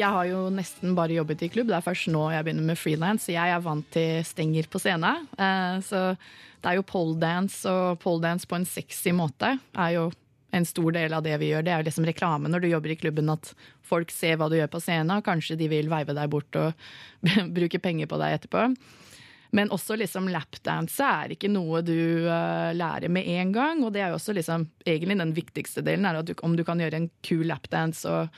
jeg 0.00 0.10
har 0.16 0.26
jo 0.26 0.40
nesten 0.50 0.96
bare 0.98 1.14
jobbet 1.14 1.44
i 1.46 1.50
klubb, 1.54 1.68
det 1.70 1.76
er 1.78 1.84
først 1.86 2.10
nå 2.10 2.24
jeg 2.34 2.48
begynner 2.48 2.66
med 2.72 2.80
frilans. 2.80 3.28
Jeg 3.30 3.54
er 3.54 3.62
vant 3.62 3.86
til 3.94 4.24
stenger 4.26 4.66
på 4.70 4.82
scenen. 4.82 5.28
eh, 5.38 5.76
så 5.86 6.00
det 6.60 6.72
er 6.72 6.80
jo 6.80 6.88
poledance, 6.88 7.62
og 7.70 8.00
poledance 8.02 8.50
på 8.50 8.58
en 8.58 8.66
sexy 8.66 9.14
måte 9.14 9.52
er 9.70 9.92
jo 9.94 10.08
en 10.50 10.66
stor 10.66 10.90
del 10.90 11.14
av 11.14 11.22
det 11.22 11.36
vi 11.38 11.52
gjør. 11.52 11.62
Det 11.62 11.72
er 11.72 11.84
jo 11.84 11.88
liksom 11.92 12.08
reklame 12.10 12.50
når 12.50 12.64
du 12.64 12.72
jobber 12.72 12.90
i 12.90 12.98
klubben, 12.98 13.30
at 13.30 13.52
folk 13.86 14.10
ser 14.10 14.34
hva 14.34 14.50
du 14.50 14.58
gjør 14.58 14.72
på 14.74 14.82
scenen, 14.82 15.22
kanskje 15.22 15.54
de 15.62 15.70
vil 15.70 15.86
veive 15.92 16.16
deg 16.18 16.34
bort 16.34 16.58
og 16.58 16.74
bruke 17.56 17.78
penger 17.78 18.10
på 18.10 18.18
deg 18.18 18.40
etterpå. 18.40 18.66
Men 19.56 19.72
også 19.74 19.96
liksom 19.98 20.28
lapdance 20.30 21.02
er 21.02 21.34
ikke 21.34 21.50
noe 21.50 21.82
du 21.82 22.26
uh, 22.28 22.70
lærer 22.76 23.10
med 23.10 23.26
en 23.26 23.54
gang. 23.54 23.84
Og 23.84 23.94
det 23.94 24.04
er 24.04 24.12
jo 24.12 24.20
også 24.20 24.34
liksom 24.36 24.68
egentlig 24.86 25.18
den 25.18 25.34
viktigste 25.36 25.84
delen, 25.86 26.06
er 26.06 26.20
at 26.20 26.30
du, 26.30 26.36
om 26.46 26.54
du 26.56 26.64
kan 26.66 26.80
gjøre 26.80 27.02
en 27.02 27.10
kul 27.26 27.46
lapdance 27.50 28.06
og 28.08 28.30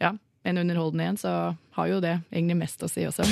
ja, 0.00 0.14
en 0.44 0.60
underholdende 0.60 1.10
en, 1.12 1.20
så 1.20 1.32
har 1.76 1.90
jo 1.90 2.00
det 2.04 2.18
egentlig 2.32 2.60
mest 2.62 2.84
å 2.84 2.90
si 2.90 3.06
også. 3.08 3.26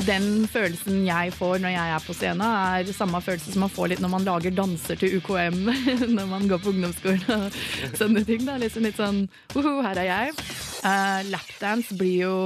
Den 0.00 0.46
følelsen 0.48 1.02
jeg 1.04 1.32
får 1.36 1.60
når 1.60 1.74
jeg 1.74 1.94
er 1.94 2.04
på 2.06 2.16
scenen, 2.16 2.40
er 2.40 2.92
samme 2.96 3.20
følelse 3.20 3.52
som 3.52 3.66
man 3.66 3.72
får 3.72 3.92
litt 3.92 4.02
når 4.02 4.14
man 4.14 4.26
lager 4.26 4.54
danser 4.56 4.96
til 5.00 5.18
UKM 5.20 5.60
når 6.16 6.30
man 6.30 6.48
går 6.48 6.62
på 6.64 6.72
ungdomsskolen 6.72 7.28
og 7.36 7.60
sånne 8.00 8.24
ting. 8.28 8.48
Er 8.48 8.64
liksom 8.64 8.88
litt 8.88 9.00
sånn 9.00 9.26
Uhu, 9.56 9.80
her 9.84 10.00
er 10.00 10.08
jeg. 10.08 10.36
Uh, 10.80 11.20
Lapdance 11.28 11.92
blir 11.98 12.22
jo 12.24 12.36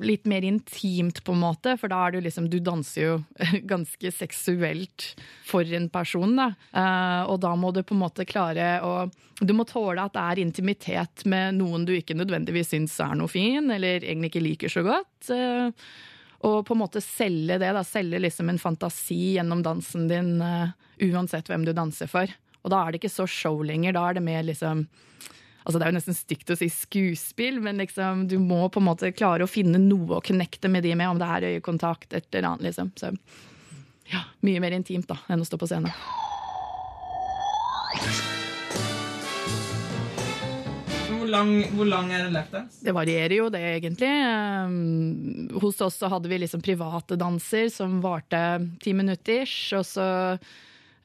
litt 0.00 0.24
mer 0.30 0.44
intimt, 0.48 1.22
på 1.24 1.34
en 1.34 1.42
måte, 1.42 1.74
for 1.80 1.92
da 1.92 1.98
er 2.06 2.14
du 2.14 2.22
liksom 2.24 2.48
Du 2.48 2.56
danser 2.64 3.02
jo 3.02 3.16
ganske 3.72 4.12
seksuelt 4.16 5.10
for 5.46 5.68
en 5.76 5.90
person, 5.92 6.32
da. 6.38 6.50
Uh, 6.72 7.30
og 7.32 7.40
da 7.44 7.52
må 7.60 7.72
du 7.76 7.82
på 7.84 7.96
en 7.96 8.04
måte 8.04 8.24
klare 8.28 8.78
å 8.84 8.94
Du 9.40 9.52
må 9.56 9.68
tåle 9.68 10.04
at 10.04 10.16
det 10.16 10.22
er 10.24 10.44
intimitet 10.44 11.26
med 11.28 11.58
noen 11.60 11.84
du 11.88 11.92
ikke 11.96 12.16
nødvendigvis 12.16 12.72
syns 12.72 12.96
er 13.04 13.18
noe 13.20 13.28
fin, 13.28 13.68
eller 13.72 14.00
egentlig 14.00 14.32
ikke 14.32 14.46
liker 14.46 14.72
så 14.72 14.86
godt. 14.86 15.28
Uh, 15.28 15.68
og 16.46 16.62
på 16.64 16.74
en 16.74 16.80
måte 16.80 17.02
selge 17.04 17.58
det, 17.60 17.72
da. 17.76 17.82
Selge 17.84 18.20
liksom 18.22 18.48
en 18.48 18.60
fantasi 18.60 19.34
gjennom 19.36 19.60
dansen 19.64 20.06
din, 20.08 20.38
eh, 20.40 20.72
uansett 21.10 21.50
hvem 21.50 21.66
du 21.66 21.74
danser 21.76 22.08
for. 22.08 22.32
Og 22.64 22.72
da 22.72 22.80
er 22.80 22.92
det 22.92 23.02
ikke 23.02 23.12
så 23.12 23.26
show 23.28 23.60
lenger. 23.64 23.92
Da 23.96 24.08
er 24.08 24.16
det 24.16 24.24
mer 24.24 24.42
liksom 24.48 24.86
Altså 25.70 25.78
Det 25.78 25.86
er 25.86 25.92
jo 25.92 25.98
nesten 26.00 26.16
stygt 26.18 26.50
å 26.50 26.56
si 26.58 26.66
skuespill, 26.74 27.60
men 27.62 27.78
liksom, 27.78 28.24
du 28.26 28.40
må 28.42 28.64
på 28.74 28.80
en 28.80 28.88
måte 28.88 29.12
klare 29.14 29.46
å 29.46 29.50
finne 29.50 29.78
noe 29.78 30.16
å 30.18 30.24
connecte 30.26 30.66
med 30.66 30.82
de 30.82 30.96
med, 30.98 31.12
om 31.12 31.20
det 31.20 31.28
er 31.30 31.46
øyekontakt, 31.52 32.16
eller 32.18 32.48
annet. 32.48 32.64
liksom. 32.66 32.88
Så 32.98 33.12
ja, 34.10 34.24
mye 34.42 34.58
mer 34.58 34.74
intimt 34.74 35.06
da, 35.06 35.20
enn 35.30 35.44
å 35.44 35.46
stå 35.46 35.60
på 35.62 35.68
scenen. 35.70 35.94
Hvor 41.12 41.30
lang, 41.30 41.52
hvor 41.78 41.86
lang 41.86 42.10
er 42.10 42.24
en 42.24 42.34
lapdance? 42.34 42.80
Det 42.82 42.96
varierer 42.96 43.36
jo, 43.36 43.46
det, 43.54 43.62
egentlig. 43.76 44.10
Um, 44.10 45.54
hos 45.62 45.78
oss 45.86 46.00
så 46.02 46.10
hadde 46.10 46.32
vi 46.32 46.40
liksom 46.42 46.66
private 46.66 47.14
danser 47.20 47.70
som 47.70 48.00
varte 48.02 48.42
ti 48.82 48.96
minutter. 48.98 49.46
Og 49.78 49.86
så 49.86 50.08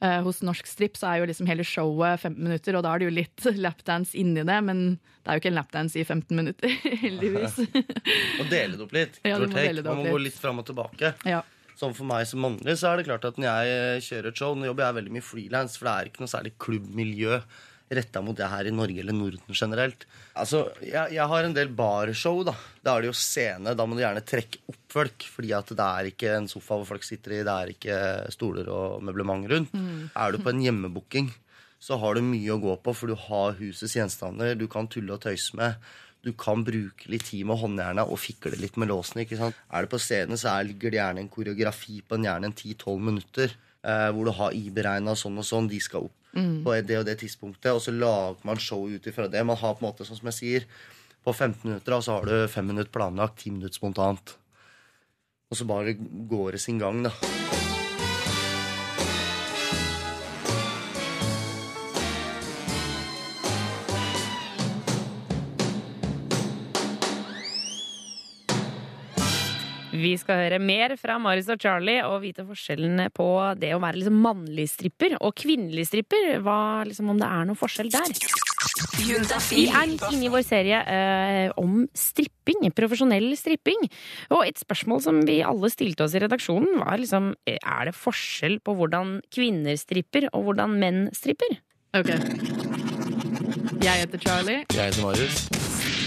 eh, 0.04 0.20
hos 0.26 0.42
Norsk 0.46 0.68
strip 0.68 0.96
så 0.98 1.10
er 1.10 1.20
jo 1.22 1.28
liksom 1.30 1.48
hele 1.50 1.64
showet 1.66 2.20
15 2.22 2.38
minutter, 2.42 2.76
og 2.78 2.84
da 2.86 2.94
er 2.94 3.02
det 3.02 3.08
jo 3.08 3.14
litt 3.16 3.46
lapdance 3.66 4.16
inni 4.18 4.44
det, 4.46 4.58
men 4.66 4.82
det 4.96 5.28
er 5.32 5.38
jo 5.38 5.42
ikke 5.44 5.52
en 5.52 5.58
lapdance 5.60 5.98
i 5.98 6.04
15 6.06 6.36
minutter, 6.38 6.72
heldigvis. 7.04 7.60
Og 8.40 8.50
dele 8.52 8.76
det 8.76 8.84
opp 8.86 8.96
litt. 8.96 9.20
Ja, 9.26 9.38
du 9.40 9.48
må 9.50 9.54
det 9.58 9.84
Man 9.84 9.92
opp 9.92 10.04
må 10.04 10.16
gå 10.16 10.24
litt. 10.28 10.38
fram 10.38 10.62
og 10.62 10.68
tilbake. 10.68 11.14
Ja. 11.26 11.42
Sånn 11.76 11.92
For 11.92 12.08
meg 12.08 12.24
som 12.28 12.40
mannlig 12.40 12.78
så 12.80 12.92
er 12.92 13.00
det 13.00 13.08
klart 13.08 13.26
at 13.28 13.36
når 13.36 13.48
jeg 13.50 14.04
kjører 14.06 14.30
et 14.30 14.38
show 14.40 14.54
Nå 14.56 14.64
jobber 14.70 14.86
jeg 14.86 14.96
veldig 14.96 15.12
mye 15.12 15.24
frilans, 15.26 15.74
for 15.76 15.88
det 15.88 15.92
er 15.96 16.08
ikke 16.08 16.22
noe 16.24 16.32
særlig 16.32 16.54
klubbmiljø 16.62 17.40
retta 17.88 18.22
mot 18.24 18.36
det 18.36 18.48
her 18.50 18.66
i 18.66 18.74
Norge 18.74 19.02
eller 19.02 19.14
Norden 19.14 19.54
generelt. 19.54 20.06
Altså, 20.34 20.64
jeg, 20.82 21.14
jeg 21.14 21.30
har 21.30 21.46
en 21.46 21.54
del 21.54 21.70
barshow. 21.76 22.42
Da 22.46 22.54
Da 22.82 22.96
er 22.96 23.04
det 23.04 23.10
jo 23.12 23.18
scene. 23.18 23.74
Da 23.78 23.86
må 23.86 23.96
du 23.96 24.02
gjerne 24.02 24.24
trekke 24.26 24.62
opp 24.70 24.80
folk, 24.96 25.26
fordi 25.30 25.52
at 25.56 25.70
det 25.70 25.86
er 25.86 26.10
ikke 26.10 26.32
en 26.36 26.48
sofa 26.50 26.78
hvor 26.78 26.88
folk 26.94 27.04
sitter 27.06 27.36
i, 27.36 27.44
det 27.46 27.52
er 27.54 27.72
ikke 27.74 27.98
stoler 28.34 28.70
og 28.72 29.04
møblement 29.04 29.46
rundt. 29.50 29.74
Mm. 29.74 30.08
Er 30.14 30.32
du 30.32 30.40
på 30.42 30.52
en 30.52 30.62
hjemmebooking, 30.64 31.30
så 31.82 31.98
har 32.00 32.16
du 32.16 32.24
mye 32.24 32.54
å 32.54 32.62
gå 32.62 32.74
på, 32.82 32.94
for 32.96 33.12
du 33.12 33.18
har 33.26 33.58
husets 33.60 33.96
gjenstander, 33.98 34.56
du 34.56 34.66
kan 34.70 34.88
tulle 34.90 35.14
og 35.14 35.22
tøyse 35.26 35.58
med. 35.58 35.76
Du 36.26 36.32
kan 36.34 36.64
bruke 36.66 37.10
litt 37.12 37.28
tid 37.28 37.44
med 37.46 37.60
håndjerna 37.60 38.06
og 38.10 38.18
fikle 38.18 38.56
litt 38.58 38.78
med 38.80 38.90
låsene. 38.90 39.22
ikke 39.22 39.38
sant? 39.38 39.58
Er 39.70 39.84
det 39.84 39.92
på 39.92 40.00
scenen, 40.02 40.40
så 40.40 40.56
er, 40.56 40.66
ligger 40.66 40.90
det 40.90 40.98
gjerne 40.98 41.22
en 41.22 41.30
koreografi 41.30 42.00
på 42.02 42.16
en, 42.16 42.26
gjerne 42.26 42.50
en 42.50 42.56
10-12 42.56 43.04
minutter. 43.10 43.54
Eh, 43.86 44.08
hvor 44.10 44.26
du 44.26 44.32
har 44.34 44.56
iberegna 44.56 45.14
sånn 45.14 45.38
og 45.38 45.46
sånn. 45.46 45.68
De 45.70 45.78
skal 45.82 46.08
opp 46.08 46.25
Mm. 46.36 46.64
på 46.64 46.74
det 46.84 46.98
og 47.00 47.06
det 47.08 47.18
tidspunktet. 47.22 47.72
Og 47.72 47.80
så 47.80 47.94
lager 47.94 48.36
man 48.44 48.60
show 48.60 48.84
ut 48.88 49.06
ifra 49.06 49.28
det. 49.28 49.44
Man 49.46 49.56
har 49.56 49.74
på 49.74 49.84
en 49.84 49.88
måte, 49.88 50.04
sånn 50.04 50.20
som 50.20 50.30
jeg 50.32 50.40
sier, 50.40 50.68
på 51.24 51.32
15 51.34 51.64
minutter 51.64 52.00
så 52.00 52.18
har 52.18 52.28
du 52.28 52.36
5 52.46 52.66
minutter 52.66 52.92
planlagt, 52.92 53.40
10 53.42 53.56
minutter 53.56 53.80
spontant. 53.80 54.36
Og 55.50 55.58
så 55.58 55.66
bare 55.66 55.96
går 55.96 56.52
det 56.52 56.60
sin 56.62 56.78
gang, 56.78 57.02
da. 57.06 57.55
Vi 69.92 70.12
skal 70.18 70.40
høre 70.42 70.58
mer 70.60 70.92
fra 70.98 71.14
Marius 71.22 71.48
og 71.54 71.60
Charlie 71.62 72.00
og 72.04 72.18
vite 72.24 72.44
forskjellene 72.46 73.06
på 73.14 73.26
det 73.60 73.70
å 73.76 73.80
være 73.80 74.00
liksom 74.00 74.18
mannlig 74.24 74.66
stripper 74.72 75.14
og 75.20 75.34
kvinnelig 75.38 75.86
stripper. 75.88 76.40
Hva, 76.44 76.56
liksom, 76.88 77.12
om 77.14 77.20
det 77.20 77.28
er 77.28 77.46
noen 77.48 77.58
forskjell 77.60 77.90
der. 77.94 78.10
Vi 78.96 79.66
er 79.70 79.86
inne 79.86 80.26
i 80.26 80.30
vår 80.32 80.42
serie 80.44 80.80
eh, 80.90 81.50
om 81.60 81.84
stripping, 81.96 82.66
profesjonell 82.76 83.30
stripping. 83.38 83.86
Og 84.34 84.42
et 84.48 84.58
spørsmål 84.60 85.02
som 85.04 85.20
vi 85.28 85.38
alle 85.46 85.70
stilte 85.72 86.04
oss 86.06 86.16
i 86.18 86.22
redaksjonen, 86.24 86.80
var 86.82 86.98
liksom 87.00 87.30
eh, 87.48 87.56
Er 87.62 87.88
det 87.90 87.96
forskjell 87.96 88.58
på 88.66 88.74
hvordan 88.76 89.20
kvinner 89.32 89.78
stripper 89.80 90.28
og 90.32 90.48
hvordan 90.50 90.76
menn 90.82 91.04
stripper? 91.16 91.60
Ok. 91.96 92.10
Jeg 93.86 94.02
heter 94.02 94.18
Charlie, 94.24 94.64
Jeg 94.74 94.90
heter 94.90 95.04
Marius. 95.06 95.46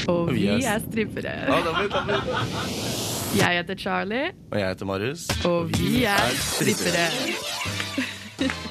og 0.09 0.27
Og 0.27 0.33
vi 0.35 0.47
er- 0.49 0.75
er 0.75 0.83
strippere. 0.83 1.33
Ja, 1.47 1.61
da 1.63 1.73
blir- 1.79 1.89
det 1.89 2.03
blir- 2.09 3.08
Jeg 3.37 3.59
heter 3.59 3.75
Charlie, 3.77 4.31
Og 4.51 4.59
jeg 4.59 4.67
heter 4.67 4.85
Marius. 4.85 5.27
og 5.45 5.69
vi 5.77 6.03
er 6.03 6.29
strippere. 6.33 7.05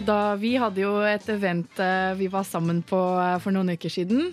Da 0.00 0.34
vi 0.40 0.54
hadde 0.58 0.80
jo 0.80 0.94
et 1.04 1.26
event 1.28 1.80
eh, 1.82 2.14
vi 2.16 2.26
var 2.32 2.46
sammen 2.48 2.80
på 2.88 2.98
eh, 3.20 3.36
for 3.42 3.52
noen 3.54 3.74
uker 3.76 3.92
siden. 3.92 4.30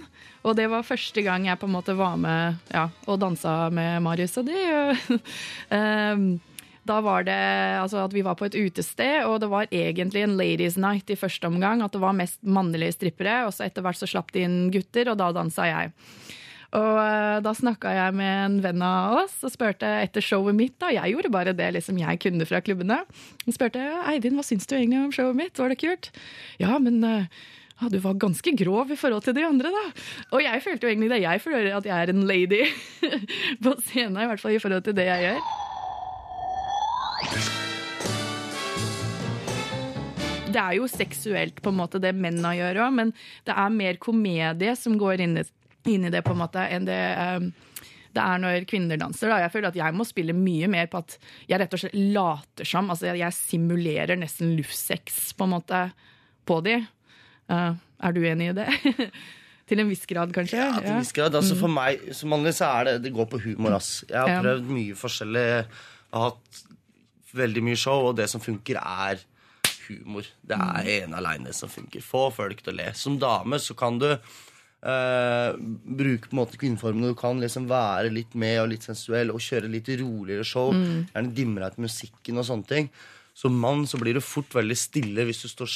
Og 0.47 0.56
det 0.56 0.69
var 0.71 0.86
første 0.88 1.21
gang 1.26 1.45
jeg 1.50 1.60
på 1.60 1.67
en 1.67 1.76
måte 1.76 1.95
var 2.00 2.15
med 2.19 2.56
ja, 2.71 2.86
og 3.06 3.19
dansa 3.19 3.67
med 3.73 4.00
Marius 4.06 4.38
og 4.39 4.47
de. 4.47 4.56
Da 6.88 7.02
var 7.04 7.26
det 7.28 7.38
altså 7.82 8.06
at 8.06 8.15
vi 8.15 8.23
var 8.26 8.38
på 8.39 8.47
et 8.47 8.56
utested, 8.58 9.26
og 9.28 9.41
det 9.43 9.52
var 9.52 9.67
egentlig 9.71 10.23
en 10.23 10.38
ladies 10.39 10.78
night 10.80 11.12
i 11.12 11.19
første 11.19 11.50
omgang. 11.50 11.84
At 11.84 11.95
det 11.95 12.02
var 12.04 12.15
mest 12.17 12.39
mannlige 12.47 12.95
strippere, 12.95 13.41
og 13.47 13.54
så 13.56 13.67
etter 13.67 13.86
hvert 13.86 14.00
så 14.00 14.10
slapp 14.10 14.32
de 14.36 14.45
inn 14.47 14.58
gutter, 14.73 15.12
og 15.12 15.19
da 15.19 15.32
dansa 15.36 15.67
jeg. 15.69 15.93
Og 16.76 16.97
eh, 17.00 17.38
da 17.45 17.54
snakka 17.56 17.93
jeg 17.95 18.15
med 18.19 18.34
en 18.45 18.58
venn 18.63 18.82
av 18.84 19.21
oss 19.21 19.38
og 19.47 19.54
spurte 19.54 19.88
etter 20.04 20.23
showet 20.23 20.56
mitt. 20.58 20.76
da, 20.82 20.89
Jeg 20.91 21.13
gjorde 21.13 21.32
bare 21.32 21.54
det 21.56 21.69
liksom 21.78 22.00
jeg 22.02 22.19
kunne 22.23 22.47
fra 22.50 22.60
klubbene. 22.63 23.00
Og 23.47 23.56
spurte 23.56 23.84
Eivind, 24.12 24.36
hva 24.36 24.43
syns 24.45 24.67
du 24.67 24.76
egentlig 24.76 25.00
om 25.06 25.13
showet 25.15 25.39
mitt, 25.39 25.56
var 25.62 25.71
det 25.71 25.80
kult? 25.80 26.12
Ja, 26.60 26.76
men 26.84 27.00
eh, 27.08 27.30
ja, 27.80 27.91
du 27.93 28.00
var 28.04 28.19
ganske 28.19 28.52
grov 28.60 28.91
i 28.91 29.00
forhold 29.00 29.23
til 29.23 29.38
de 29.38 29.45
andre, 29.47 29.71
da. 29.71 29.86
Og 30.34 30.43
jeg 30.43 30.65
følte 30.65 30.88
jo 30.88 30.91
egentlig 30.91 31.12
det. 31.13 31.21
Jeg 31.23 31.43
føler 31.45 31.71
at 31.78 31.88
jeg 31.88 31.95
er 31.95 32.12
en 32.13 32.28
lady 32.28 32.63
på 33.63 33.78
scenen, 33.86 34.19
i 34.19 34.28
hvert 34.28 34.43
fall 34.43 34.58
i 34.58 34.62
forhold 34.62 34.84
til 34.89 34.97
det 34.97 35.08
jeg 35.08 35.28
gjør. 35.30 35.66
Det 40.47 40.60
er 40.63 40.77
jo 40.77 40.88
seksuelt, 40.89 41.60
på 41.62 41.71
en 41.73 41.80
måte, 41.82 41.99
det 42.01 42.13
mennene 42.15 42.53
gjør 42.58 42.80
òg, 42.86 42.93
men 43.01 43.13
det 43.45 43.53
er 43.53 43.73
mer 43.73 43.97
komedie 44.01 44.73
som 44.80 44.95
går 44.99 45.25
inn 45.25 45.36
i, 45.41 45.43
inn 45.91 46.08
i 46.08 46.12
det, 46.13 46.23
på 46.25 46.34
en 46.34 46.41
måte, 46.41 46.63
enn 46.71 46.88
det 46.88 47.01
um, 47.38 47.49
det 48.17 48.23
er 48.23 48.39
når 48.41 48.63
kvinner 48.65 48.97
danser. 48.97 49.30
Da. 49.30 49.41
Jeg 49.43 49.51
føler 49.53 49.69
at 49.69 49.75
jeg 49.77 49.93
må 49.93 50.06
spille 50.08 50.34
mye 50.34 50.65
mer 50.71 50.88
på 50.89 50.97
at 51.03 51.17
jeg 51.51 51.60
rett 51.62 51.75
og 51.75 51.82
slett 51.84 51.97
later 52.15 52.65
som. 52.65 52.88
Altså 52.89 53.12
jeg, 53.12 53.36
simulerer 53.36 54.17
nesten 54.17 54.56
luftsex, 54.58 55.36
på 55.38 55.45
en 55.45 55.53
måte, 55.53 55.82
på 56.47 56.58
de. 56.65 56.80
Uh, 57.51 57.75
er 58.01 58.15
du 58.15 58.23
enig 58.25 58.49
i 58.53 58.56
det? 58.58 58.67
Til 59.69 59.84
en 59.84 59.91
viss 59.91 60.08
grad, 60.10 60.32
kanskje? 60.34 60.58
Ja, 60.58 60.71
til 60.80 60.93
en 60.95 61.01
viss 61.03 61.12
grad. 61.13 61.36
Altså, 61.36 61.58
Mm. 61.58 61.60
for 61.60 61.73
meg 61.75 62.06
som 62.15 62.32
mannlig 62.32 62.53
så 62.56 62.69
er 62.80 62.86
det 62.88 62.93
Det 63.03 63.13
går 63.13 63.25
på 63.34 63.41
humor, 63.43 63.75
ass. 63.75 64.06
Jeg 64.08 64.17
har 64.17 64.39
prøvd 64.41 64.69
mye 64.71 64.95
forskjellig. 64.95 65.43
Jeg 65.43 65.65
har 66.15 66.30
hatt 66.30 66.62
veldig 67.38 67.63
mye 67.63 67.80
show, 67.80 68.10
og 68.10 68.17
det 68.19 68.30
som 68.32 68.41
funker, 68.43 68.80
er 68.82 69.21
humor. 69.88 70.26
Det 70.43 70.58
er 70.58 70.84
Mm. 70.84 70.91
ene 70.97 71.17
aleine 71.21 71.54
som 71.56 71.69
funker. 71.71 72.02
Få 72.04 72.28
folk 72.34 72.62
til 72.62 72.73
å 72.73 72.78
le. 72.78 72.91
Som 72.93 73.17
dame 73.19 73.56
så 73.63 73.76
kan 73.78 73.97
du 74.00 74.10
eh, 74.84 75.54
bruke 75.58 76.28
på 76.30 76.36
en 76.36 76.39
måte 76.45 76.58
kvinneformene. 76.60 77.10
Du 77.10 77.15
kan 77.15 77.39
liksom 77.41 77.65
være 77.67 78.12
litt 78.13 78.36
med 78.36 78.60
og 78.62 78.69
litt 78.69 78.84
sensuell 78.86 79.32
og 79.34 79.39
kjøre 79.41 79.71
litt 79.71 79.88
roligere 80.00 80.45
show. 80.45 80.69
Mm. 80.71 81.08
Gjerne 81.15 81.34
deg 81.63 81.73
til 81.73 81.86
musikken 81.88 82.38
og 82.38 82.45
sånne 82.45 82.67
ting. 82.67 82.89
Som 83.38 83.58
mann 83.62 83.86
så 83.89 83.97
blir 84.02 84.13
du 84.17 84.21
fort 84.21 84.50
veldig 84.54 84.78
stille 84.78 85.26
hvis 85.26 85.41
du 85.43 85.47
står 85.50 85.69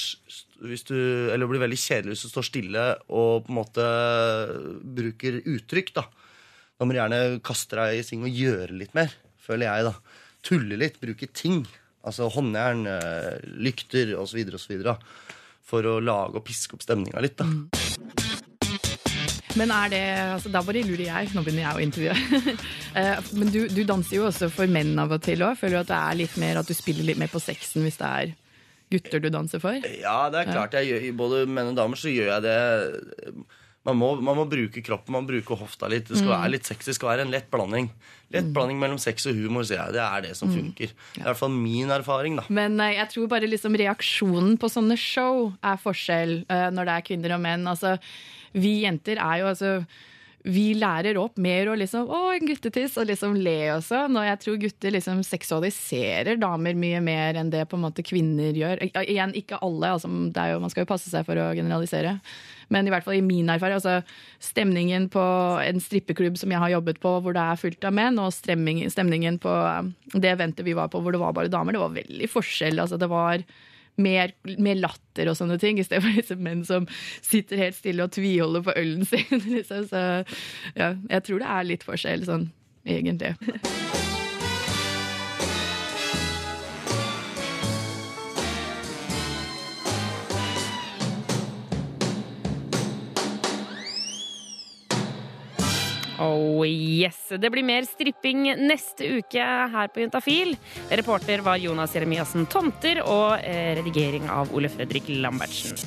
hvis 0.62 0.84
du, 0.86 0.96
Eller 1.34 1.48
blir 1.50 1.60
veldig 1.62 1.78
kjedelig 1.78 2.14
hvis 2.14 2.24
du 2.28 2.30
står 2.30 2.46
stille 2.46 2.86
og 3.10 3.46
på 3.46 3.50
en 3.50 3.58
måte 3.58 3.86
bruker 4.82 5.42
uttrykk, 5.46 5.94
da. 5.98 6.06
Da 6.78 6.86
må 6.86 6.94
du 6.94 7.00
gjerne 7.00 7.42
kaste 7.46 7.78
deg 7.78 8.00
i 8.00 8.06
ting 8.06 8.24
og 8.26 8.34
gjøre 8.34 8.78
litt 8.78 8.94
mer, 8.98 9.12
føler 9.42 9.68
jeg, 9.70 9.86
da. 9.90 9.94
Tulle 10.46 10.80
litt, 10.80 11.00
bruke 11.02 11.28
ting. 11.34 11.64
Altså 12.08 12.30
håndjern, 12.34 12.88
eh, 12.90 13.38
lykter 13.62 14.16
osv. 14.18 14.42
osv. 14.58 14.88
For 15.72 15.86
å 15.86 16.00
lage 16.02 16.40
og 16.40 16.46
piske 16.48 16.76
opp 16.76 16.84
stemninga 16.86 17.22
litt, 17.22 17.38
da. 17.38 17.46
Men 19.60 19.72
er 19.76 19.90
det 19.92 20.04
altså, 20.32 20.50
Da 20.52 20.62
bare 20.64 20.84
lurer 20.88 21.06
jeg. 21.06 21.32
Nå 21.36 21.44
begynner 21.44 21.66
jeg 21.68 21.76
å 21.76 21.86
intervjue. 21.88 22.60
Eh, 22.92 23.20
Men 23.40 23.48
du, 23.48 23.70
du 23.72 23.86
danser 23.88 24.18
jo 24.18 24.26
også 24.28 24.50
for 24.52 24.68
menn 24.68 24.98
av 25.00 25.14
og 25.16 25.22
til 25.24 25.40
òg. 25.46 25.56
Føler 25.56 25.78
du 25.78 25.80
at 25.86 25.92
det 25.94 26.00
er 26.02 26.18
litt 26.20 26.34
mer 26.42 26.58
at 26.60 26.68
du 26.68 26.74
spiller 26.76 27.06
litt 27.08 27.20
mer 27.22 27.30
på 27.32 27.40
sexen 27.40 27.86
hvis 27.86 27.96
det 28.02 28.10
er 28.10 28.34
gutter 28.92 29.22
du 29.24 29.30
danser 29.32 29.62
for? 29.64 29.78
Ja, 29.96 30.26
det 30.28 30.42
er 30.42 30.50
klart. 30.50 30.76
Jeg 30.76 30.90
gjør, 30.90 31.06
både 31.22 31.40
menn 31.48 31.70
og 31.72 31.78
damer 31.80 31.96
så 31.96 32.12
gjør 32.12 32.34
jeg 32.34 32.44
det 32.44 32.58
man 33.86 33.98
må, 33.98 34.10
man 34.22 34.36
må 34.38 34.44
bruke 34.50 34.84
kroppen, 34.86 35.12
man 35.16 35.26
bruker 35.26 35.58
hofta 35.58 35.88
litt. 35.90 36.08
Det 36.08 36.18
skal 36.18 36.30
Mm. 36.30 36.42
være 36.42 36.52
litt 36.52 36.66
sexy, 36.70 36.86
det 36.92 36.96
skal 36.96 37.10
være 37.10 37.22
en 37.26 37.32
lett 37.32 37.50
blanding. 37.50 37.90
Lett 38.32 38.52
blanding 38.54 38.78
mellom 38.80 39.00
sex 39.00 39.26
og 39.26 39.34
humor, 39.36 39.64
sier 39.64 39.82
jeg. 39.86 39.94
Det 39.94 40.02
er 40.06 40.22
det 40.22 40.36
som 40.38 40.50
Mm. 40.50 40.56
funker. 40.56 40.92
Det 41.14 41.18
er 41.18 41.22
i 41.22 41.24
hvert 41.32 41.38
fall 41.38 41.50
min 41.50 41.90
erfaring, 41.90 42.36
da. 42.38 42.44
Men 42.50 42.80
eh, 42.80 42.94
jeg 42.96 43.10
tror 43.10 43.28
bare 43.28 43.48
liksom 43.50 43.76
reaksjonen 43.76 44.58
på 44.60 44.70
sånne 44.70 44.98
show 44.98 45.54
er 45.64 45.78
forskjell 45.78 46.46
eh, 46.50 46.70
når 46.70 46.86
det 46.86 46.94
er 46.98 47.02
kvinner 47.10 47.34
og 47.36 47.42
menn. 47.42 47.66
Altså, 47.68 47.98
vi 48.54 48.82
jenter 48.84 49.18
er 49.18 49.40
jo 49.40 49.46
altså 49.48 49.86
vi 50.42 50.72
lærer 50.74 51.20
opp 51.22 51.38
mer 51.42 51.70
å 51.70 51.76
liksom 51.78 52.10
Å, 52.10 52.22
en 52.34 52.48
guttetiss, 52.50 52.96
og 52.98 53.10
liksom 53.10 53.36
le 53.38 53.58
også. 53.76 54.06
Når 54.10 54.28
jeg 54.28 54.40
tror 54.46 54.62
gutter 54.64 54.96
liksom 54.96 55.22
seksualiserer 55.26 56.40
damer 56.42 56.78
mye 56.78 57.02
mer 57.04 57.38
enn 57.38 57.52
det 57.54 57.68
på 57.70 57.78
en 57.78 57.86
måte 57.86 58.06
kvinner 58.06 58.58
gjør. 58.58 58.82
Igjen, 59.04 59.36
ikke 59.38 59.60
alle, 59.62 59.94
altså, 59.98 60.10
det 60.10 60.42
er 60.42 60.56
jo, 60.56 60.64
man 60.64 60.74
skal 60.74 60.86
jo 60.86 60.92
passe 60.94 61.12
seg 61.12 61.28
for 61.28 61.38
å 61.38 61.52
generalisere. 61.58 62.18
Men 62.72 62.88
i 62.88 62.94
hvert 62.94 63.06
fall 63.06 63.20
i 63.20 63.26
min 63.26 63.52
erfaring, 63.52 63.78
altså 63.78 64.00
stemningen 64.42 65.10
på 65.12 65.24
en 65.62 65.82
strippeklubb 65.84 66.40
som 66.40 66.54
jeg 66.54 66.64
har 66.64 66.74
jobbet 66.74 67.02
på, 67.04 67.18
hvor 67.22 67.36
det 67.36 67.44
er 67.44 67.60
fullt 67.60 67.90
av 67.90 67.98
menn, 67.98 68.22
og 68.22 68.32
stemningen 68.34 69.42
på 69.44 69.52
eh, 69.52 69.92
det 70.16 70.32
eventet 70.34 70.66
vi 70.66 70.78
var 70.78 70.90
på 70.92 71.04
hvor 71.04 71.14
det 71.14 71.22
var 71.22 71.36
bare 71.38 71.52
damer, 71.52 71.76
det 71.76 71.84
var 71.84 72.00
veldig 72.00 72.32
forskjell. 72.32 72.82
Altså, 72.82 72.98
det 73.02 73.12
var 73.12 73.44
mer, 74.02 74.34
mer 74.62 74.80
latter 74.80 75.32
og 75.32 75.38
sånne 75.40 75.58
ting, 75.62 75.80
istedenfor 75.82 76.16
disse 76.20 76.38
menn 76.40 76.64
som 76.68 76.88
sitter 77.22 77.66
helt 77.66 77.80
stille 77.80 78.06
og 78.06 78.14
tviholder 78.16 78.66
på 78.68 78.78
ølen 78.78 79.06
sin. 79.12 79.44
Liksom. 79.50 79.88
Så 79.92 80.06
ja, 80.78 80.94
jeg 81.10 81.28
tror 81.28 81.44
det 81.44 81.52
er 81.58 81.70
litt 81.74 81.88
forskjell 81.88 82.26
sånn, 82.30 82.50
egentlig. 82.88 83.36
Oh 96.22 96.62
yes. 96.68 97.32
Det 97.40 97.50
blir 97.50 97.66
mer 97.66 97.88
stripping 97.90 98.44
neste 98.62 99.08
uke 99.18 99.42
her 99.74 99.90
på 99.90 100.04
Juntafil. 100.04 100.54
Reporter 100.92 101.42
var 101.42 101.58
Jonas 101.58 101.96
Jeremiassen 101.98 102.46
Tomter 102.46 103.02
og 103.02 103.42
eh, 103.42 103.74
redigering 103.80 104.30
av 104.30 104.54
Ole 104.54 104.70
Fredrik 104.70 105.10
Lambertsen. 105.10 105.80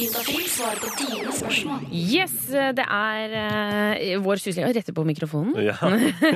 Juntafil 0.00 0.42
svarer 0.48 0.80
på 0.80 0.90
dine 0.98 1.32
spørsmål. 1.34 1.86
Yes, 1.94 2.34
det 2.50 2.84
er 2.84 3.34
uh, 3.36 4.22
vår 4.24 4.42
syslege 4.42 4.74
Retter 4.74 4.96
på 4.96 5.04
mikrofonen. 5.06 5.54
Ja. 5.62 5.76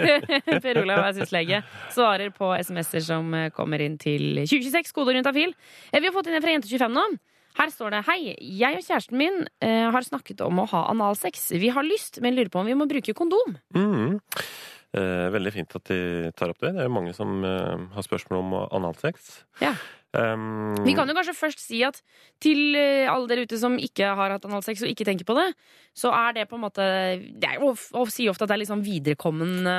per 0.65 0.83
Olav 0.83 1.07
er 1.09 1.15
syslege. 1.19 1.63
Svarer 1.95 2.31
på 2.35 2.53
SMS-er 2.55 3.07
som 3.07 3.35
eh, 3.35 3.51
kommer 3.55 3.83
inn 3.83 3.97
til 3.99 4.45
2026, 4.45 4.95
kode 4.95 5.17
juntafil. 5.19 5.55
Vi 5.91 6.07
har 6.07 6.15
fått 6.15 6.31
inn 6.31 6.39
en 6.39 6.45
fra 6.45 6.55
Jente25 6.55 6.99
nå. 6.99 7.07
Her 7.55 7.71
står 7.71 7.95
det 7.95 8.03
Hei, 8.09 8.35
jeg 8.59 8.79
og 8.81 8.83
kjæresten 8.83 9.19
min 9.21 9.43
eh, 9.63 9.87
har 9.95 10.07
snakket 10.07 10.43
om 10.43 10.63
å 10.63 10.69
ha 10.73 10.85
analsex. 10.91 11.53
Vi 11.55 11.71
har 11.75 11.87
lyst, 11.87 12.19
men 12.25 12.35
lurer 12.35 12.51
på 12.51 12.63
om 12.63 12.71
vi 12.71 12.77
må 12.79 12.89
bruke 12.91 13.15
kondom. 13.15 13.55
Mm. 13.77 14.17
Eh, 14.95 15.27
veldig 15.35 15.53
fint 15.55 15.77
at 15.79 15.91
de 15.91 16.33
tar 16.39 16.51
opp 16.51 16.59
det. 16.63 16.73
Det 16.75 16.83
er 16.83 16.89
jo 16.91 16.97
mange 16.97 17.15
som 17.15 17.47
eh, 17.47 17.87
har 17.95 18.07
spørsmål 18.07 18.41
om 18.41 18.57
analsex. 18.65 19.31
Ja. 19.63 19.77
Um, 20.15 20.77
Vi 20.87 20.93
kan 20.95 21.09
jo 21.11 21.15
kanskje 21.17 21.35
først 21.35 21.63
si 21.65 21.81
at 21.83 21.97
til 22.43 22.77
eh, 22.79 23.11
alle 23.11 23.27
dere 23.27 23.47
ute 23.49 23.59
som 23.59 23.75
ikke 23.75 24.13
har 24.15 24.35
hatt 24.37 24.45
analsex 24.47 24.85
og 24.85 24.93
ikke 24.93 25.07
tenker 25.09 25.27
på 25.27 25.35
det, 25.35 25.49
så 25.97 26.13
er 26.15 26.37
det 26.37 26.45
på 26.51 26.55
en 26.55 26.63
måte 26.63 26.85
Det 27.35 27.49
er 27.49 27.59
jo 27.59 27.73
å, 27.75 28.05
si 28.07 28.29
ofte 28.31 28.47
at 28.47 28.53
det 28.53 28.55
er 28.55 28.63
litt 28.63 28.71
sånn 28.71 28.85
viderekommende 28.87 29.75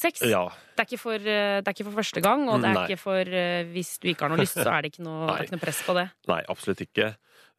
sex. 0.00 0.24
Ja. 0.24 0.46
Det, 0.72 0.86
er 0.86 0.88
ikke 0.88 1.02
for, 1.02 1.20
eh, 1.20 1.58
det 1.60 1.68
er 1.68 1.76
ikke 1.76 1.88
for 1.90 1.98
første 2.00 2.24
gang, 2.24 2.46
og 2.48 2.64
det 2.64 2.70
er 2.70 2.78
Nei. 2.78 2.86
ikke 2.88 3.02
for 3.02 3.34
uh, 3.36 3.60
hvis 3.74 3.92
du 4.00 4.08
ikke 4.14 4.24
har 4.24 4.32
noe 4.32 4.40
lyst, 4.40 4.56
så 4.56 4.70
er 4.70 4.86
det 4.86 4.94
ikke 4.94 5.04
noe, 5.04 5.26
det 5.28 5.36
er 5.36 5.48
ikke 5.50 5.56
noe 5.58 5.66
press 5.66 5.82
på 5.84 5.98
det. 5.98 6.08
Nei, 6.32 6.40
absolutt 6.54 6.84
ikke. 6.86 7.12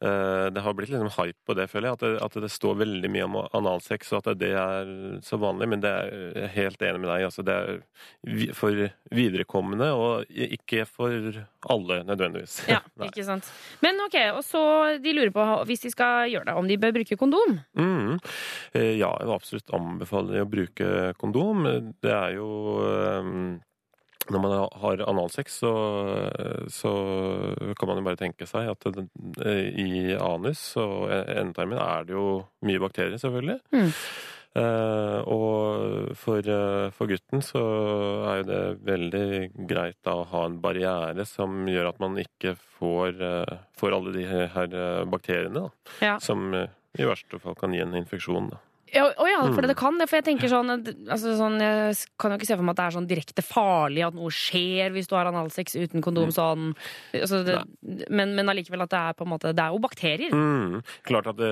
Eh, 0.04 0.50
Det 0.52 0.60
har 0.60 0.74
blitt 0.76 0.90
liksom 0.92 1.08
hype 1.16 1.38
på 1.46 1.54
det, 1.56 1.68
føler 1.72 1.88
jeg. 1.88 1.96
At 1.96 2.00
det, 2.04 2.10
at 2.22 2.34
det 2.44 2.50
står 2.52 2.74
veldig 2.82 3.10
mye 3.14 3.24
om 3.24 3.36
analsex, 3.56 4.12
og 4.12 4.26
at 4.26 4.38
det 4.38 4.50
er 4.52 4.90
så 5.24 5.38
vanlig. 5.40 5.68
Men 5.72 5.80
det 5.80 5.90
er 5.92 6.10
jeg 6.42 6.50
helt 6.56 6.82
enig 6.84 7.00
med 7.00 7.08
deg. 7.10 7.24
Altså, 7.30 7.44
det 7.46 7.54
er 7.56 8.52
for 8.58 8.82
viderekommende, 9.16 9.88
og 9.96 10.26
ikke 10.30 10.84
for 10.88 11.40
alle 11.72 12.00
nødvendigvis. 12.04 12.58
Ja, 12.68 12.82
ikke 13.08 13.24
sant. 13.26 13.48
Men 13.82 13.98
ok, 14.06 14.18
og 14.36 14.42
så 14.46 14.62
de 15.02 15.14
lurer 15.16 15.32
på, 15.34 15.46
hvis 15.70 15.86
de 15.86 15.90
skal 15.94 16.28
gjøre 16.32 16.50
det, 16.50 16.56
om 16.60 16.68
de 16.68 16.76
bør 16.82 16.92
bruke 16.98 17.16
kondom. 17.20 17.56
Mm. 17.78 18.18
Eh, 18.74 18.92
Ja, 18.96 19.14
jeg 19.20 19.28
absolutt 19.36 19.72
anbefale 19.76 20.42
å 20.44 20.48
bruke 20.48 21.14
kondom. 21.20 21.64
Det 22.02 22.12
er 22.12 22.36
jo 22.36 22.50
eh, 22.84 23.32
Når 24.32 24.42
man 24.42 24.54
har 24.82 25.02
analsex, 25.06 25.60
så, 25.62 25.72
så 26.72 26.92
kan 27.78 27.90
man 27.90 28.00
jo 28.00 28.06
bare 28.08 28.20
tenke 28.20 28.48
seg 28.48 28.72
at 28.72 28.88
det, 28.96 29.06
eh, 29.44 29.68
i 29.82 30.16
anus 30.18 30.62
og 30.82 31.10
endetarmen 31.12 31.78
er 31.78 32.08
det 32.08 32.16
jo 32.16 32.30
mye 32.66 32.82
bakterier, 32.82 33.20
selvfølgelig. 33.22 33.60
Mm. 33.76 33.92
Eh, 34.56 35.18
og 35.28 36.14
for, 36.16 36.40
eh, 36.40 36.88
for 36.96 37.10
gutten 37.10 37.42
så 37.44 37.60
er 38.30 38.38
jo 38.40 38.46
det 38.48 38.60
veldig 38.88 39.26
greit 39.68 39.98
da 40.06 40.14
å 40.16 40.28
ha 40.30 40.44
en 40.46 40.60
barriere 40.62 41.26
som 41.28 41.66
gjør 41.68 41.90
at 41.90 42.00
man 42.00 42.16
ikke 42.22 42.54
får, 42.78 43.20
eh, 43.20 43.58
får 43.76 43.96
alle 43.98 44.14
de 44.16 44.24
her 44.24 45.04
bakteriene, 45.12 45.66
da. 45.66 45.92
Ja. 46.00 46.18
Som 46.18 46.54
i 46.54 47.04
verste 47.04 47.40
fall 47.42 47.58
kan 47.58 47.74
gi 47.74 47.82
en 47.84 47.96
infeksjon, 47.98 48.48
da. 48.54 48.62
Ja, 48.94 49.08
oh 49.18 49.26
ja, 49.26 49.40
for 49.50 49.62
Mm. 49.62 49.66
det 49.68 49.76
kan 49.76 49.98
det. 49.98 50.06
For 50.08 50.16
jeg 50.20 50.24
tenker 50.28 50.48
sånn, 50.48 50.70
altså 51.10 51.34
sånn 51.36 51.58
Jeg 51.58 51.96
kan 52.18 52.30
jo 52.30 52.38
ikke 52.38 52.46
se 52.46 52.56
for 52.56 52.62
meg 52.62 52.76
at 52.76 52.76
det 52.76 52.84
er 52.86 52.96
sånn 52.96 53.08
direkte 53.10 53.42
farlig 53.42 54.06
at 54.06 54.14
noe 54.14 54.30
skjer 54.30 54.92
hvis 54.94 55.08
du 55.10 55.16
har 55.16 55.26
analsex 55.26 55.74
uten 55.74 56.02
kondom. 56.02 56.30
Sånn, 56.30 56.74
altså 57.12 57.42
det, 57.44 57.56
men, 58.08 58.34
men 58.38 58.46
allikevel 58.48 58.82
at 58.86 58.90
det 58.94 59.00
er 59.00 59.12
på 59.18 59.26
en 59.26 59.32
måte 59.34 59.52
Det 59.56 59.62
er 59.64 59.74
jo 59.74 59.82
bakterier. 59.82 60.30
Mm. 60.30 60.82
Klart 61.02 61.26
at 61.32 61.36
det, 61.36 61.50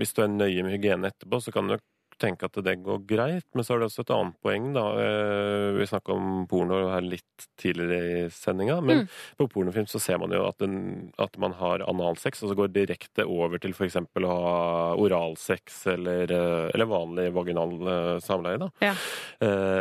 hvis 0.00 0.14
du 0.16 0.22
er 0.24 0.28
nøye 0.32 0.64
med 0.64 0.72
hygiene 0.78 1.10
etterpå, 1.12 1.42
så 1.44 1.52
kan 1.52 1.68
du 1.68 1.76
tenke 2.20 2.44
at 2.48 2.56
det 2.64 2.76
går 2.84 3.00
greit, 3.08 3.44
men 3.54 3.64
så 3.64 3.74
er 3.74 3.82
det 3.82 3.88
også 3.90 4.04
et 4.04 4.12
annet 4.14 4.36
poeng, 4.44 4.72
da. 4.76 4.84
Eh, 5.02 5.72
Vi 5.78 5.86
snakka 5.90 6.12
om 6.14 6.46
porno 6.50 6.78
her 6.92 7.00
litt 7.02 7.46
tidligere 7.60 8.26
i 8.26 8.28
sendinga, 8.30 8.80
men 8.82 9.04
Mm. 9.04 9.08
på 9.38 9.48
pornofilm 9.50 9.86
så 9.90 10.00
ser 10.00 10.18
man 10.18 10.30
jo 10.30 10.46
at, 10.46 10.58
den, 10.58 11.10
at 11.18 11.36
man 11.38 11.52
har 11.52 11.82
analsex, 11.88 12.42
og 12.42 12.50
så 12.52 12.56
går 12.56 12.72
direkte 12.72 13.26
over 13.26 13.58
til 13.58 13.72
f.eks. 13.74 13.96
å 13.96 14.26
ha 14.28 14.94
oralsex 14.96 15.86
eller, 15.94 16.30
eh, 16.30 16.70
eller 16.74 16.86
vanlig 16.86 17.32
vaginal 17.34 17.72
eh, 17.88 18.18
samleie, 18.20 18.58
da. 18.58 18.70
Ja. 18.80 18.94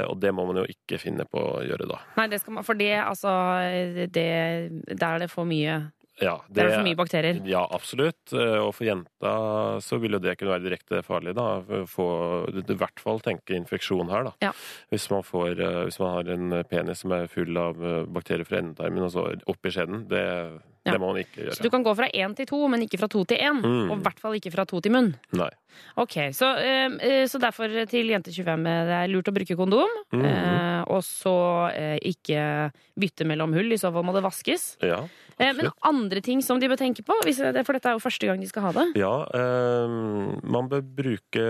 Og 0.09 0.19
det 0.19 0.33
må 0.33 0.45
man 0.47 0.57
jo 0.63 0.65
ikke 0.69 0.99
finne 0.99 1.25
på 1.29 1.39
å 1.39 1.61
gjøre 1.65 1.87
da. 1.87 1.99
Nei, 2.17 2.27
det 2.27 2.41
skal 2.41 2.53
man, 2.57 2.63
for 2.63 2.73
det, 2.75 2.91
altså 2.99 3.29
det, 4.11 4.27
Der 4.99 5.07
er 5.15 5.19
det 5.19 5.29
for 5.31 5.45
mye 5.45 5.91
Ja, 6.21 6.35
er 6.45 6.53
det 6.53 6.75
for 6.75 6.85
mye 6.85 6.97
bakterier. 6.99 7.39
Ja, 7.49 7.63
absolutt. 7.73 8.33
Eh, 8.33 8.59
Og 8.61 8.73
for 8.77 8.85
jenta 8.85 9.31
så 9.81 9.97
vil 9.99 10.13
jo 10.13 10.19
det 10.21 10.35
kunne 10.37 10.53
være 10.53 10.67
direkte 10.67 11.01
farlig, 11.05 11.33
da. 11.37 11.61
Få 11.89 12.05
i 12.53 12.61
hvert 12.77 13.01
fall 13.01 13.19
tenke 13.25 13.55
infeksjon 13.57 14.11
her, 14.13 14.27
da. 14.29 14.33
Ja. 14.45 14.51
Hvis, 14.93 15.09
man 15.09 15.23
får, 15.25 15.57
eh, 15.59 15.79
hvis 15.87 15.97
man 16.03 16.13
har 16.13 16.29
en 16.35 16.63
penis 16.69 17.01
som 17.01 17.11
er 17.17 17.25
full 17.31 17.57
av 17.57 17.81
eh, 17.81 18.03
bakterier 18.05 18.45
fra 18.45 18.61
endetarmen 18.61 19.07
og 19.07 19.11
så 19.15 19.25
opp 19.49 19.65
i 19.65 19.73
skjeden, 19.73 20.05
det, 20.11 20.23
Ja. 20.83 20.91
det 20.91 20.99
må 20.99 21.13
man 21.13 21.21
ikke 21.23 21.45
gjøre. 21.47 21.55
Så 21.55 21.63
du 21.63 21.69
kan 21.71 21.83
gå 21.83 21.95
fra 21.95 22.09
én 22.11 22.35
til 22.35 22.45
to, 22.45 22.67
men 22.67 22.81
ikke 22.83 22.99
fra 22.99 23.07
to 23.07 23.23
til 23.25 23.37
én. 23.39 23.61
Mm. 23.63 23.89
Og 23.89 23.97
i 23.97 24.03
hvert 24.03 24.19
fall 24.19 24.33
ikke 24.35 24.51
fra 24.51 24.65
to 24.67 24.81
til 24.83 24.91
munn. 24.91 25.13
Nei. 25.31 25.49
Ok, 25.97 26.17
Så, 26.35 26.45
så 27.31 27.39
derfor 27.41 27.71
til 27.89 28.11
Jente25 28.11 28.67
eh, 28.67 28.85
det 28.85 28.97
er 28.99 29.07
lurt 29.09 29.31
å 29.31 29.33
bruke 29.33 29.55
kondom. 29.57 29.89
Eh, 30.13 30.83
og 30.91 31.01
så 31.07 31.33
ikke 32.03 32.71
bytte 32.99 33.25
mellom 33.25 33.53
hull. 33.55 33.71
I 33.71 33.79
så 33.79 33.93
fall 33.95 34.03
må 34.03 34.13
det 34.13 34.25
vaskes. 34.27 34.75
Ja. 34.83 34.99
Eh, 35.43 35.53
men 35.59 35.69
andre 35.89 36.21
ting 36.25 36.41
som 36.45 36.59
de 36.61 36.69
bør 36.71 36.79
tenke 36.79 37.03
på, 37.05 37.15
hvis, 37.27 37.41
for 37.65 37.75
dette 37.77 37.91
er 37.91 37.97
jo 37.97 38.03
første 38.03 38.29
gang 38.29 38.39
de 38.41 38.47
skal 38.49 38.63
ha 38.67 38.71
det. 38.77 38.85
Ja, 38.99 39.13
eh, 39.35 39.97
man 40.55 40.69
bør 40.71 40.81
bruke 40.83 41.45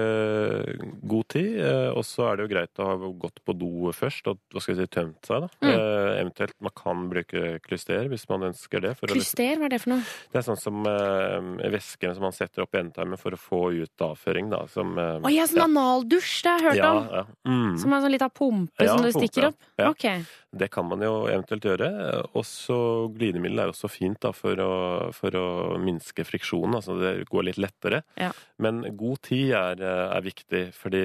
god 1.04 1.28
tid, 1.34 1.60
eh, 1.62 1.90
og 1.94 2.04
så 2.08 2.28
er 2.32 2.38
det 2.40 2.46
jo 2.48 2.52
greit 2.56 2.82
å 2.82 2.88
ha 2.90 3.12
gått 3.24 3.40
på 3.46 3.56
do 3.58 3.92
først 3.96 4.28
og 4.32 4.40
hva 4.54 4.62
skal 4.64 4.76
jeg 4.76 4.88
si, 4.88 4.92
tømt 4.98 5.28
seg. 5.30 5.46
da. 5.46 5.50
Mm. 5.64 5.72
Eh, 5.74 6.12
eventuelt 6.24 6.56
man 6.64 6.76
kan 6.76 7.06
bruke 7.12 7.44
klyster 7.66 8.08
hvis 8.12 8.28
man 8.30 8.48
ønsker 8.52 8.82
det. 8.82 8.96
liksom- 9.00 9.14
Klyster, 9.14 9.58
hva 9.60 9.66
er 9.66 9.70
det 9.70 9.82
for 9.82 9.90
noe? 9.96 10.04
Det 10.32 10.40
er 10.42 10.48
sånn 10.50 10.60
som 10.60 10.86
eh, 10.88 11.70
væske 11.74 12.14
som 12.14 12.24
man 12.24 12.32
setter 12.32 12.64
opp 12.64 12.74
i 12.76 12.80
endetarmen 12.80 13.18
for 13.20 13.32
å 13.32 13.40
få 13.40 13.62
ut 13.84 13.98
avføring, 14.00 14.50
da. 14.50 14.66
Som 14.68 14.96
Å 14.98 15.32
ja, 15.34 15.46
sånn 15.46 15.66
analdusj, 15.70 16.44
det 16.44 16.52
har 16.52 16.60
jeg 16.60 16.68
hørt 16.70 16.78
ja, 16.78 16.92
om. 16.94 17.08
ja. 17.12 17.26
Mm. 17.48 17.78
Som 17.80 17.94
er 17.94 18.02
sånn 18.02 18.12
lita 18.12 18.30
pumpe 18.30 18.84
Ja, 18.84 18.96
som 18.98 19.04
du 19.04 19.12
stikker 19.12 19.48
opp. 19.50 19.56
ja. 19.78 19.90
Okay. 19.90 20.24
Det 20.56 20.70
kan 20.70 20.86
man 20.88 21.00
jo 21.02 21.26
eventuelt 21.26 21.64
gjøre. 21.66 21.88
Også 22.36 23.10
glidemiddel 23.18 23.60
er 23.64 23.72
også 23.72 23.83
fint 23.92 24.20
da, 24.24 24.32
for, 24.36 24.60
å, 24.60 24.74
for 25.16 25.36
å 25.40 25.46
minske 25.82 26.26
friksjonen. 26.28 26.78
Altså 26.80 26.98
det 27.00 27.14
går 27.30 27.48
litt 27.50 27.62
lettere. 27.62 28.04
Ja. 28.20 28.32
Men 28.64 28.84
god 28.98 29.24
tid 29.30 29.54
er, 29.58 29.84
er 29.84 30.26
viktig, 30.26 30.66
fordi 30.78 31.04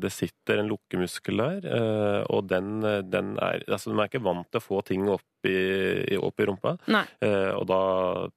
det 0.00 0.12
sitter 0.14 0.62
en 0.62 0.70
lukkemuskel 0.70 1.42
der, 1.42 1.70
eh, 1.78 2.20
og 2.32 2.50
den, 2.50 2.78
den 3.10 3.36
er 3.42 3.64
Altså, 3.66 3.90
de 3.90 3.98
er 3.98 4.08
ikke 4.08 4.24
vant 4.24 4.46
til 4.50 4.60
å 4.60 4.64
få 4.64 4.80
ting 4.86 5.08
opp 5.10 5.24
i, 5.48 6.16
opp 6.18 6.40
i 6.40 6.46
rumpa. 6.48 6.74
Eh, 7.20 7.52
og 7.56 7.64
da 7.70 7.80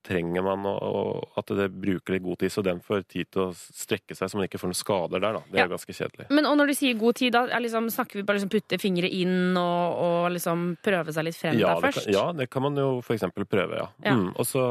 trenger 0.05 0.43
man 0.45 0.65
å, 0.69 1.03
at 1.39 1.51
det 1.57 1.69
bruker 1.73 2.15
litt 2.15 2.23
god 2.25 2.39
tid, 2.43 2.51
så 2.53 2.63
den 2.65 2.79
får 2.85 3.03
tid 3.09 3.29
til 3.31 3.47
å 3.47 3.49
strekke 3.55 4.15
seg, 4.17 4.29
så 4.31 4.39
man 4.39 4.47
ikke 4.47 4.61
får 4.61 4.71
noen 4.71 4.79
skader 4.79 5.19
der. 5.23 5.33
da. 5.39 5.43
Det 5.49 5.59
Ja. 5.59 5.65
er 5.65 5.73
ganske 5.73 5.93
kjedelig. 5.95 6.29
Men 6.29 6.45
og 6.45 6.57
når 6.57 6.67
du 6.67 6.73
sier 6.79 6.97
god 6.99 7.15
tid, 7.15 7.33
da 7.33 7.45
liksom, 7.59 7.89
snakker 7.93 8.19
vi 8.19 8.23
bare 8.23 8.39
liksom 8.39 8.49
putte 8.53 8.79
fingre 8.79 9.09
inn 9.09 9.57
og, 9.57 9.97
og 9.99 10.31
liksom 10.35 10.77
prøve 10.83 11.13
seg 11.13 11.25
litt 11.29 11.35
frem 11.39 11.57
Ja 11.59 11.75
der 11.79 11.87
først? 11.89 12.05
kan, 12.05 12.13
ja, 12.13 12.25
det 12.33 12.49
kan 12.49 12.61
man 12.63 12.75
jo 12.75 13.01
for 13.05 13.15
eksempel 13.17 13.45
prøve, 13.49 13.75
ja. 13.81 13.87
Ja. 14.05 14.15
Mm. 14.15 14.31
Og 14.35 14.45
så, 14.45 14.63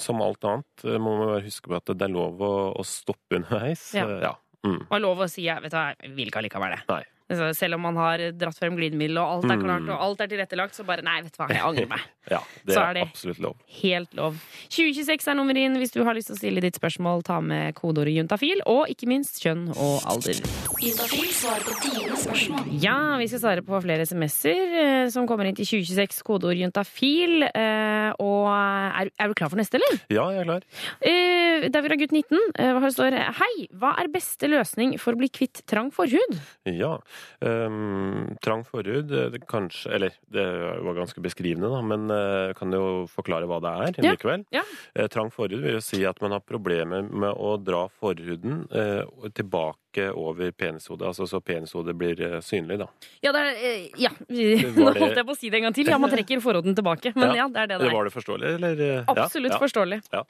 som 0.00 0.20
alt 0.24 0.42
annet, 0.44 0.84
eh, 0.84 0.98
må 0.98 1.18
man 1.18 1.26
bare 1.36 1.44
huske 1.46 1.68
på 1.70 1.76
at 1.76 1.84
det 1.96 2.02
er 2.08 2.14
lov 2.14 2.38
å, 2.40 2.52
å 2.78 2.84
stoppe 2.84 3.36
underveis. 3.40 3.92
Ja. 3.94 4.06
Eh, 4.08 4.20
ja. 4.28 4.34
Mm. 4.64 4.86
Og 4.88 5.00
lov 5.00 5.18
å 5.20 5.28
si 5.28 5.42
jeg 5.44 5.60
vet 5.60 5.74
hva, 5.76 5.90
jeg 6.00 6.14
vil 6.16 6.30
ikke 6.30 6.40
allikevel 6.40 6.72
det. 6.72 6.82
Nei. 6.88 7.02
Altså, 7.30 7.54
Selv 7.56 7.74
om 7.78 7.80
man 7.86 7.96
har 7.96 8.18
dratt 8.36 8.58
frem 8.60 8.74
glidemiddel 8.76 9.16
og 9.18 9.30
alt 9.38 9.44
er 9.50 9.56
Mm. 9.56 9.62
klart 9.64 9.88
og 9.94 10.00
alt 10.04 10.20
er 10.20 10.26
tilrettelagt, 10.28 10.74
så 10.76 10.84
bare 10.84 11.02
nei, 11.02 11.22
vet 11.22 11.32
du 11.32 11.38
hva, 11.42 11.48
jeg 11.48 11.62
angrer 11.64 11.88
meg. 11.88 12.00
Ja, 12.24 12.38
det 12.64 12.72
Så 12.74 12.80
er, 12.80 12.94
det- 12.94 13.02
absolutt 13.04 13.38
lov. 13.38 13.56
Helt 13.82 14.14
lov. 14.16 14.36
2026 14.72 15.28
er 15.28 15.34
nummer 15.36 15.56
inn 15.60 15.74
hvis 15.76 15.92
du 15.92 16.02
har 16.04 16.14
lyst 16.16 16.30
til 16.30 16.36
å 16.36 16.38
stille 16.38 16.60
ditt 16.64 16.74
spørsmål. 16.78 17.22
Ta 17.22 17.38
med 17.44 17.74
kodeordet 17.76 18.14
juntafil, 18.16 18.62
og 18.66 18.88
ikke 18.88 19.06
minst 19.06 19.42
kjønn 19.44 19.68
og 19.76 20.00
alder. 20.08 20.40
Juntafil 20.80 21.28
svarer 21.36 21.60
på 21.68 21.74
dine 21.84 22.16
spørsmål. 22.16 22.80
Ja, 22.80 23.16
vi 23.20 23.26
skal 23.28 23.40
svare 23.42 23.60
på 23.66 23.76
flere 23.84 24.06
SMS-er 24.08 24.72
eh, 25.04 25.08
som 25.12 25.26
kommer 25.28 25.44
inn 25.50 25.54
til 25.58 25.66
2026, 25.68 26.22
kodeord 26.24 26.56
juntafil. 26.56 27.44
Eh, 27.44 28.12
og 28.24 28.48
er, 28.48 29.10
er 29.20 29.28
du 29.28 29.34
klar 29.36 29.52
for 29.52 29.60
neste, 29.60 29.76
eller? 29.80 30.00
Ja, 30.08 30.24
jeg 30.32 30.46
er 30.46 30.48
klar. 30.48 30.64
Eh, 31.04 31.68
der 31.68 31.84
vil 31.84 31.92
ha 31.92 32.00
gutt 32.00 32.16
19. 32.16 32.40
Eh, 32.56 32.72
her 32.80 32.90
står 32.96 33.18
Hei, 33.36 33.68
hva 33.76 33.92
er 34.00 34.08
beste 34.08 34.48
løsning 34.48 34.96
for 34.98 35.12
å 35.12 35.20
bli 35.20 35.28
kvitt 35.28 35.60
trang 35.68 35.92
forhud? 35.92 36.40
Ja. 36.72 36.96
Um, 37.44 38.34
trang 38.44 38.64
forhud, 38.66 39.12
eh, 39.12 39.30
det 39.34 39.42
kanskje 39.50 39.92
Eller 39.94 40.14
det 40.32 40.44
var 40.86 40.96
ganske 40.96 41.20
beskrivende, 41.24 41.68
da, 41.72 41.82
men 41.84 42.08
uh, 42.10 42.52
kan 42.56 42.72
jo 42.72 43.04
forklare 43.10 43.48
hva 43.50 43.60
det 43.64 43.72
er 43.84 44.00
Ja, 44.04 44.14
likevel. 44.14 44.44
ja. 44.54 44.64
Uh, 44.96 45.06
trang 45.12 45.30
forhud 45.34 45.60
vil 45.60 45.78
jo 45.78 45.84
si 45.84 46.04
at 46.08 46.20
man 46.24 46.36
har 46.36 46.44
problemer 46.44 47.04
med 47.04 47.32
å 47.36 47.56
dra 47.60 47.86
forhuden 48.00 48.64
uh, 48.72 49.04
tilbake 49.34 49.78
over 50.14 50.50
penishodet, 50.52 51.06
altså 51.06 51.26
så 51.28 51.40
penishodet 51.40 51.94
blir 51.96 52.20
eh, 52.20 52.40
synlig, 52.44 52.78
da. 52.78 52.88
Ja, 53.22 53.32
det 53.32 53.40
er, 53.40 53.54
eh, 53.54 53.88
ja. 53.98 54.10
Nå 54.28 54.90
holdt 54.92 55.16
jeg 55.16 55.26
på 55.26 55.34
å 55.34 55.38
si 55.38 55.50
det 55.50 55.60
en 55.60 55.68
gang 55.68 55.74
til. 55.76 55.86
Ja, 55.88 55.98
man 55.98 56.10
trekker 56.10 56.40
forhånden 56.44 56.74
tilbake. 56.74 57.12
Men 57.14 57.34
ja, 57.36 57.46
det 57.48 57.60
er 57.64 57.66
det 57.72 57.78
det 57.80 57.88
er. 57.88 57.94
Var 57.94 58.04
det 58.10 58.14
forståelig, 58.14 58.52
eller? 58.58 58.84
Absolutt 59.14 59.54
ja. 59.54 59.60
forståelig. 59.62 60.00
Ja, 60.12 60.22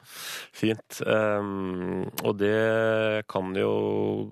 fint. 0.55 1.01
Um, 1.07 2.05
og 2.25 2.37
det 2.41 3.25
kan 3.31 3.55
jo 3.57 3.73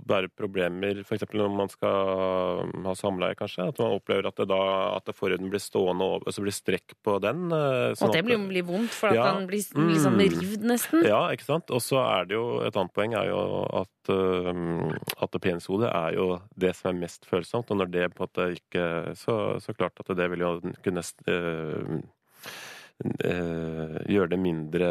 være 0.08 0.28
problemer 0.36 1.00
f.eks. 1.04 1.24
når 1.32 1.52
man 1.56 1.70
skal 1.72 2.68
ha 2.86 2.94
samleie, 2.98 3.36
kanskje. 3.38 3.68
At 3.72 3.80
man 3.82 3.96
opplever 3.96 4.28
at, 4.30 4.36
det 4.40 4.48
da, 4.50 4.60
at 4.98 5.12
forhuden 5.16 5.50
blir 5.52 5.62
stående 5.62 6.04
over, 6.04 6.32
så 6.34 6.44
blir 6.44 6.54
strekk 6.54 6.96
på 7.04 7.18
den. 7.22 7.48
eh, 7.52 7.92
sånn 7.98 8.08
Og 8.10 8.16
det 8.16 8.24
blir 8.26 8.40
blir 8.52 8.64
vondt, 8.66 8.92
for 8.92 9.08
at 9.08 9.14
Ja. 9.16 9.32
den 9.32 9.46
blir 9.46 9.62
liksom 9.62 10.14
Mm. 10.16 10.22
rivd 10.40 10.62
nesten. 10.66 11.04
Ja, 11.06 11.28
ikke 11.32 11.44
sant. 11.44 11.70
Og 11.70 11.80
så 11.80 11.98
er 12.02 12.26
det 12.26 12.34
jo 12.34 12.60
et 12.60 12.74
annet 12.76 12.92
poeng 12.92 13.14
er 13.14 13.26
jo 13.28 13.66
at, 13.82 14.01
at 14.10 15.38
penishodet 15.42 15.90
er 15.92 16.16
jo 16.18 16.40
det 16.58 16.74
som 16.78 16.90
er 16.90 17.00
mest 17.04 17.28
følsomt. 17.28 17.70
Og 17.70 17.76
når 17.82 17.92
det 17.92 18.08
på 18.14 18.24
en 18.24 18.28
måte 18.28 18.48
ikke 18.56 19.16
Så, 19.18 19.60
så 19.62 19.74
klart 19.76 20.00
at 20.00 20.16
det 20.16 20.30
vil 20.32 20.40
jo 20.40 20.52
kunne 20.82 21.02
uh, 21.02 22.00
uh, 23.02 23.96
gjøre 24.10 24.30
det 24.32 24.38
mindre 24.40 24.88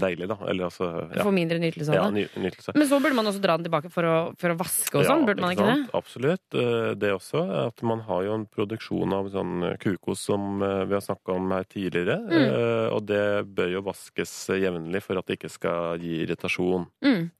deilig, 0.00 0.28
da. 0.30 0.36
Eller 0.48 0.68
altså 0.68 0.88
ja. 1.14 1.24
Få 1.24 1.32
mindre 1.34 1.58
nytelse 1.62 1.94
av 1.94 2.10
det. 2.10 2.20
ny, 2.20 2.44
nytelse. 2.46 2.74
Men 2.76 2.88
så 2.88 3.00
burde 3.02 3.18
man 3.18 3.30
også 3.30 3.42
dra 3.42 3.56
den 3.58 3.66
tilbake 3.68 3.90
for 3.92 4.08
å, 4.08 4.14
for 4.40 4.54
å 4.54 4.58
vaske 4.60 5.00
og 5.00 5.06
sånn, 5.08 5.26
burde 5.28 5.44
man 5.44 5.54
ikke 5.54 5.68
det? 5.68 5.78
Absolutt. 5.96 6.46
Eh, 6.54 6.92
Det 7.00 7.12
også. 7.16 7.42
At 7.66 7.82
man 7.86 8.04
har 8.08 8.24
jo 8.26 8.36
en 8.38 8.46
produksjon 8.50 9.16
av 9.16 9.30
sånn 9.32 9.66
kukos 9.82 10.24
som 10.30 10.62
eh, 10.62 10.84
vi 10.90 10.96
har 10.98 11.04
snakka 11.04 11.36
om 11.36 11.50
her 11.56 11.66
tidligere. 11.70 12.18
Mm. 12.28 12.46
eh, 12.46 12.86
Og 12.94 13.04
det 13.08 13.24
bør 13.56 13.76
jo 13.78 13.84
vaskes 13.90 14.32
jevnlig 14.60 15.04
for 15.06 15.20
at 15.20 15.28
det 15.28 15.40
ikke 15.40 15.52
skal 15.52 16.00
gi 16.02 16.20
irritasjon. 16.24 16.88
Mm. 17.04 17.30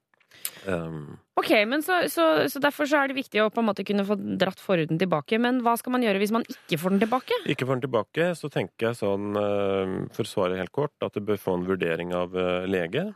Um, 0.66 1.18
Ok, 1.40 1.50
men 1.66 1.82
så, 1.82 2.02
så, 2.12 2.24
så 2.52 2.60
derfor 2.60 2.88
så 2.88 3.00
er 3.00 3.10
det 3.10 3.16
viktig 3.16 3.40
å 3.40 3.48
på 3.52 3.62
en 3.62 3.68
måte 3.70 3.84
kunne 3.86 4.04
få 4.04 4.16
dratt 4.18 4.60
forhuden 4.60 4.98
tilbake. 5.00 5.38
Men 5.40 5.62
hva 5.64 5.72
skal 5.80 5.94
man 5.94 6.04
gjøre 6.04 6.20
hvis 6.20 6.34
man 6.36 6.44
ikke 6.44 6.78
får 6.82 6.94
den 6.94 7.04
tilbake? 7.06 7.38
ikke 7.54 7.68
får 7.68 7.78
den 7.78 7.84
tilbake, 7.86 8.26
så 8.36 8.50
tenker 8.52 8.90
jeg 8.90 8.98
sånn, 8.98 9.30
eh, 9.40 9.94
for 10.16 10.28
å 10.28 10.30
svare 10.30 10.58
helt 10.60 10.74
kort, 10.76 10.96
at 11.06 11.16
du 11.16 11.24
bør 11.24 11.40
få 11.40 11.56
en 11.56 11.64
vurdering 11.68 12.12
av 12.16 12.36
eh, 12.36 12.66
lege. 12.68 13.06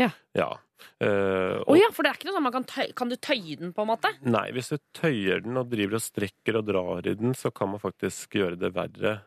Ja. 0.00 0.10
Ja. 0.36 0.50
Uh, 1.00 1.60
og, 1.60 1.74
oh, 1.74 1.76
ja, 1.76 1.90
for 1.92 2.04
det 2.04 2.10
er 2.10 2.16
ikke 2.16 2.30
noe 2.30 2.36
sånn 2.38 2.44
man 2.46 2.54
kan 2.54 2.64
tøy, 2.64 2.86
Kan 2.96 3.10
du 3.10 3.16
tøye 3.20 3.56
den, 3.60 3.72
på 3.76 3.84
en 3.84 3.90
måte? 3.90 4.12
Nei, 4.24 4.46
hvis 4.56 4.70
du 4.72 4.78
tøyer 4.96 5.42
den 5.44 5.60
og 5.60 5.68
driver 5.68 5.98
og 5.98 6.04
strekker 6.04 6.56
og 6.60 6.70
drar 6.70 7.08
i 7.08 7.12
den, 7.20 7.34
så 7.36 7.52
kan 7.52 7.68
man 7.72 7.82
faktisk 7.82 8.38
gjøre 8.40 8.56
det 8.60 8.72
verre. 8.76 9.18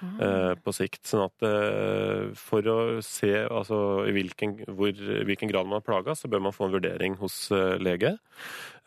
Eh, 0.00 0.52
på 0.60 0.74
sikt. 0.74 1.02
Sånn 1.08 1.26
at 1.26 1.46
eh, 1.46 2.30
for 2.38 2.66
å 2.70 2.78
se 3.04 3.32
altså, 3.46 3.78
i 4.08 4.14
hvilken, 4.16 4.58
hvor, 4.76 4.92
hvilken 5.28 5.50
grad 5.52 5.68
man 5.68 5.80
er 5.80 5.86
plaga, 5.86 6.16
så 6.18 6.30
bør 6.30 6.44
man 6.46 6.56
få 6.56 6.68
en 6.68 6.76
vurdering 6.76 7.16
hos 7.20 7.42
eh, 7.54 7.76
lege. 7.82 8.16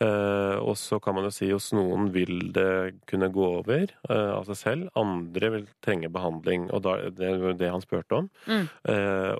Eh, 0.02 0.56
og 0.58 0.74
så 0.80 0.98
kan 1.02 1.16
man 1.16 1.28
jo 1.28 1.34
si 1.34 1.50
hos 1.52 1.70
noen 1.76 2.10
vil 2.14 2.48
det 2.54 2.96
kunne 3.10 3.30
gå 3.34 3.50
over 3.60 3.86
eh, 3.86 4.32
av 4.34 4.48
seg 4.50 4.60
selv. 4.60 4.88
Andre 4.98 5.52
vil 5.58 5.68
trenge 5.84 6.12
behandling, 6.12 6.68
og 6.74 6.84
da, 6.86 6.96
det 7.14 7.30
er 7.30 7.60
det 7.60 7.72
han 7.74 7.84
spurte 7.84 8.22
om. 8.22 8.30
Mm. 8.48 8.66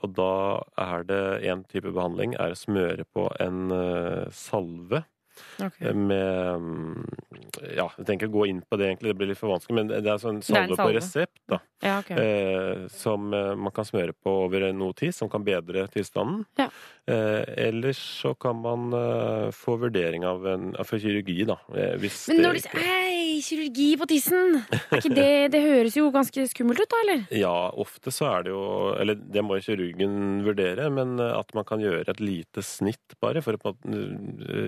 Og 0.05 0.13
da 0.17 0.35
er 0.81 1.05
det 1.09 1.25
en 1.51 1.65
type 1.69 1.91
behandling 1.91 2.37
er 2.41 2.55
å 2.55 2.59
smøre 2.59 3.07
på 3.15 3.27
en 3.43 3.75
salve. 4.35 5.05
Ok. 5.63 5.81
Eh, 5.81 5.95
Med 5.95 6.61
mm, 6.61 7.05
Ja, 7.77 7.89
jeg 7.99 8.07
tenker 8.07 8.31
å 8.31 8.35
gå 8.35 8.47
inn 8.51 8.63
på 8.63 8.79
det, 8.81 8.89
egentlig. 8.93 9.13
Det 9.13 9.19
blir 9.21 9.31
litt 9.33 9.41
for 9.41 9.53
vanskelig. 9.55 9.77
Men 9.81 9.93
det 9.93 10.11
er 10.11 10.21
sånn 10.23 10.41
Det 10.43 10.49
salve 10.49 10.79
på 10.79 10.91
resept, 10.97 11.39
da. 11.51 11.61
Ja, 11.85 11.99
okay. 12.01 12.17
Eh, 12.17 12.87
som 12.89 13.33
eh, 13.37 13.55
man 13.61 13.73
kan 13.77 13.85
smøre 13.89 14.15
på 14.17 14.33
over 14.47 14.71
noe 14.73 14.95
tid, 14.97 15.15
som 15.15 15.29
kan 15.33 15.45
bedre 15.45 15.87
tilstanden. 15.93 16.45
Ja. 16.59 16.69
Eh, 17.07 17.43
ellers 17.69 17.99
så 18.23 18.33
kan 18.41 18.57
man 18.63 18.89
eh, 18.97 19.51
få 19.53 19.77
vurdering 19.83 20.25
av 20.25 20.47
en 20.49 20.71
for 20.89 20.99
kirurgi, 21.03 21.45
da. 21.49 21.59
Eh, 21.77 21.97
hvis 22.01 22.29
Men 22.33 22.41
når 22.47 22.57
de 22.59 22.63
ikke- 22.65 22.85
Hei, 22.85 23.41
kirurgi 23.45 23.89
på 24.01 24.07
tissen! 24.09 24.57
Er 24.73 25.01
ikke 25.01 25.15
det, 25.15 25.51
det 25.53 25.61
høres 25.63 25.97
jo 25.99 26.11
ganske 26.15 26.47
skummelt 26.49 26.81
ut, 26.81 26.89
da, 26.89 26.97
eller? 27.05 27.27
Ja, 27.45 27.71
ofte 27.77 28.13
så 28.15 28.31
er 28.31 28.43
det 28.47 28.53
jo 28.55 28.65
Eller 29.01 29.15
det 29.15 29.43
må 29.45 29.59
jo 29.59 29.67
kirurgen 29.69 30.43
vurdere, 30.47 30.89
men 30.93 31.19
at 31.21 31.53
man 31.55 31.65
kan 31.69 31.81
gjøre 31.83 32.09
et 32.09 32.21
lite 32.21 32.63
snitt 32.65 33.17
bare 33.21 33.43
for 33.45 33.59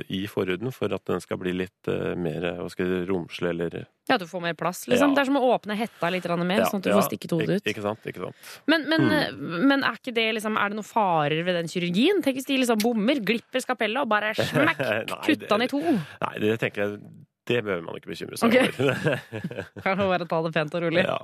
i 0.09 0.27
forhuden 0.31 0.56
for 0.75 0.93
at 0.95 1.05
den 1.09 1.21
skal 1.21 1.39
bli 1.41 1.53
litt 1.57 1.89
eh, 1.91 2.15
mer 2.19 2.45
hva 2.61 2.69
skal 2.73 2.89
det, 2.91 3.01
romslig 3.11 3.51
eller 3.51 3.77
Ja, 4.09 4.17
du 4.19 4.27
får 4.27 4.43
mer 4.43 4.55
plass, 4.55 4.85
liksom. 4.89 5.11
Ja. 5.11 5.15
Det 5.17 5.23
er 5.25 5.29
som 5.31 5.39
å 5.41 5.45
åpne 5.55 5.77
hetta 5.79 6.11
litt 6.11 6.27
mer, 6.39 6.63
Ja, 6.63 6.69
sånn 6.71 6.79
at 6.83 6.87
du 6.87 6.91
ja, 6.91 6.97
får 7.01 7.09
stikket 7.11 7.35
hodet 7.37 7.59
ut. 7.61 7.71
Ikke 7.73 7.83
sant? 7.85 8.07
Ikke 8.07 8.23
sant. 8.25 8.37
Men, 8.67 8.89
men, 8.89 9.07
Mm. 9.07 9.13
eh, 9.13 9.33
men 9.73 9.85
er 9.85 9.99
det 10.03 10.27
liksom 10.39 10.57
Er 10.57 10.69
det 10.71 10.77
noen 10.79 10.89
farer 10.89 11.45
ved 11.45 11.55
den 11.55 11.69
kirurgien? 11.69 12.23
Tenk 12.23 12.37
hvis 12.37 12.47
de 12.47 12.59
liksom 12.59 12.79
bommer, 12.83 13.21
glipper 13.21 13.61
skapellet 13.61 14.01
og 14.03 14.09
bare 14.09 14.35
smekk, 14.37 14.83
kutta 15.27 15.49
den 15.57 15.63
i 15.63 15.69
to. 15.69 15.81
Nei, 15.83 16.35
det 16.41 16.59
tenker 16.61 16.83
jeg 16.87 17.01
Det 17.47 17.63
behøver 17.63 17.83
man 17.87 17.97
ikke 17.97 18.11
bekymre 18.11 18.37
seg 18.37 18.49
okay. 18.49 18.73
over. 18.83 19.21
Kan 19.85 19.99
bare 19.99 20.27
ta 20.27 20.43
det 20.43 20.55
pent 20.55 20.75
og 20.75 20.83
rolig. 20.83 21.05
ja. 21.07 21.19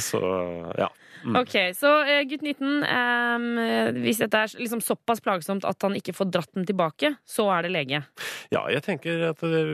Så 0.00 0.20
ja. 0.78 0.88
Mm. 1.24 1.38
Ok, 1.40 1.54
så 1.78 1.92
eh, 2.04 2.22
gutt 2.28 2.44
19 2.44 2.84
um, 2.84 3.46
Hvis 4.04 4.20
dette 4.20 4.42
er 4.44 4.52
liksom 4.60 4.82
såpass 4.84 5.22
plagsomt 5.24 5.64
at 5.68 5.86
han 5.86 5.96
ikke 5.98 6.14
får 6.16 6.30
dratt 6.34 6.52
den 6.56 6.68
tilbake, 6.68 7.14
så 7.24 7.48
er 7.54 7.66
det 7.66 7.74
lege. 7.74 8.02
Ja, 8.52 8.66
jeg 8.72 8.84
tenker 8.84 9.30
at 9.30 9.40
det, 9.40 9.64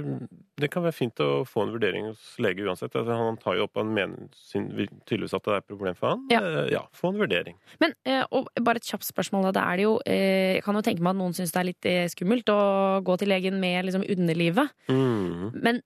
det 0.61 0.71
kan 0.73 0.85
være 0.85 0.97
fint 0.97 1.21
å 1.23 1.43
få 1.49 1.65
en 1.65 1.75
vurdering 1.75 2.11
hos 2.11 2.35
lege 2.43 2.65
uansett. 2.67 2.95
Altså, 2.97 3.17
han 3.17 3.39
tar 3.41 3.59
jo 3.59 3.67
opp 3.67 3.81
han 3.81 3.93
mener 3.95 4.29
tydeligvis 4.53 5.37
at 5.37 5.47
det 5.47 5.55
er 5.55 5.63
et 5.63 5.71
problem 5.71 5.97
for 5.99 6.15
han. 6.15 6.27
Ja. 6.33 6.43
Eh, 6.45 6.71
ja 6.75 6.85
få 6.97 7.13
en 7.13 7.21
vurdering. 7.21 7.59
Men 7.83 7.95
eh, 8.09 8.23
og 8.31 8.51
bare 8.61 8.81
et 8.81 8.89
kjapt 8.89 9.09
spørsmål. 9.09 9.49
Da. 9.49 9.55
Det 9.59 9.65
er 9.65 9.81
det 9.81 9.87
jo, 9.87 9.95
eh, 10.07 10.53
jeg 10.59 10.67
kan 10.67 10.79
jo 10.79 10.85
tenke 10.87 11.05
meg 11.05 11.17
at 11.17 11.21
noen 11.23 11.37
syns 11.37 11.55
det 11.55 11.63
er 11.63 11.71
litt 11.71 11.91
eh, 11.91 12.05
skummelt 12.13 12.53
å 12.53 12.61
gå 13.07 13.19
til 13.21 13.33
legen 13.33 13.61
med 13.63 13.89
liksom, 13.89 14.07
underlivet. 14.17 14.77
Mm. 14.91 15.51
Men 15.61 15.83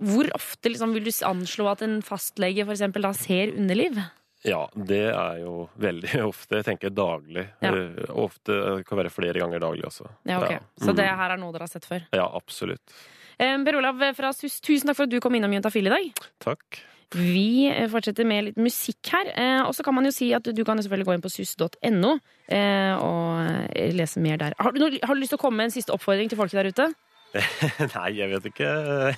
hvor 0.00 0.28
ofte 0.36 0.72
liksom, 0.72 0.94
vil 0.96 1.08
du 1.08 1.12
anslå 1.28 1.68
at 1.72 1.84
en 1.86 1.98
fastlege 2.04 2.64
for 2.64 2.76
eksempel, 2.76 3.06
da 3.06 3.12
ser 3.16 3.54
underliv? 3.56 4.00
Ja, 4.46 4.62
det 4.78 5.02
er 5.10 5.40
jo 5.42 5.68
veldig 5.82 6.22
ofte. 6.30 6.60
Jeg 6.60 6.68
tenker 6.70 6.92
daglig. 6.94 7.46
Ja. 7.64 7.72
Eh, 7.74 8.10
ofte 8.14 8.54
det 8.78 8.86
kan 8.88 9.00
være 9.02 9.10
flere 9.12 9.42
ganger 9.42 9.62
daglig 9.64 9.84
også. 9.88 10.06
Ja, 10.28 10.38
ok. 10.40 10.50
Ja. 10.56 10.60
Så 10.80 10.94
det 10.94 11.06
Mm. 11.10 11.18
her 11.18 11.30
er 11.34 11.40
noe 11.42 11.52
dere 11.56 11.66
har 11.66 11.72
sett 11.72 11.86
før? 11.88 12.04
Ja, 12.14 12.26
absolutt. 12.38 12.94
Eh, 13.38 13.56
Per 13.66 13.76
Olav 13.76 14.00
fra 14.16 14.30
SUS, 14.32 14.60
tusen 14.64 14.86
takk 14.88 14.96
for 14.96 15.04
at 15.10 15.10
du 15.12 15.18
kom 15.20 15.34
innom 15.36 15.52
Juntafil 15.52 15.86
i 15.90 15.92
dag. 15.92 16.22
Takk. 16.40 16.78
Vi 17.14 17.68
eh, 17.70 17.86
fortsetter 17.90 18.26
med 18.26 18.44
litt 18.48 18.56
musikk 18.58 19.10
her. 19.12 19.28
Eh, 19.36 19.60
og 19.66 19.74
så 19.76 19.84
kan 19.86 19.94
man 19.94 20.04
jo 20.08 20.10
si 20.14 20.32
at 20.34 20.42
du 20.42 20.62
kan 20.66 20.78
selvfølgelig 20.82 21.06
gå 21.06 21.14
inn 21.14 21.22
på 21.26 21.30
sus.no 21.30 22.14
eh, 22.48 22.94
og 22.98 23.68
eh, 23.76 23.92
lese 23.94 24.18
mer 24.24 24.40
der. 24.40 24.56
Har 24.58 24.72
du, 24.74 24.80
har 25.02 25.14
du 25.14 25.20
lyst 25.20 25.30
til 25.34 25.38
å 25.38 25.42
komme 25.44 25.60
med 25.60 25.68
en 25.70 25.76
siste 25.76 25.94
oppfordring 25.94 26.30
til 26.32 26.38
folket 26.40 26.58
der 26.62 26.70
ute? 26.72 26.88
Nei, 27.96 28.10
jeg 28.16 28.30
vet 28.32 28.50
ikke. 28.52 28.68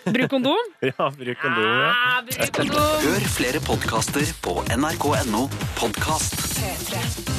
Bruk 0.07 0.31
kondom? 0.33 0.71
ja, 0.91 1.11
bruk 1.15 1.43
kondom. 1.43 1.67
Ja. 1.67 1.91
Ah, 1.95 2.21
bruk 2.27 2.55
kondom! 2.61 3.03
Hør 3.07 3.29
flere 3.39 3.65
podkaster 3.65 4.33
på 4.45 4.61
nrk.no 4.77 5.49
podkast. 5.79 6.41
P3. 6.59 7.38